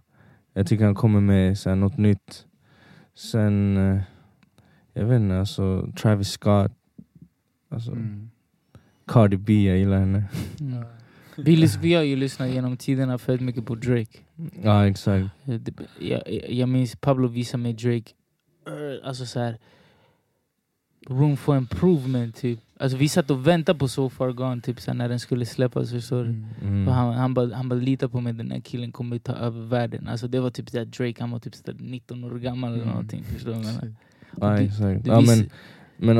[0.53, 2.45] Jag tycker han kommer med så här, något nytt.
[3.13, 4.01] Sen, eh,
[4.93, 6.71] jag vet inte, alltså Travis Scott.
[7.69, 8.29] Alltså, Mm.
[9.07, 10.23] Cardi B, jag gillar henne.
[10.59, 10.83] Mm.
[11.37, 14.19] Vi, vi har ju lyssnat genom tiderna fett mycket på Drake.
[14.63, 15.25] Ja exakt.
[15.45, 15.55] Eh,
[15.99, 18.11] Jag, jag- jag minns Pablo visade mig Drake,
[18.67, 19.57] eh, alltså så här,
[21.07, 22.59] room for improvement typ.
[22.79, 25.91] Alltså vi satt och väntade på So Far Gone typ så när den skulle släppas.
[25.91, 26.21] Förstår?
[26.21, 26.45] Mm.
[26.61, 26.87] Mm.
[26.87, 30.07] Han, han, bara, han bara lita på mig, den här killen kommer ta över världen.
[30.07, 32.81] Alltså det var typ här, Drake, han var typ så där 19 år gammal eller
[32.81, 32.89] Mm.
[32.93, 33.23] någonting.
[33.23, 33.93] Förstår du vad jag menar?
[35.03, 35.09] Det-.
[35.09, 35.49] Det men,
[35.97, 36.17] men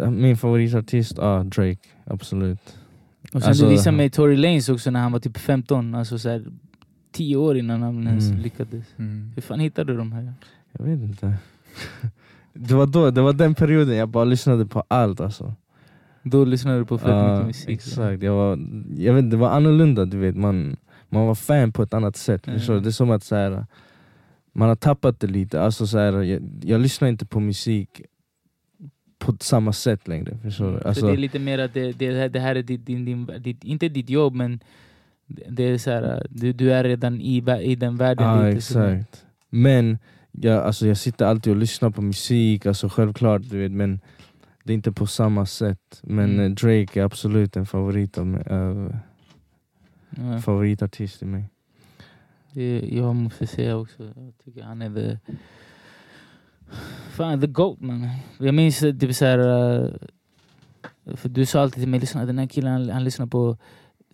[0.00, 1.88] ja, min favoritartist, ja Drake.
[2.04, 2.76] Absolut.
[3.32, 6.18] och sen alltså- du visade mig Tory Lanez också när han var typ 15, alltså
[6.18, 6.44] så här,
[7.12, 8.40] 10 år innan han ens Mm.
[8.42, 8.84] lyckades.
[8.96, 9.32] Mm.
[9.34, 10.32] Hur fan hittade du de här?
[10.72, 11.34] Jag vet inte.
[12.60, 15.54] Det var, då, det var den perioden jag bara lyssnade på allt alltså.
[16.30, 17.68] Då lyssnade du på fett Ja, mycket musik.
[17.70, 18.58] Exakt, jag var,
[18.96, 20.36] jag vet, det var annorlunda du vet.
[20.36, 20.76] Man,
[21.08, 22.46] man var fan på ett annat sätt.
[22.46, 22.82] Mm.
[22.82, 23.66] Det är som att så här,
[24.52, 25.62] man har tappat det lite.
[25.62, 28.02] Alltså, så här, jag, jag lyssnar inte på musik
[29.18, 30.38] på samma sätt längre.
[30.42, 30.80] Förstår du?
[30.82, 33.04] Så Alltså, det är lite mer att det, det, här- det här är ditt, din,
[33.04, 34.60] din, ditt, inte ditt jobb men
[35.48, 38.60] det är så här, du, du är redan i, i den världen Ja lite.
[38.60, 39.24] så exakt.
[39.50, 39.98] Men
[40.32, 44.00] jag, alltså, jag sitter alltid och lyssnar på musik, alltså, självklart du vet, men
[44.68, 46.00] det är inte på samma sätt.
[46.02, 46.40] Men Mm.
[46.46, 48.90] eh, Drake är absolut en favorit av mig, äh,
[50.16, 51.44] Ja, favoritartist i mig.
[52.52, 55.18] det, jag måste säga också, jag tycker han är the...
[57.10, 58.08] Fan, the GOAT man.
[58.38, 59.90] Jag minns eh, typ så här, eh,
[61.16, 63.56] för du sa alltid till mig, lyssna, den här killen han, han lyssnar på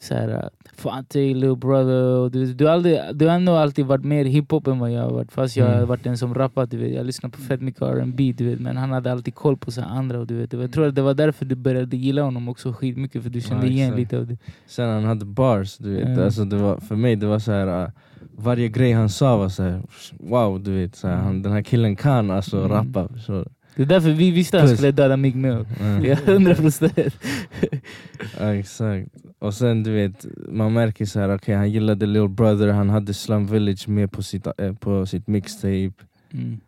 [0.05, 2.31] så här, Fante, Lil Brother.
[2.31, 5.33] Du, du, aldrig, du har ändå alltid varit mer hiphop än vad jag har varit.
[5.33, 5.89] Fast jag har Mm.
[5.89, 6.71] varit den som rappat.
[6.71, 6.93] Du vet.
[6.95, 8.61] Jag lyssnar på fett mycket R&B du vet.
[8.61, 10.19] Men han hade alltid koll på så andra.
[10.21, 10.53] Och du vet.
[10.53, 13.23] Jag tror att det var därför du började gilla honom också skitmycket.
[13.23, 14.37] För du kände Ja, igen lite av det.
[14.67, 16.19] Sen han hade bars, du vet.
[16.19, 16.25] Ja.
[16.25, 17.83] Alltså, det var, för mig det var så här.
[17.85, 17.89] äh,
[18.37, 19.83] varje grej han sa var så här,
[20.21, 20.97] wow du vet.
[20.97, 22.71] Så här, han, den här killen kan alltså Mm.
[22.71, 23.09] rappa.
[23.19, 23.45] Så,
[23.77, 25.65] Det är därför vi visste att han skulle döda Mig Mill.
[26.05, 26.17] Ja.
[26.27, 26.99] Hundra procent.
[28.41, 29.09] Ja, exakt.
[29.45, 33.15] Och sen du vet, man märker så här, okej han gillade Little Brother, han hade
[33.15, 35.93] Slum Village med på sitt, äh, på sitt mixtape.
[36.31, 36.61] Mm.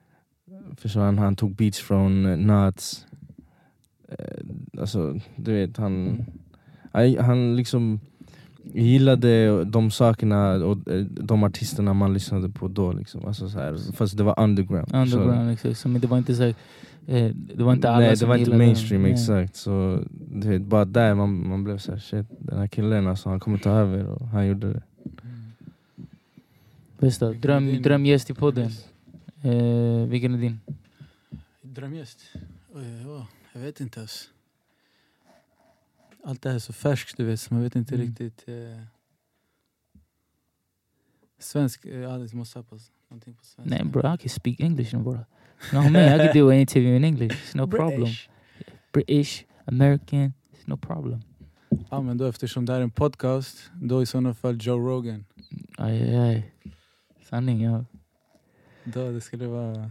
[0.76, 3.06] Förstår han, han tog beats från uh, Nuts.
[4.08, 6.24] Eh, alltså, du vet, han,
[6.92, 8.00] han, han liksom
[8.74, 12.92] gillade de sakerna och de artisterna man lyssnade på då.
[12.92, 13.26] Liksom.
[13.26, 14.88] Alltså, så här, fast det var underground.
[14.90, 15.78] Så, Underground, exakt.
[15.78, 16.52] Som, det var inte så
[17.32, 18.58] det var inte alla Nej det som var inte den.
[18.58, 19.12] mainstream Nej.
[19.12, 19.56] exakt.
[19.56, 23.40] Så du vet, bara där man, man blev såhär shit, den här killen alltså, han
[23.40, 24.82] kommer ta över och han gjorde det.
[26.98, 28.70] Bästa, dröm, Din- drömgäst i podden.
[29.42, 30.60] Eh, vilken är din?
[31.62, 32.18] Drömgäst?
[32.74, 34.28] Oj, ja, jag vet inte ens.
[36.24, 38.06] Allt det här är så färskt du vet, så man vet inte Mm.
[38.06, 38.44] riktigt.
[38.48, 38.80] Eh...
[41.38, 42.78] Svensk, eh, Alex måste ha på
[43.08, 43.74] någonting på svenska.
[43.76, 45.18] Nej bro, I can speak English bro.
[45.62, 46.20] You know what I mean?
[46.20, 47.32] I can do an interview in English.
[47.32, 48.00] It's no problem.
[48.00, 48.28] British.
[48.92, 51.22] British, American, it's no problem.
[51.90, 55.24] Ja men då eftersom det här är en podcast, då i sådana fall Joe Rogan.
[55.78, 56.52] Aj, aj, aj.
[57.28, 57.84] Sanning, ja.
[58.84, 59.90] Då det skulle vara...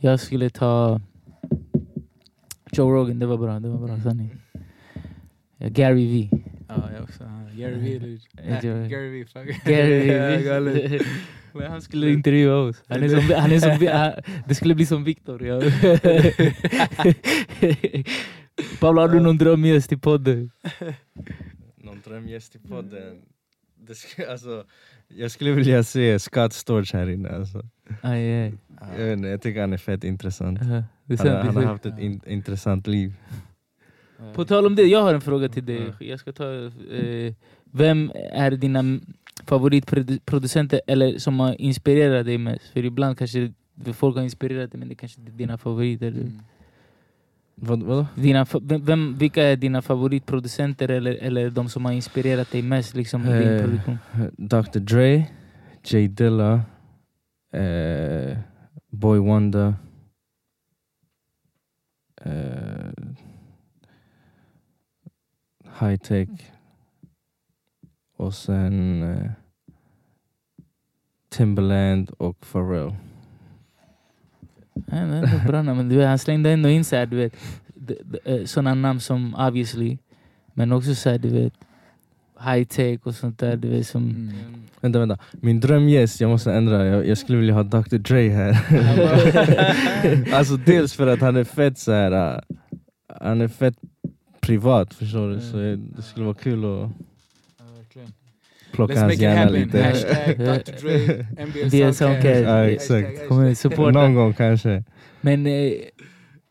[0.00, 1.00] Jag skulle ta
[2.72, 3.60] Joe Rogan, det var bra.
[3.60, 4.30] Det var bra, sanning.
[5.58, 6.37] Gary V.
[6.68, 7.24] Ja, jag också.
[7.24, 8.18] Ja, Gary Vee.
[8.62, 9.24] Joe- Gary Vee.
[9.24, 9.64] fuck.
[9.64, 11.00] Gary.
[11.52, 12.82] Men han skulle intervjua oss.
[12.88, 15.46] Han är som, han är som, det skulle bli som Viktor.
[15.46, 15.60] Ja.
[18.80, 20.50] Pablo, har du någon drömgäst i podden?
[21.76, 23.22] Någon drömgäst i podden?
[23.80, 24.64] Det skulle, alltså,
[25.08, 27.28] jag skulle vilja se Scott Storch här inne.
[27.28, 27.62] Alltså.
[28.02, 28.54] Aj, aj.
[28.98, 30.60] Jag, vet inte, jag tycker han är fett intressant.
[31.04, 33.14] Det är Han, han har haft ett in, intressant liv.
[34.34, 35.78] På tal om det, jag har en fråga till dig.
[35.78, 35.94] Mm.
[36.00, 36.52] Jag ska ta,
[36.90, 37.34] eh,
[37.72, 39.00] vem är dina
[39.46, 42.64] favoritproducenter eller som har inspirerat dig mest?
[42.72, 43.52] För ibland kanske
[43.92, 46.08] folk har inspirerat dig men det kanske inte är dina favoriter.
[46.08, 46.42] Mm.
[47.54, 48.06] Vad, vadå?
[48.14, 53.26] Dina, vem, vilka är dina favoritproducenter eller, eller de som har inspirerat dig mest liksom,
[53.26, 53.98] i din Eh, produktion?
[54.36, 55.24] Dr Dre,
[55.84, 56.60] J Dilla,
[57.52, 58.38] eh,
[58.90, 59.74] Boy Wonder.
[62.24, 62.32] Eh,
[65.80, 66.28] High Tech.
[68.16, 69.30] Och sen eh,
[71.30, 72.94] Timberland och Pharrell.
[74.74, 75.76] Det är bra namn.
[75.76, 77.32] Men du vet, han slängde ändå in så här, du vet,
[77.74, 79.98] d- d- eh, sådana namn som obviously,
[80.54, 81.52] men också så här, du vet,
[82.44, 83.56] high tech och sånt där.
[83.56, 84.32] Du vet, som, Mm.
[84.80, 85.18] Vänta, vänta.
[85.32, 86.86] Min drömgäst, jag måste ändra.
[86.86, 88.52] Jag, jag skulle vilja ha Dr Dre här.
[90.34, 92.34] alltså dels för att han är fett så här.
[92.36, 92.40] äh,
[93.20, 93.76] han är fett
[94.52, 95.40] privat, förstår du?
[95.40, 95.92] Så Mm.
[95.96, 96.90] det skulle vara kul att
[98.72, 99.54] plocka Let's hans make it hjärna happen.
[99.62, 99.82] lite.
[99.82, 100.72] Hashtag Dr.
[100.82, 101.98] Dre, NBL NBL Soundcast.
[101.98, 102.42] Soundcast.
[102.44, 103.58] Ja, exakt.
[103.58, 103.90] Supporta.
[103.90, 104.84] Någon gång kanske.
[105.20, 105.72] Men eh,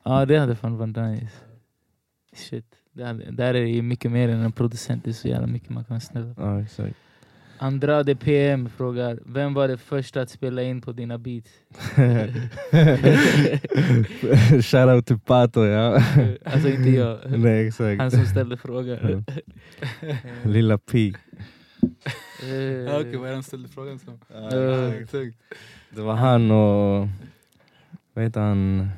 [0.06, 1.34] ja, det hade fan varit nice.
[2.36, 2.66] Shit.
[2.94, 5.04] Det där är det ju mycket mer än en producent.
[5.04, 6.34] Det är så jävla mycket man kan ställa.
[6.38, 6.96] Ja, exakt.
[7.60, 11.50] Andrade PM frågar, vem var det första att spela in på dina beats?
[14.72, 16.02] Shoutout till Pato, ja.
[16.46, 17.18] alltså inte jag.
[17.40, 18.02] Nej, exakt.
[18.02, 19.26] Han som ställde frågan.
[20.44, 21.14] Lilla P.
[22.88, 24.20] Ja, Okej, vad är det han ställde frågan som?
[25.90, 27.08] Det var han och...
[28.14, 28.90] Vad heter han?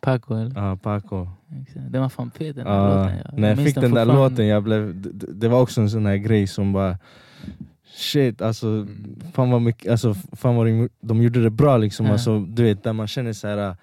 [0.00, 0.52] Paco eller?
[0.54, 1.28] Ja, Paco.
[1.62, 1.92] Exakt.
[1.92, 3.18] Den var fan fet den här Ja, låten.
[3.24, 3.30] Ja.
[3.36, 4.14] när jag fick den där fortfarande.
[4.14, 6.98] låten, jag blev, det, det var också en sån här grej som bara
[7.96, 9.16] Shit, alltså, Mm.
[9.32, 12.06] fan vad mycket, alltså, fan vad de, de gjorde det bra liksom.
[12.06, 12.12] Ja.
[12.12, 13.76] Alltså, du vet, där man känner så här,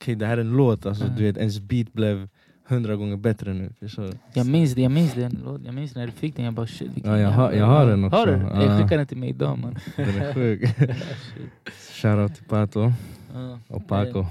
[0.00, 1.10] okej det här är en låt, alltså, Ja.
[1.16, 2.28] du vet, ens beat blev
[2.68, 3.72] hundra gånger bättre nu.
[3.80, 4.12] du?
[4.34, 5.64] Jag minns det, jag minns den låten.
[5.66, 6.44] Jag minns när du fick den.
[6.44, 8.16] Jag bara shit Ja, jag har- jävla- jag har den också.
[8.18, 8.32] Har du?
[8.32, 8.62] Ja.
[8.64, 9.78] Jag skickar den till mig idag man.
[9.96, 10.62] Den är sjuk.
[11.92, 12.92] Shoutout till Pato
[13.34, 13.58] Ja.
[13.68, 14.26] och Paco.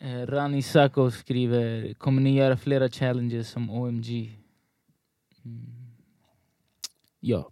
[0.00, 4.30] Eh, Rani Sako skriver, kommer ni göra flera challenges som OMG?
[5.44, 5.60] Mm.
[7.20, 7.50] Ja.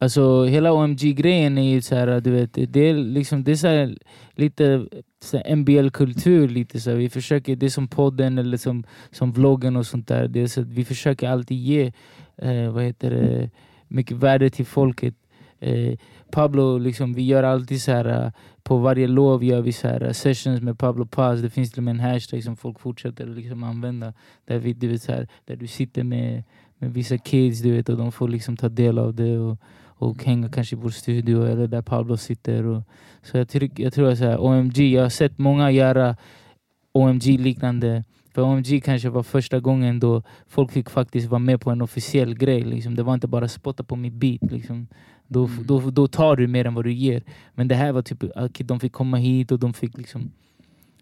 [0.00, 3.66] Alltså hela OMG-grejen är ju så här, du vet, det är liksom det är så
[3.66, 3.98] här,
[4.34, 4.86] lite
[5.22, 6.48] så här MBL-kultur.
[6.48, 6.96] lite så här.
[6.96, 10.28] Vi försöker, det är som podden eller som, som vloggen och sånt där.
[10.28, 11.92] Det är så att vi försöker alltid ge
[12.36, 13.50] eh, vad heter det,
[13.88, 15.14] mycket värde till folket.
[15.60, 15.98] Eh,
[16.30, 20.62] Pablo, liksom, vi gör alltid så här på varje lov gör vi så här sessions
[20.62, 21.40] med Pablo Paz.
[21.40, 24.12] Det finns till och med en hashtag som folk fortsätter liksom använda.
[24.46, 26.44] Där, vi, du vet, så här, där du sitter med,
[26.78, 29.38] med vissa kids du vet, och de får liksom ta del av det.
[29.38, 29.58] Och,
[29.98, 32.66] och hänga kanske i vår studio eller där Pablo sitter.
[32.66, 32.82] Och,
[33.22, 36.16] så jag, tyck, jag tror att så här, OMG, jag har sett många göra
[36.92, 38.04] OMG-liknande.
[38.34, 42.34] För OMG kanske var första gången då folk fick faktiskt vara med på en officiell
[42.34, 42.62] grej.
[42.62, 42.94] Liksom.
[42.94, 44.42] Det var inte bara spotta på min beat.
[44.52, 44.88] Liksom.
[45.26, 45.66] Då, Mm.
[45.66, 47.22] då, då tar du mer än vad du ger.
[47.54, 50.30] Men det här var typ att de fick komma hit och de fick liksom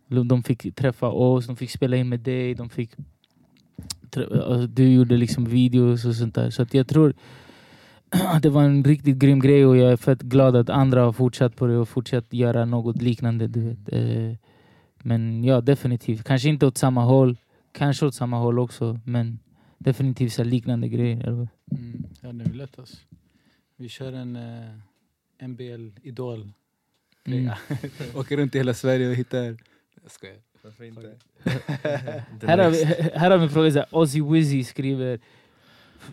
[0.09, 2.91] De fick träffa oss, de fick spela in med dig, de fick...
[4.17, 6.51] alltså, Du gjorde liksom videos och sånt där.
[6.51, 7.15] Så att jag tror
[8.43, 11.57] det var en riktigt grym grej och jag är fett glad att andra har fortsatt
[11.57, 13.47] på det och fortsatt göra något liknande.
[13.47, 13.93] Du vet.
[13.93, 14.37] Eh,
[15.03, 16.25] Men ja, definitivt.
[16.25, 17.37] Kanske inte åt samma håll,
[17.73, 19.39] kanske åt samma håll också, men
[19.79, 21.27] definitivt så liknande grejer.
[21.27, 22.05] Mm.
[22.21, 22.97] Ja, det är lätt alltså.
[23.77, 26.53] Vi kör en eh, NBL Idol.
[27.27, 27.51] Mm.
[28.15, 29.57] Åker runt i hela Sverige och hittar...
[30.03, 30.37] Jag skojar.
[32.47, 32.85] Här har vi,
[33.15, 35.21] här har vi en fråga, Ozzy Wizzy skriver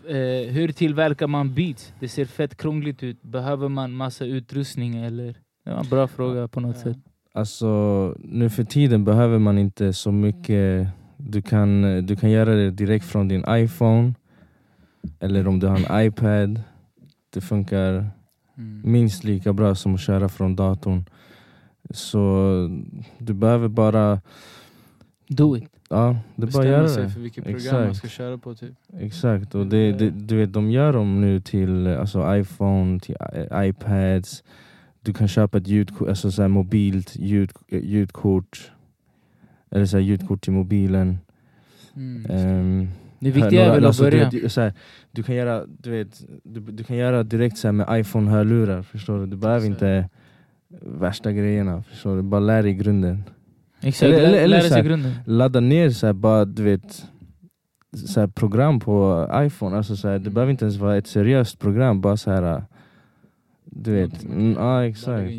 [0.08, 1.92] eh, Hur tillverkar man beats?
[2.00, 3.22] Det ser fett krångligt ut.
[3.22, 5.34] Behöver man massa utrustning eller?
[5.64, 6.82] Det var en bra fråga på något Ja.
[6.82, 6.98] sätt.
[7.32, 7.66] Alltså
[8.18, 10.88] nu för tiden behöver man inte så mycket.
[11.16, 14.14] Du kan, du kan göra det direkt från din iPhone.
[15.20, 16.60] Eller om du har en iPad.
[17.30, 18.06] Det funkar
[18.58, 18.82] Mm.
[18.84, 21.04] minst lika bra som att köra från datorn.
[21.90, 22.54] Så
[23.18, 24.20] du behöver bara,
[25.28, 25.64] Do it.
[25.94, 27.96] Ja, det bara Bestämma göra sig för vilket program man Exakt.
[27.98, 28.54] ska köra på.
[28.54, 28.74] Typ.
[29.00, 33.68] Exakt, och det, det, du vet, de gör dem nu till alltså, iPhone, till i-
[33.68, 34.42] iPads.
[35.00, 38.70] Du kan köpa ett ljudkort, alltså, så här, mobilt ljud, ljudkort.
[39.70, 41.18] Eller så här, ljudkort till mobilen.
[41.96, 42.26] Mm.
[42.30, 42.88] Ehm,
[43.18, 44.30] Det viktiga är väl att alltså, börja.
[44.30, 44.72] Du, du, så här,
[45.12, 49.26] du kan göra, du vet, du, du kan göra direkt så med iPhone-hörlurar, förstår du?
[49.26, 50.08] Du behöver inte
[50.82, 52.22] värsta grejerna, förstår du?
[52.22, 53.24] Bara lär dig grunden.
[53.84, 55.12] Exakt, eller- eller- eller lära så sig här- grunden.
[55.26, 57.04] ladda ner så här, bara du vet
[58.06, 59.76] så här, program på iPhone.
[59.76, 62.00] Alltså, så här, det behöver inte ens vara ett seriöst program.
[62.00, 62.64] Bara så här,
[63.64, 64.24] du vet.
[64.24, 65.30] Mm, ja Ladda exakt.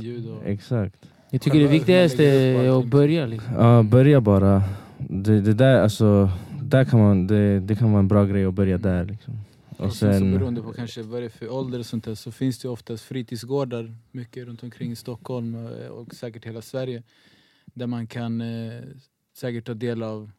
[0.45, 0.95] Exakt.
[1.29, 3.25] Jag tycker det viktigaste är att börja.
[3.25, 3.53] Liksom.
[3.53, 4.63] Ja, börja bara.
[4.97, 6.29] Det, det där alltså,
[6.61, 9.05] där kan man, det, det kan vara en bra grej att börja där.
[9.05, 9.33] Liksom.
[9.77, 12.03] Och Och sen så sen, beroende på kanske vad det är för ålder och sånt
[12.03, 16.61] där så finns det oftast fritidsgårdar mycket runt omkring i Stockholm och, och säkert hela
[16.61, 17.03] Sverige.
[17.73, 18.81] Där man kan eh,
[19.37, 20.31] säkert ta del av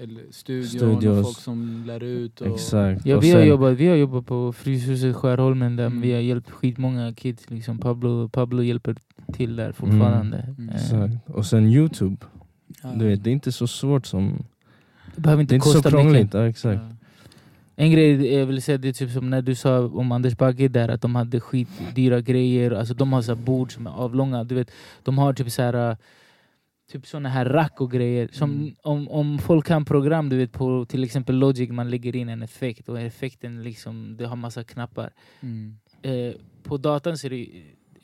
[0.00, 1.18] eller studion Studios.
[1.18, 2.40] och folk som lär ut.
[2.40, 3.06] Och, exakt.
[3.06, 6.00] Ja, och vi, har jobbat, vi har jobbat på Fryshuset Skärholmen där Mm.
[6.00, 7.50] vi har hjälpt skitmånga kids.
[7.50, 7.78] Liksom.
[7.78, 8.96] Pablo, Pablo hjälper
[9.32, 10.36] till där fortfarande.
[10.58, 10.68] Mm.
[10.68, 11.28] Eh, exakt.
[11.30, 12.16] Och sen Youtube.
[12.82, 12.88] Ja.
[12.96, 14.44] Du vet, det är inte så svårt som...
[15.14, 16.22] Det behöver Det inte är inte så kosta krångligt.
[16.22, 16.34] mycket.
[16.34, 16.80] Ja, exakt.
[16.82, 16.94] Ja.
[17.76, 20.68] En grej jag vill säga det är typ som när du sa om Anders Bagge
[20.68, 22.70] där att de hade skitdyra grejer.
[22.70, 24.44] Alltså de har så här bord som är avlånga.
[24.44, 24.70] Du vet,
[25.02, 25.96] de har typ så här
[26.92, 28.28] Typ såna här rack och grejer.
[28.32, 28.74] Som Mm.
[28.82, 32.42] om, om folk kan program, du vet på till exempel Logic, man lägger in en
[32.42, 35.12] effekt och effekten liksom, det har massa knappar.
[35.40, 35.78] Mm.
[36.02, 37.46] Eh, på datorn så är det,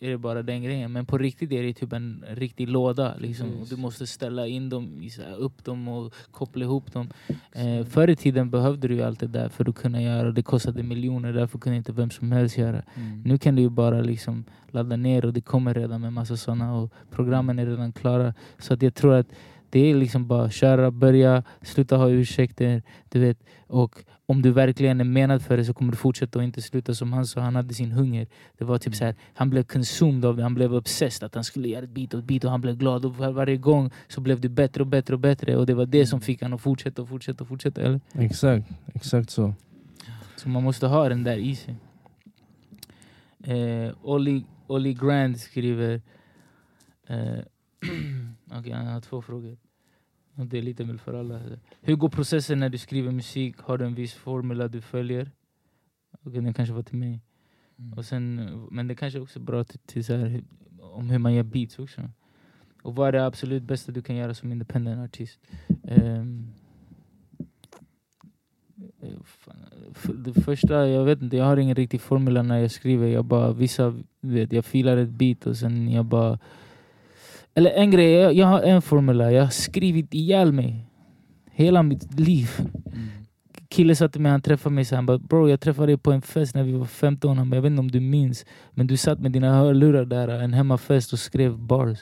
[0.05, 3.15] är det bara den grejen, men på riktigt är det typ en riktig låda.
[3.19, 3.51] Liksom.
[3.51, 3.69] Precis.
[3.69, 7.09] du måste ställa in dem, upp dem och koppla ihop dem.
[7.53, 10.83] Eh, förr i tiden behövde du allt det där för att kunna göra det kostade
[10.83, 12.83] miljoner, därför kunde inte vem som helst göra.
[12.95, 13.23] Mm.
[13.25, 16.75] Nu kan du ju bara liksom ladda ner och det kommer redan med massa sådana
[16.75, 18.35] och programmen är redan klara.
[18.59, 19.27] Så att jag tror att
[19.75, 22.83] det är liksom bara köra, börja, sluta ha ursäkter.
[23.09, 23.39] Du vet.
[23.67, 26.95] Och om du verkligen är menad för det så kommer du fortsätta och inte sluta
[26.95, 27.41] som han sa.
[27.41, 28.27] Han hade sin hunger.
[28.59, 30.43] Det var typ så här, han blev consumed av det.
[30.43, 32.77] Han blev obsessed att han skulle göra ett beat och ett beat och han blev
[32.77, 33.05] glad.
[33.05, 35.57] Och var, varje gång så blev det bättre och bättre och bättre.
[35.57, 37.81] Och det var det som fick han att fortsätta och fortsätta och fortsätta.
[37.81, 38.01] Eller?
[38.13, 39.55] Exakt, exakt så.
[40.37, 41.77] Så man måste ha den där i sig.
[43.45, 43.93] Eh,
[44.67, 46.01] Olli Grand skriver...
[47.09, 47.39] Eh,
[48.59, 49.57] Okej, han har två frågor.
[50.35, 51.41] Det är lite väl för alla.
[51.81, 53.57] Hur går processen när du skriver musik?
[53.59, 55.31] Har du en viss formula du följer?
[56.23, 57.21] Okej, den kanske var till mig.
[57.79, 57.93] Mm.
[57.93, 58.35] Och sen,
[58.71, 60.45] men det kanske också är bra till, till så här,
[60.81, 62.11] om hur man gör beats också.
[62.83, 65.41] Och vad är det absolut bästa du kan göra som independent artist?
[69.91, 73.07] F- det första, jag vet inte, jag har ingen riktig formula när jag skriver.
[73.07, 76.39] Jag bara, vissa, vet, jag filar ett beat och sen jag bara...
[77.55, 79.33] Eller en grej, jag, jag har en formula.
[79.33, 80.87] Jag har skrivit ihjäl mig.
[81.51, 82.51] Hela mitt liv
[82.87, 83.09] Mm.
[83.69, 86.13] kille sa till mig, han träffade mig så han bara bro jag träffade dig på
[86.13, 88.87] en fest när vi var 15, han bara, jag vet inte om du minns men
[88.87, 91.99] du satt med dina hörlurar där, en hemmafest och skrev bars.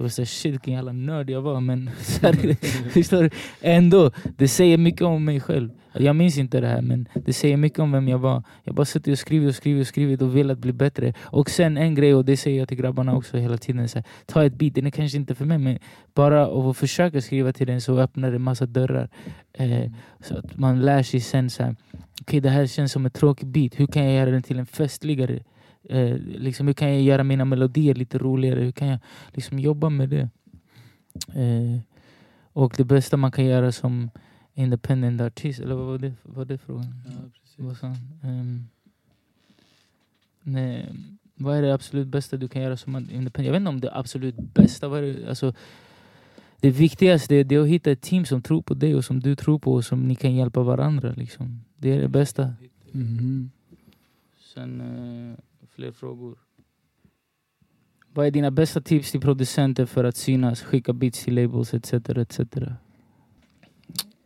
[0.00, 1.90] Jag var såhär shit vilken jävla nörd jag var men
[2.90, 3.30] förstår du?
[3.60, 5.70] Ändå, det säger mycket om mig själv.
[5.92, 8.42] Jag minns inte det här men det säger mycket om vem jag var.
[8.64, 11.14] Jag bara suttit och skrivit och skrivit och skrivit och velat bli bättre.
[11.20, 14.04] Och sen en grej, och det säger jag till grabbarna också hela tiden, så här,
[14.26, 15.78] ta ett beat, den är kanske inte för mig men
[16.14, 19.08] bara av att försöka skriva till den så öppnar det massa dörrar.
[19.52, 19.90] Eh,
[20.20, 21.76] så att man lär sig sen så här,
[22.20, 24.66] okej det här känns som ett tråkigt beat, hur kan jag göra den till en
[24.66, 25.40] festligare?
[25.88, 28.60] Eh, liksom, hur kan jag göra mina melodier lite roligare?
[28.60, 28.98] Hur kan jag
[29.32, 30.28] liksom jobba med det?
[31.34, 31.80] Eh,
[32.52, 34.10] och det bästa man kan göra som
[34.54, 36.94] independent artist, eller vad var det, vad var det frågan?
[37.06, 37.82] Ja, precis.
[37.82, 37.96] Vad?
[38.22, 38.66] Ehm,
[40.42, 40.92] nej,
[41.34, 43.46] vad är det absolut bästa du kan göra som independent?
[43.46, 44.88] Jag vet inte om det absolut bästa.
[44.88, 45.54] Vad är det, alltså,
[46.60, 49.20] det viktigaste är, det är att hitta ett team som tror på dig och som
[49.20, 51.12] du tror på och som ni kan hjälpa varandra.
[51.16, 51.64] Liksom.
[51.76, 52.54] Det är det bästa.
[52.92, 53.50] Mhm.
[54.54, 55.38] Sen eh,
[55.70, 56.38] fler frågor.
[58.14, 61.92] Vad är dina bästa tips till producenter för att synas, skicka beats till labels etc.
[61.92, 62.40] etc.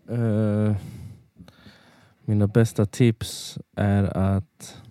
[0.08, 0.76] Eh,
[2.24, 4.82] mina bästa tips är att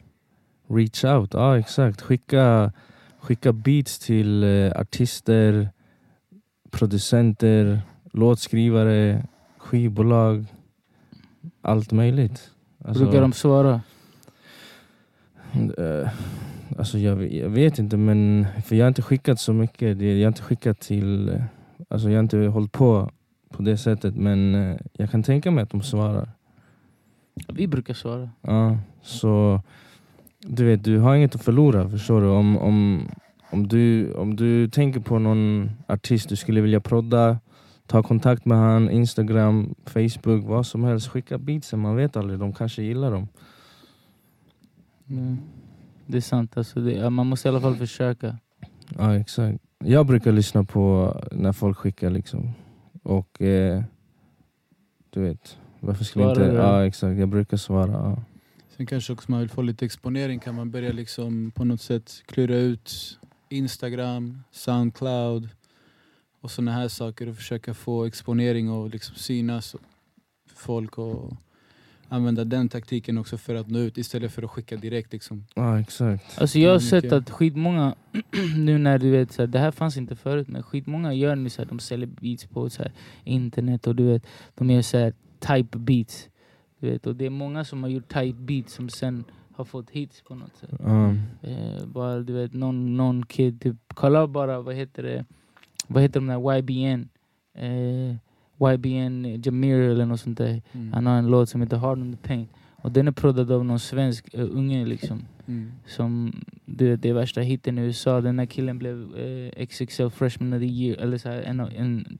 [0.68, 1.34] reach out.
[1.34, 2.02] Ja exakt.
[2.02, 2.72] Skicka,
[3.20, 5.70] skicka beats till eh, artister,
[6.72, 7.82] producenter,
[8.12, 9.28] låtskrivare,
[9.58, 10.46] skivbolag.
[11.62, 12.52] Allt möjligt.
[12.86, 13.82] Alltså, Brukar de svara?
[15.78, 16.10] eh,
[16.78, 20.02] alltså jag, jag vet inte men för jag har inte skickat så mycket.
[20.02, 21.42] Jag har inte skickat till...
[21.90, 23.12] Alltså jag har inte hållit på
[23.50, 26.30] på det sättet men eh, jag kan tänka mig att de svarar.
[27.54, 28.30] Vi brukar svara.
[28.42, 29.62] Ja, så
[30.40, 32.28] du vet, du har inget att förlora förstår du.
[32.28, 33.08] Om, om,
[33.50, 37.40] om, du, om du tänker på någon artist du skulle vilja prodda,
[37.88, 41.08] ta kontakt med han, Instagram, Facebook, vad som helst.
[41.08, 43.28] Skicka beatsen, man vet aldrig, de kanske gillar dem.
[45.08, 45.38] Mm.
[46.06, 46.58] Det är sant.
[46.58, 48.38] Alltså det, man måste i alla fall försöka.
[48.98, 49.60] Ja exakt.
[49.80, 52.54] Jag brukar lyssna på när folk skickar liksom.
[53.04, 53.84] Och eh,
[55.10, 56.42] du vet, varför skulle inte...
[56.42, 57.92] Ja exakt, jag brukar svara.
[57.92, 58.24] Ja.
[58.78, 62.24] Sen kanske också man vill få lite exponering kan man börja liksom på något sätt
[62.26, 63.20] klura ut
[63.50, 65.50] Instagram, Soundcloud
[66.42, 69.76] och sådana här saker och försöka få exponering och liksom synas
[70.56, 71.34] folk och
[72.14, 75.14] använda den taktiken också för att nå ut istället för att skicka direkt.
[75.14, 75.46] Liksom.
[75.56, 76.42] Ja exakt.
[76.42, 77.96] Alltså jag har Mm, sett att skitmånga,
[78.58, 81.50] nu när du vet, så här, det här fanns inte förut, men skitmånga gör nu
[81.50, 82.92] så här, de säljer beats på så här,
[83.24, 86.30] internet och du vet, de gör så här, type beats.
[86.80, 89.24] Du vet, och det är många som har gjort type beats som sen
[89.56, 90.70] har fått hits på något sätt.
[90.80, 91.10] Ja.
[91.42, 95.26] Eh, bara du vet, någon, någon kid, typ, kolla bara vad heter det,
[95.88, 97.10] vad heter de där YBN?
[97.56, 98.16] Eh,
[98.62, 100.62] YBN Jamir eller något sånt där.
[100.72, 100.94] Mm.
[100.94, 102.50] Han har en låt som heter Hard on the Paint.
[102.76, 105.22] Och den är proddad av någon svensk eh, unge liksom.
[105.48, 105.72] Mm.
[105.86, 106.34] Som,
[106.66, 108.22] du vet, det är värsta hitten i USA.
[108.22, 110.98] Den här killen blev eh, XXL Freshman of the Year.
[111.02, 112.18] Eller så här, en, en,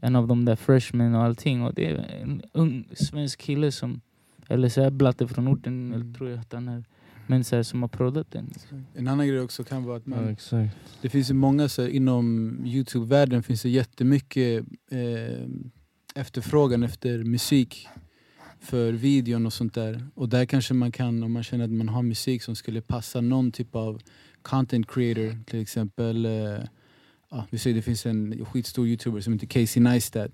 [0.00, 1.62] en av de där freshmen och allting.
[1.62, 4.00] Och det är en ung svensk kille som,
[4.48, 5.92] eller så här blatte från orten, Mm.
[6.02, 6.84] eller tror jag att han är.
[7.26, 8.50] Men så här, som har proddat den.
[8.52, 8.86] Liksom.
[8.94, 10.76] En annan grej också kan vara att man ja exakt.
[11.02, 15.48] Det finns ju många, så här, inom Youtube-världen finns det jättemycket eh,
[16.14, 17.88] efterfrågan efter musik
[18.60, 20.06] för videon och sånt där.
[20.14, 23.20] Och där kanske man kan, om man känner att man har musik som skulle passa
[23.20, 24.02] någon typ av
[24.42, 26.64] content creator, till exempel eh,
[27.30, 30.30] ja, vi säger det finns en skitstor youtuber som heter Casey Neistat.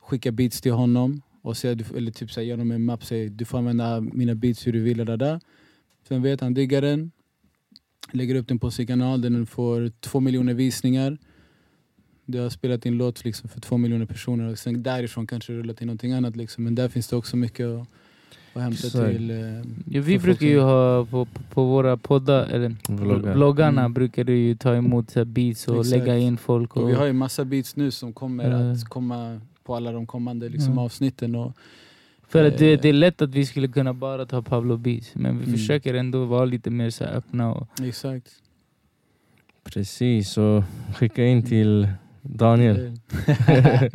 [0.00, 3.58] Skicka beats till honom och säga, eller typ säga genom en mapp, säg du får
[3.58, 4.96] använda mina beats hur du vill.
[4.98, 5.40] Där, där.
[6.08, 7.10] Sen vet han diggar den,
[8.12, 11.18] lägger upp den på sin kanal, den får två miljoner visningar.
[12.26, 15.74] Du har spelat in låt liksom för två miljoner personer och sen därifrån kanske rulla
[15.74, 16.36] till någonting annat.
[16.36, 16.64] Liksom.
[16.64, 17.86] Men där finns det också mycket att,
[18.52, 19.10] att hämta Exakt.
[19.16, 19.30] till.
[19.30, 19.36] Eh,
[19.90, 23.34] Ja, vi brukar ju ha på, på, våra poddar, eller Vloggar.
[23.34, 23.94] vloggarna Mm.
[23.94, 25.98] brukar du ju ta emot så beats och Exakt.
[25.98, 26.76] lägga in folk.
[26.76, 28.72] Och, och vi har ju massa beats nu som kommer Eh.
[28.72, 30.78] att komma på alla de kommande liksom, Mm.
[30.78, 31.34] avsnitten.
[31.34, 31.52] Och,
[32.28, 32.80] För att det, Eh.
[32.82, 35.58] det är lätt att vi skulle kunna bara ta Pablo Beats, men vi Mm.
[35.58, 37.52] försöker ändå vara lite mer så här öppna.
[37.54, 38.28] Och, exakt.
[39.64, 40.64] Precis, så
[40.96, 41.88] skicka in till
[42.22, 42.76] Daniel.
[43.36, 43.90] det,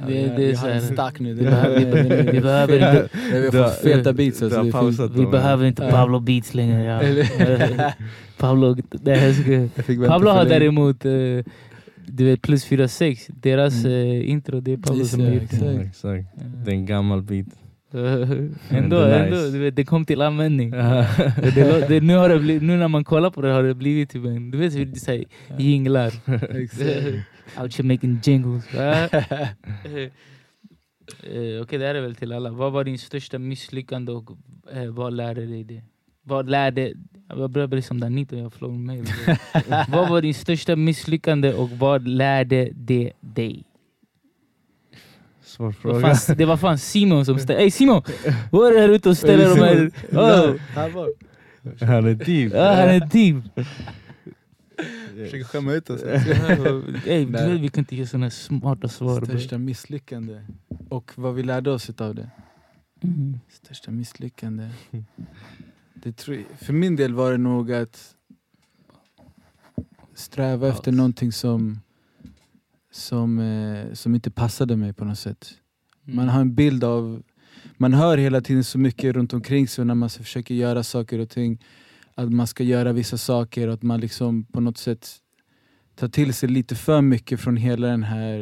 [0.00, 1.34] Ja, det är vi så har en här, stack nu.
[1.34, 4.42] vi, behöver, vi, vi behöver inte, Där vi har fått feta beats.
[4.42, 5.20] Alltså, det är pausat fint.
[5.26, 5.90] vi behöver inte Ja.
[5.90, 6.82] Pablo Beats längre.
[6.84, 7.92] Ja.
[8.38, 11.12] Pablo, det här ska, Pablo har däremot eh,
[12.08, 13.92] du vet, plus 46, deras Mm.
[13.92, 15.80] eh, intro, det är Pablo som har gjort det.
[15.80, 16.26] Exakt.
[16.64, 17.46] Det är en gammal beat.
[17.92, 19.50] ändå, Det är ändå nice.
[19.50, 20.70] du vet, det kom till användning.
[21.54, 24.10] det, det, nu, har det blivit, nu när man kollar på det har det blivit
[24.10, 25.24] typ en, du vet hur det säger,
[25.58, 26.12] jinglar.
[26.62, 27.06] Exakt.
[27.60, 28.74] Out here making jingles.
[28.74, 29.08] Va?
[31.22, 32.50] Eh, Okej, det här är väl till alla.
[32.50, 34.30] Vad var din största misslyckande och
[34.72, 35.82] eh, vad lärde dig det?
[36.28, 36.92] Vad lärde...
[37.28, 39.04] Jag börjar bli som Danito, jag flår med mig.
[39.88, 43.64] vad var din största misslyckande och vad lärde det dig?
[45.42, 46.14] Svår fråga.
[46.14, 47.62] fan, det var fan Simon som ställde...
[47.62, 48.02] Ey Simon!
[48.50, 49.90] Vad är det här ute och ställer de här...
[50.12, 51.06] Oh,
[51.80, 52.54] Han är deep.
[52.54, 53.66] ah, han är deep!
[55.16, 56.02] Försöker skämma ut oss.
[57.06, 59.20] Ey, du vi kan inte ge såna smarta svar.
[59.20, 59.26] bro.
[59.26, 60.40] Största misslyckande.
[60.88, 62.30] Och vad vi lärde oss av det.
[63.02, 63.40] Mm.
[63.48, 64.68] Största misslyckande.
[66.02, 66.20] Det
[66.58, 68.16] för min del var det nog att
[70.14, 71.80] sträva efter någonting som,
[72.90, 75.54] som, eh, som inte passade mig på något sätt.
[76.04, 76.16] Mm.
[76.16, 77.22] Man har en bild av...
[77.76, 81.30] Man hör hela tiden så mycket runt omkring sig när man försöker göra saker och
[81.30, 81.64] ting.
[82.14, 85.08] Att man ska göra vissa saker och att man liksom på något sätt
[85.94, 88.38] tar till sig lite för mycket från hela den här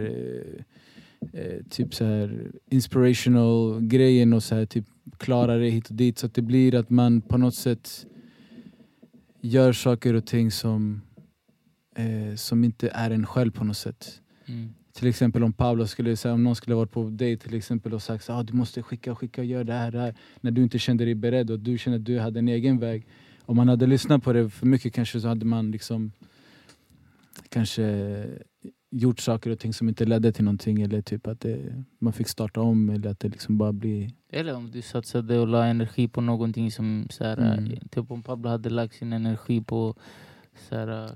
[1.32, 4.86] eh, eh, typ så här inspirational grejen och så här typ
[5.18, 8.06] klara det hit och dit så att det blir att man på något sätt
[9.40, 11.02] gör saker och ting som,
[11.96, 14.20] eh, som inte är en själv på något sätt.
[14.46, 14.68] Mm.
[14.92, 18.02] Till exempel om Pablo skulle säga, om någon skulle varit på dig till exempel och
[18.02, 20.14] sagt att ah, du måste skicka, skicka, gör det här, det här.
[20.40, 23.06] När du inte kände dig beredd och du kände att du hade en egen väg.
[23.42, 26.12] Om man hade lyssnat på det för mycket kanske så hade man liksom
[27.48, 28.26] kanske
[28.90, 32.28] gjort saker och ting som inte ledde till någonting eller typ att det, man fick
[32.28, 34.10] starta om eller att det liksom bara blir...
[34.36, 37.78] Eller om du satsade och la energi på någonting som så här, Mm.
[37.90, 39.94] typ om Pablo hade lagt sin energi på
[40.68, 41.10] så här,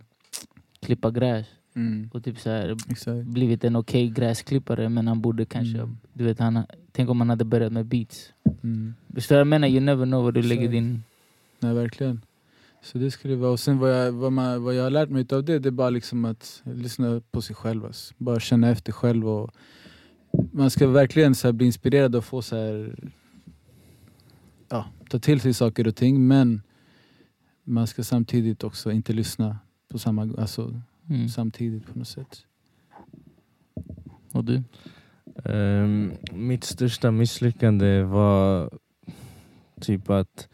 [0.81, 3.27] klippa gräs Mm, och typ så här, exakt.
[3.27, 5.99] blivit en okej gräsklippare men han borde kanske, Mm.
[6.13, 8.33] du vet, han, tänk om han hade börjat med beats.
[8.63, 8.95] Mm.
[9.15, 9.69] Förstår du vad jag menar?
[9.69, 10.73] You never know vad du lägger Exakt.
[10.73, 11.03] din...
[11.61, 12.21] Nej, verkligen.
[12.83, 13.51] Så det skulle vara.
[13.53, 15.71] Och sen vad jag, vad, man, vad jag har lärt mig av det, det är
[15.71, 17.85] bara liksom att lyssna på sig själv.
[17.85, 18.15] Alltså.
[18.19, 19.29] Bara känna efter själv.
[19.29, 19.51] Och
[20.53, 22.95] man ska verkligen så här bli inspirerad och få så här,
[24.69, 26.29] ja, ta till sig saker och ting.
[26.29, 26.63] Men
[27.65, 29.59] man ska samtidigt också inte lyssna
[29.89, 31.29] på samma, alltså, Mm.
[31.29, 32.47] samtidigt på något sätt.
[34.33, 34.63] Och du?
[35.45, 38.71] Ehm, mitt största misslyckande var
[39.81, 40.49] typ att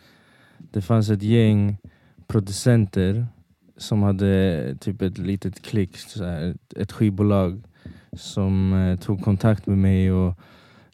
[0.58, 1.78] det fanns ett gäng
[2.26, 3.26] producenter
[3.76, 7.62] som hade typ ett litet klick, så här, ett, ett skivbolag
[8.16, 10.34] som eh, tog kontakt med mig och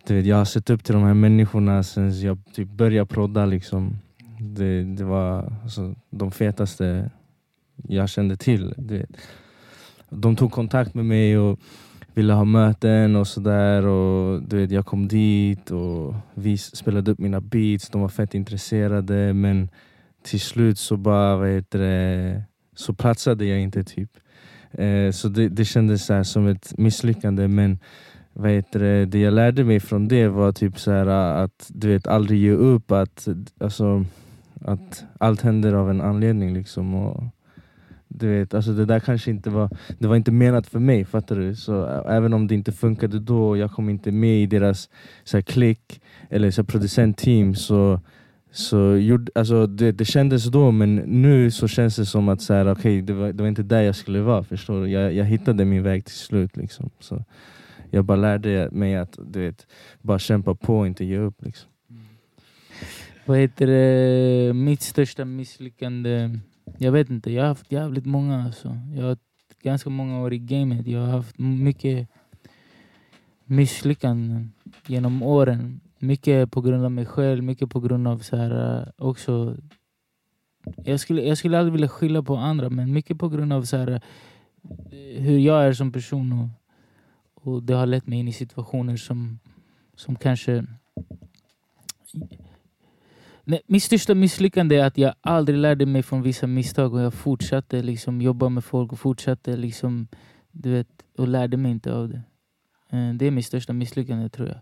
[0.06, 3.46] du vet, jag har sett upp till de här människorna sen jag typ började prodda
[3.46, 3.98] liksom.
[4.40, 7.10] Det, det var alltså, de fetaste
[7.88, 8.74] jag kände till.
[8.76, 9.16] Du vet.
[10.08, 11.58] De tog kontakt med mig och
[12.14, 13.86] ville ha möten och sådär.
[13.86, 17.88] Och du vet, Jag kom dit och vi spelade upp mina beats.
[17.88, 19.68] De var fett intresserade men
[20.22, 22.42] till slut så bara, vad heter det,
[22.74, 24.10] så platsade jag inte typ.
[24.72, 27.78] Eh, så det, det kändes så här som ett misslyckande men
[28.32, 31.70] vad heter det, det jag lärde mig från det var typ så här äh, att
[31.74, 32.92] du vet aldrig ge upp.
[32.92, 33.28] Att,
[33.60, 34.04] alltså,
[34.60, 36.94] att allt händer av en anledning liksom.
[36.94, 37.24] Och,
[38.08, 41.36] du vet, alltså det där kanske inte var, det var inte menat för mig, fattar
[41.36, 41.56] du?
[41.56, 44.88] Så äh, även om det inte funkade då, jag kom inte med i deras
[45.24, 46.00] så här, klick
[46.30, 48.00] eller så här, producentteam så,
[48.52, 52.54] så gjorde, alltså, det, det kändes då men nu så känns det som att så
[52.54, 54.90] här, okay, det, var, det var inte där jag skulle vara, förstår du?
[54.90, 56.90] Jag, jag hittade min väg till slut liksom.
[57.00, 57.24] Så
[57.90, 59.66] jag bara lärde mig att du vet,
[60.00, 61.70] bara kämpa på och inte ge upp liksom.
[63.24, 64.52] Vad heter det?
[64.54, 66.38] Mitt största misslyckande?
[66.78, 68.78] Jag vet inte, jag har haft jävligt många alltså.
[68.94, 69.22] Jag har haft
[69.62, 70.86] ganska många år i gamet.
[70.86, 72.08] Jag har haft mycket
[73.44, 74.52] misslyckanden
[74.86, 75.80] genom åren.
[76.02, 79.56] Mycket på grund av mig själv, mycket på grund av så här eh, också...
[80.84, 83.76] Jag skulle, jag skulle aldrig vilja skylla på andra, men mycket på grund av så
[83.76, 86.32] här, eh, hur jag är som person.
[86.32, 86.48] Och,
[87.34, 89.38] och det har lett mig in i situationer som,
[89.96, 90.64] som kanske
[93.44, 97.14] Nej, mitt största misslyckande är att jag aldrig lärde mig från vissa misstag och jag
[97.14, 100.08] fortsatte liksom jobba med folk och fortsatte liksom,
[100.50, 100.88] du vet,
[101.18, 102.22] och lärde mig inte av det.
[102.90, 104.60] Eh, det är mitt största misslyckande tror jag.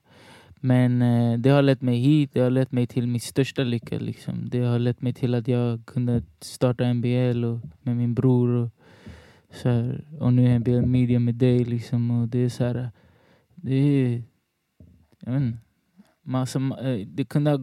[0.60, 3.98] Men eh, det har lett mig hit, det har lett mig till min största lycka.
[3.98, 4.48] Liksom.
[4.48, 8.48] Det har lett mig till att jag kunde starta NBL och, med min bror.
[8.48, 8.70] Och,
[9.50, 11.64] så här, och nu är NBL Media med dig.
[11.64, 12.90] Liksom, och det är så här,
[13.54, 14.22] det är...
[15.20, 15.58] Jag vet inte.
[16.22, 17.58] Massa, alltså, eh, det kunde ha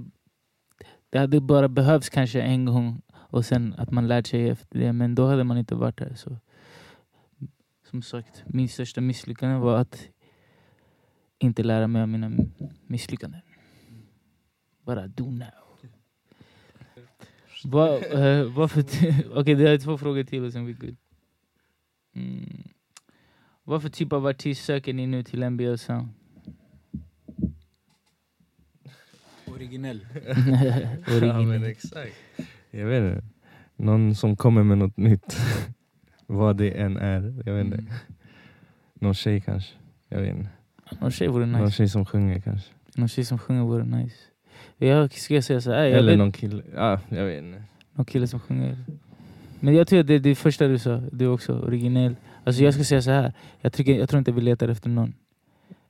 [1.09, 4.93] det hade bara behövts kanske en gång och sen att man lärt sig efter det.
[4.93, 6.13] Men då hade man inte varit här.
[6.15, 6.37] Så.
[7.89, 10.09] Som sagt, min största misslyckande var att
[11.39, 12.31] inte lära mig av mina
[12.87, 13.41] misslyckanden.
[14.83, 15.47] What I do now.
[17.63, 20.73] Vad, eh, vad för ty- Okej, det är två frågor till och sen är vi
[20.73, 20.95] good.
[22.15, 22.63] Mm.
[23.63, 26.07] Vad för typ av artist söker ni nu till NBL Sound?
[29.47, 30.07] Originell.
[31.21, 32.13] Ja, men exakt.
[32.71, 33.25] Jag vet inte.
[33.75, 35.37] Någon som kommer med något nytt.
[36.25, 37.43] Vad det än är.
[37.45, 37.77] Jag vet inte.
[37.77, 37.93] Mm.
[38.93, 39.73] Någon tjej kanske.
[40.07, 40.49] Jag vet inte.
[40.99, 41.77] Någon tjej vore Någon nice.
[41.77, 42.69] tjej som sjunger kanske.
[42.95, 44.15] Någon tjej som sjunger vore nice.
[44.77, 46.63] Jag ska säga så här, jag Eller vet, någon kille.
[46.75, 47.63] Ja, jag vet inte.
[47.93, 48.77] någon kille som sjunger.
[49.59, 52.15] Men jag tror att det är det första du sa, du också, originell.
[52.43, 53.33] Alltså jag ska säga så här.
[53.61, 55.13] Jag, tycker, jag tror inte vi letar efter någon.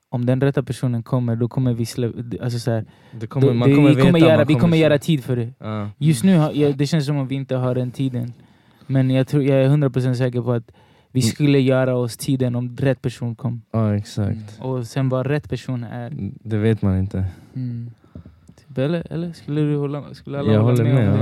[0.09, 2.43] Om den rätta personen kommer, då kommer vi släppa...
[2.43, 2.85] Alltså så här,
[3.27, 4.01] kommer, då, man kommer vi veta.
[4.07, 5.53] kommer, man göra, vi kommer göra tid för det.
[5.59, 5.89] Ja.
[5.97, 8.33] Just nu, har, jag, det känns som att vi inte har den tiden.
[8.87, 10.71] Men jag, tror, jag är 100% säker på att
[11.17, 11.31] vi Mm.
[11.33, 13.61] skulle göra oss tiden om rätt person kom.
[13.71, 14.59] ja, exakt.
[14.61, 16.31] Och sen vad rätt person är.
[16.43, 17.25] Det vet man inte.
[17.55, 17.89] Mm.
[18.55, 21.19] Typ, Eller, eller skulle du hålla, skulle alla Jag hålla håller med.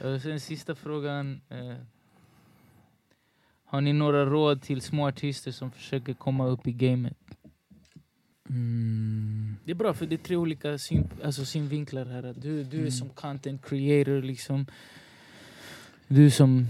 [0.00, 0.14] Ja.
[0.14, 1.40] Och sen sista frågan.
[1.48, 1.74] Eh,
[3.70, 7.16] Har ni några råd till små artister som försöker komma upp i gamet?
[8.50, 9.56] Mm.
[9.64, 12.34] Det är bra för det är tre olika syn, alltså synvinklar här.
[12.42, 12.90] Du, du är Mm.
[12.90, 14.66] som content creator, liksom.
[16.08, 16.66] du som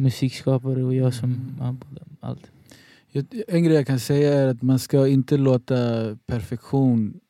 [0.00, 1.76] musikskapare och jag som Mm.
[2.20, 2.50] allt.
[3.48, 5.76] En grej jag kan säga är att man ska inte låta
[6.26, 7.20] perfektion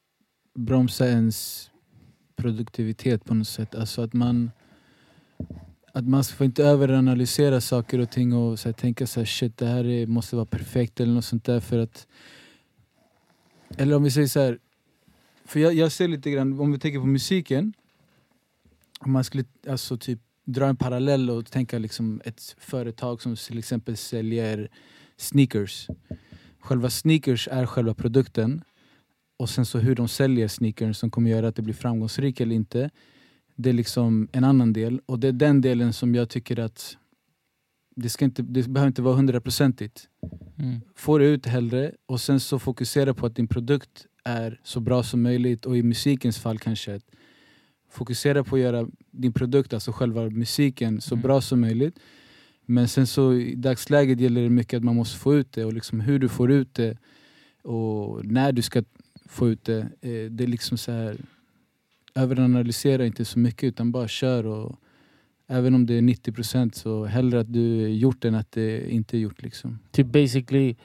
[0.55, 1.71] bromsa ens
[2.37, 3.75] produktivitet på något sätt.
[3.75, 4.51] Alltså att man
[5.93, 9.57] att man får inte överanalysera saker och ting och så här, tänka så här, shit
[9.57, 12.07] det här är, måste vara perfekt eller något sånt där för att
[13.77, 14.59] eller om vi säger så här
[15.45, 17.73] för jag, jag ser lite grann, om vi tänker på musiken
[19.01, 20.21] om man skulle alltså typ
[20.53, 24.69] dra en parallell och tänka liksom ett företag som till exempel säljer
[25.17, 25.89] sneakers.
[26.61, 28.63] Själva sneakers är själva produkten
[29.39, 32.55] och sen så hur de säljer sneakers som kommer göra att det blir framgångsrikt eller
[32.55, 32.91] inte.
[33.57, 36.97] Det är liksom en annan del och det är den delen som jag tycker att
[37.97, 40.09] det, ska inte, det behöver inte vara hundraprocentigt.
[40.59, 40.81] Mm.
[40.95, 45.03] Få det ut hellre och sen så fokusera på att din produkt är så bra
[45.03, 47.01] som möjligt och i musikens fall kanske
[47.91, 51.23] fokusera på att göra din produkt, alltså själva musiken, så Mm.
[51.23, 51.99] bra som möjligt.
[52.67, 55.73] Men sen så i dagsläget gäller det mycket att man måste få ut det och
[55.73, 56.99] liksom hur du får ut det
[57.63, 58.83] och när du ska
[59.27, 59.79] få ut det.
[60.01, 61.17] eh, Det är liksom så här
[62.15, 64.77] överanalysera inte så mycket utan bara kör och
[65.49, 69.19] även om det är 90% så hellre att du gjort än att det inte är
[69.19, 69.79] gjort liksom.
[69.91, 70.77] Typ basically,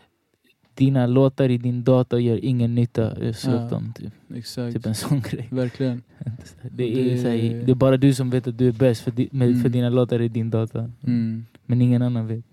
[0.76, 3.16] dina låtar i din data gör ingen nytta.
[3.34, 3.70] Släpp Ja.
[3.70, 3.94] dem.
[3.96, 4.14] Typ.
[4.36, 4.76] Exakt.
[4.76, 5.48] typ en sån grej.
[5.52, 6.02] Verkligen.
[6.72, 9.12] Det är, Det- här, det är bara du som vet att du är bäst för,
[9.12, 9.62] di, med, Mm.
[9.62, 10.92] för dina låtar i din data.
[11.08, 11.46] Mm.
[11.66, 12.46] Men ingen annan vet.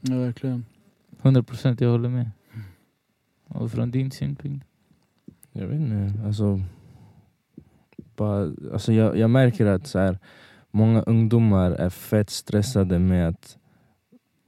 [0.00, 0.64] Ja, verkligen.
[1.22, 2.30] 100 procent, jag håller med.
[3.48, 4.66] Och från din synpunkt?
[5.52, 6.60] Jag vet inte, alltså...
[8.16, 10.18] Bara, alltså jag, jag märker att så här,
[10.70, 13.56] många ungdomar är fett stressade med att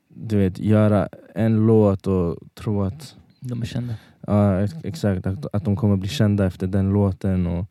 [0.08, 3.94] du vet, göra en låt och tro att De är kända.
[4.26, 5.26] Ja, ex- exakt.
[5.26, 7.46] Att, att de kommer bli kända efter den låten.
[7.46, 7.66] Och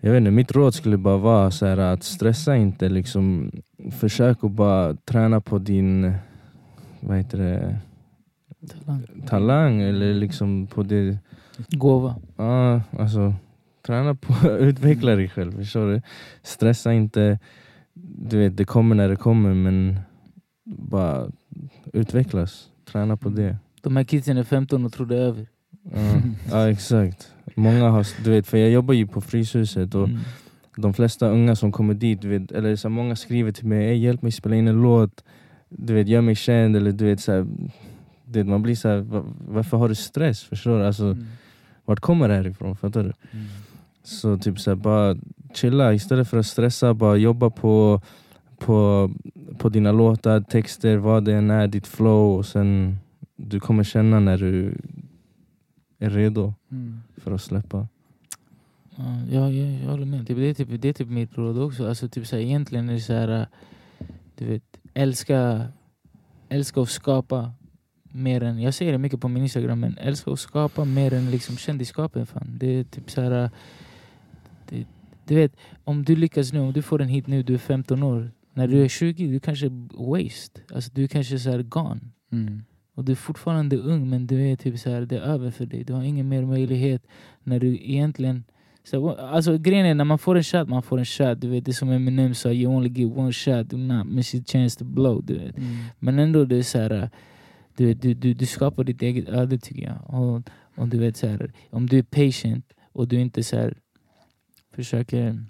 [0.00, 2.88] jag vet inte, mitt råd skulle bara vara så här, att stressa inte.
[2.88, 3.52] Liksom,
[3.90, 6.12] försök att bara träna på din
[7.00, 7.76] vad heter det,
[8.68, 9.22] Talang.
[9.26, 9.80] talang.
[9.80, 11.18] Eller liksom på det...
[11.68, 12.14] Gåva.
[12.36, 13.34] Ja, alltså,
[13.86, 15.56] träna på att utveckla dig själv.
[15.56, 16.02] Förstår du?
[16.42, 17.38] Stressa inte.
[18.28, 19.54] Du vet, det kommer när det kommer.
[19.54, 20.00] Men
[20.64, 21.26] bara
[21.92, 22.68] utvecklas.
[22.84, 23.56] Träna på det.
[23.82, 25.46] De här kidsen är 15 och tror det är över.
[25.94, 26.20] Ja,
[26.50, 27.32] ja exakt.
[27.54, 30.20] Många har, du vet, för jag jobbar ju på Fryshuset och Mm.
[30.76, 34.22] de flesta unga som kommer dit, vet, eller så många skriver till mig "Ey, hjälp
[34.22, 35.24] mig spela in en låt,
[35.68, 36.76] du vet, gör mig känd.
[36.76, 37.46] Eller, du vet, så här,
[38.24, 40.42] du vet, man blir så här, "Va- varför har du stress?
[40.42, 40.86] Förstår du?
[40.86, 41.26] Alltså, Mm.
[41.84, 42.76] Vart kommer det här ifrån?
[42.76, 43.12] Fattar du?
[43.32, 43.46] Mm.
[44.04, 45.16] Så typ så här, bara
[45.54, 48.00] chilla istället för att stressa, bara jobba på,
[48.58, 49.10] på,
[49.58, 52.96] på dina låtar, texter, vad det än är, ditt flow och sen
[53.46, 54.78] du kommer känna när du
[55.98, 57.00] är redo Mm.
[57.16, 57.88] för att släppa.
[58.96, 60.26] Ja, jag, jag, håller med.
[60.26, 61.88] Typ, det, är typ, det är typ mitt råd också.
[61.88, 63.46] Alltså, typ, så här, egentligen är det så här, äh,
[64.34, 65.68] du vet, älska,
[66.48, 67.52] älska att skapa
[68.02, 71.30] mer än, jag säger det mycket på min Instagram, men älska att skapa mer än
[71.30, 72.28] liksom kändisskapet.
[72.28, 72.58] Fan.
[72.58, 73.50] Det är typ så här, äh,
[74.68, 74.86] det,
[75.26, 78.02] du vet, om du lyckas nu, om du får en hit nu, du är 15
[78.02, 78.30] år.
[78.54, 79.72] När du är 20, du kanske är
[80.12, 80.60] waste.
[80.74, 82.00] Alltså, du är kanske så här gone.
[82.32, 82.62] Mm.
[83.00, 85.66] Och du är fortfarande ung men du är typ så här, det är över för
[85.66, 85.84] dig.
[85.84, 87.06] Du har ingen mer möjlighet
[87.42, 88.44] när du egentligen...
[88.84, 91.40] Så, alltså grejen är när man får en shot, man får en shot.
[91.40, 94.34] Du vet, det är som Eminem sa, you only get one shot, do not miss
[94.34, 95.24] your chance to blow.
[95.24, 95.58] Du vet.
[95.58, 95.76] Mm.
[95.98, 97.10] Men ändå det är så här,
[97.76, 100.20] du, du, du, du skapar ditt eget öde tycker jag.
[100.20, 103.74] Och, och du vet så här, om du är patient och du inte så här,
[104.74, 105.44] försöker...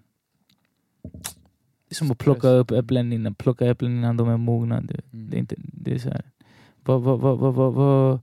[1.88, 4.80] Det är som att plocka upp äpplen innan, plocka äpplen innan de är mogna.
[4.80, 4.94] Du.
[5.12, 5.30] Mm.
[5.30, 6.22] det, är inte, det är så här.
[6.84, 8.20] Vad, vad, vad, vad, vad, vad,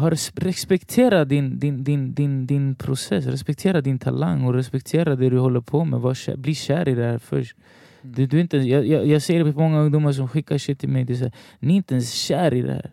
[0.00, 5.38] har respektera din, din, din, din, din process, respektera din talang och respektera det du
[5.38, 6.00] håller på med.
[6.00, 7.56] Var bli kär i det här först.
[8.02, 8.14] Mm.
[8.14, 10.88] Du, du inte, jag, jag, jag ser det på många ungdomar som skickar shit till
[10.88, 11.04] mig.
[11.04, 12.90] Det är så här, Ni är inte ens kär i det här.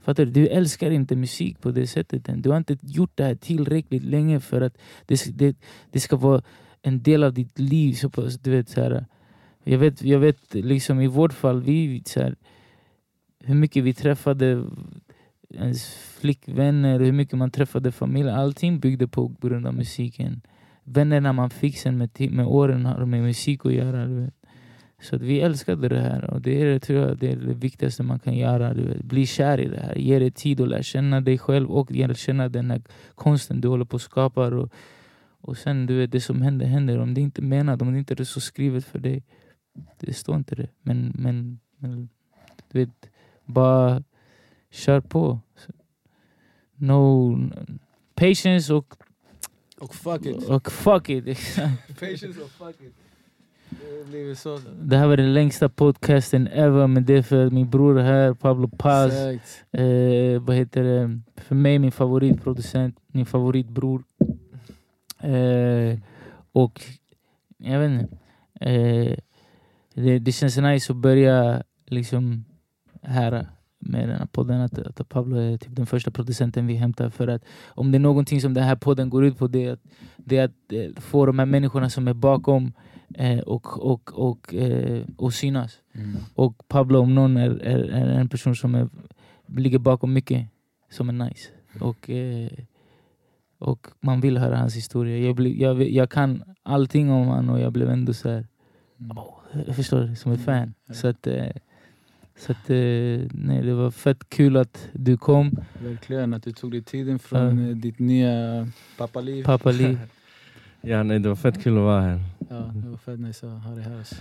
[0.00, 0.30] Fattar du?
[0.30, 2.42] Du älskar inte musik på det sättet än.
[2.42, 5.56] Du har inte gjort det här tillräckligt länge för att det, det,
[5.90, 6.42] det ska vara
[6.82, 7.92] en del av ditt liv.
[7.92, 9.06] Så pass, du vet, så här,
[9.64, 12.36] jag vet, jag vet liksom i vårt fall, vi, så här,
[13.48, 14.64] hur mycket vi träffade
[15.50, 18.30] ens flickvänner, hur mycket man träffade familj.
[18.30, 20.40] Allting byggde på grund av musiken.
[20.84, 24.06] Vännerna man fick sen med, med åren har med musik att göra.
[24.06, 24.34] Du vet.
[25.00, 28.02] Så att vi älskade det här och det är, tror jag, det är det viktigaste
[28.02, 28.74] man kan göra.
[28.74, 29.02] Du vet.
[29.02, 29.94] Bli kär i det här.
[29.94, 32.82] Ge dig tid att lära känna dig själv och känna den här
[33.14, 34.46] konsten du håller på att skapa.
[34.46, 34.72] Och,
[35.40, 36.98] och sen du vet, det som händer, händer.
[36.98, 39.22] Om det inte är menat, om det inte är så skrivet för dig,
[40.00, 40.68] det står inte det.
[40.82, 42.08] Men, men, men
[42.72, 43.10] Du vet,
[43.48, 44.02] bara
[44.70, 45.40] kör på.
[46.76, 47.36] No...
[48.14, 48.94] Patience och,
[49.80, 50.48] Och fuck it.
[50.48, 51.24] och fuck it.
[52.00, 52.94] Patience och fuck it.
[54.12, 54.58] Det så.
[54.90, 58.34] Här var den längsta podcasten ever, men det är för att min bror är här,
[58.34, 59.12] Pablo Paz.
[59.72, 61.20] Eh, vad heter det?
[61.36, 64.04] För mig min favoritproducent, min favoritbror.
[65.20, 65.98] Eh,
[66.52, 66.82] och
[67.58, 68.16] jag vet inte.
[68.60, 69.18] Eh,
[69.94, 72.44] det, det känns nice att börja liksom
[73.02, 73.46] här
[73.78, 74.60] med den här podden.
[74.60, 77.10] Att, att Pablo är typ den första producenten vi hämtar.
[77.10, 79.72] För att om det är någonting som den här podden går ut på det är
[79.72, 79.80] att,
[80.16, 82.72] det är att eh, få de här människorna som är bakom
[83.14, 85.78] eh, och, och, och, eh, och synas.
[85.94, 86.16] Mm.
[86.34, 88.88] Och Pablo om någon är, är, är en person som är,
[89.46, 90.46] ligger bakom mycket
[90.90, 91.48] som är nice.
[91.80, 92.50] Och, eh,
[93.58, 95.18] och man vill höra hans historia.
[95.18, 98.46] Jag, blir, jag, jag kan allting om honom och jag blev ändå så här,
[99.00, 99.16] Mm.
[99.66, 100.74] jag förstår som ett fan.
[100.86, 100.94] Ja.
[100.94, 101.50] Så att, eh,
[102.38, 102.76] så att eh,
[103.34, 105.50] nej, det var fett kul att du kom,
[105.84, 107.70] Verkligen, att du tog dig tiden från Ja.
[107.70, 109.44] eh, ditt nya pappaliv.
[109.44, 109.98] pappa Liv.
[110.80, 112.20] Ja, nej, det var fett kul att vara här.
[112.50, 113.98] Ja, det var fett nice att ha dig här.
[113.98, 114.14] Alltså.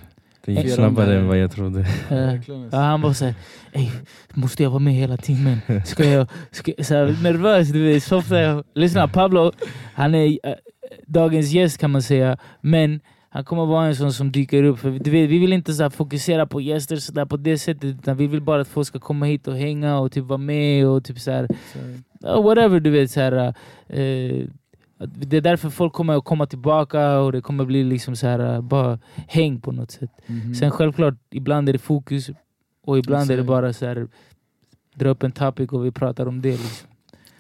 [0.46, 1.86] Det gick snabbare än vad jag trodde.
[2.10, 2.60] Verkligen.
[2.60, 2.78] Ja, Alltså.
[2.78, 3.34] han bara såhär,
[3.72, 3.90] "Ey,
[4.34, 5.58] måste jag vara med hela timmen?
[5.86, 8.66] Ska jag, ska, så här, nervös, du vet.
[8.76, 9.52] Lyssna, Pablo,
[9.94, 10.54] han är äh,
[11.08, 13.00] dagens gäst kan man säga, men
[13.38, 14.80] han kommer vara en sån som dyker upp.
[14.80, 18.18] För, vet, vi vill inte så fokusera på gäster så där, på det sättet, utan
[18.18, 21.04] vi vill bara att folk ska komma hit och hänga och typ vara med och
[21.04, 21.48] typ så här,
[22.20, 23.12] ja, whatever du vet.
[23.12, 23.34] Så här,
[24.98, 28.28] att det är därför folk kommer att komma tillbaka och det kommer bli liksom så
[28.28, 30.12] här, eh, bara häng på något sätt.
[30.26, 30.56] mhm.
[30.56, 32.30] Sen självklart, ibland är det fokus
[32.86, 34.08] och ibland är det bara så här,
[34.96, 36.52] dra upp en topic och vi pratar om det.
[36.52, 36.87] Liksom.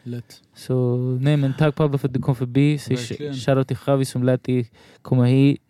[0.07, 0.41] Lätt.
[0.55, 2.77] Så nej men tack Pablo för att du kom förbi.
[2.77, 4.69] Så Shoutout till Javi som lät dig
[5.01, 5.61] komma hit.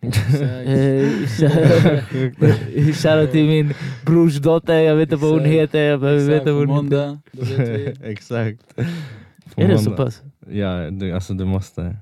[3.02, 3.74] Shoutout till min
[4.06, 5.82] brors dotter, jag vet inte vad hon heter.
[5.82, 7.06] Jag behöver Exakt, veta vad hon heter.
[7.06, 7.20] måndag.
[8.10, 8.76] Exakt.
[9.54, 10.22] På Är det så pass?
[10.50, 11.96] Ja, du, alltså du måste.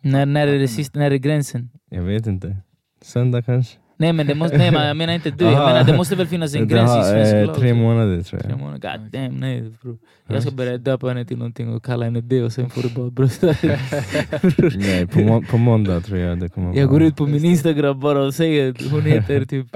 [0.00, 1.70] När, när är det sista, när är gränsen?
[1.90, 2.56] Jag vet inte.
[3.02, 3.78] Söndag kanske?
[4.00, 6.26] Nej men det måste, nej, men jag menar inte du, jag menar det måste väl
[6.26, 7.56] finnas en gräns i svensk eh, lag.
[7.56, 8.58] Tre månader tror Tre jag.
[8.58, 8.98] månader.
[8.98, 9.98] God damn, nej bro.
[10.26, 12.88] Jag ska börja döpa henne till någonting och kalla henne det och sen får du
[12.88, 13.46] bara brösta.
[14.78, 18.00] Nej, på, må på måndag tror jag det kommer Jag går ut på min instagram
[18.00, 19.66] bara och säger att hon heter typ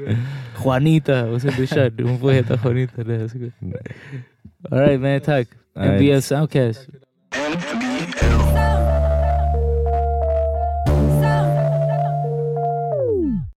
[0.64, 2.00] Juanita och sen är det kört.
[2.00, 3.02] Hon får heta Juanita.
[4.70, 5.48] Alright man, tack.
[5.76, 6.88] MBS Soundcast.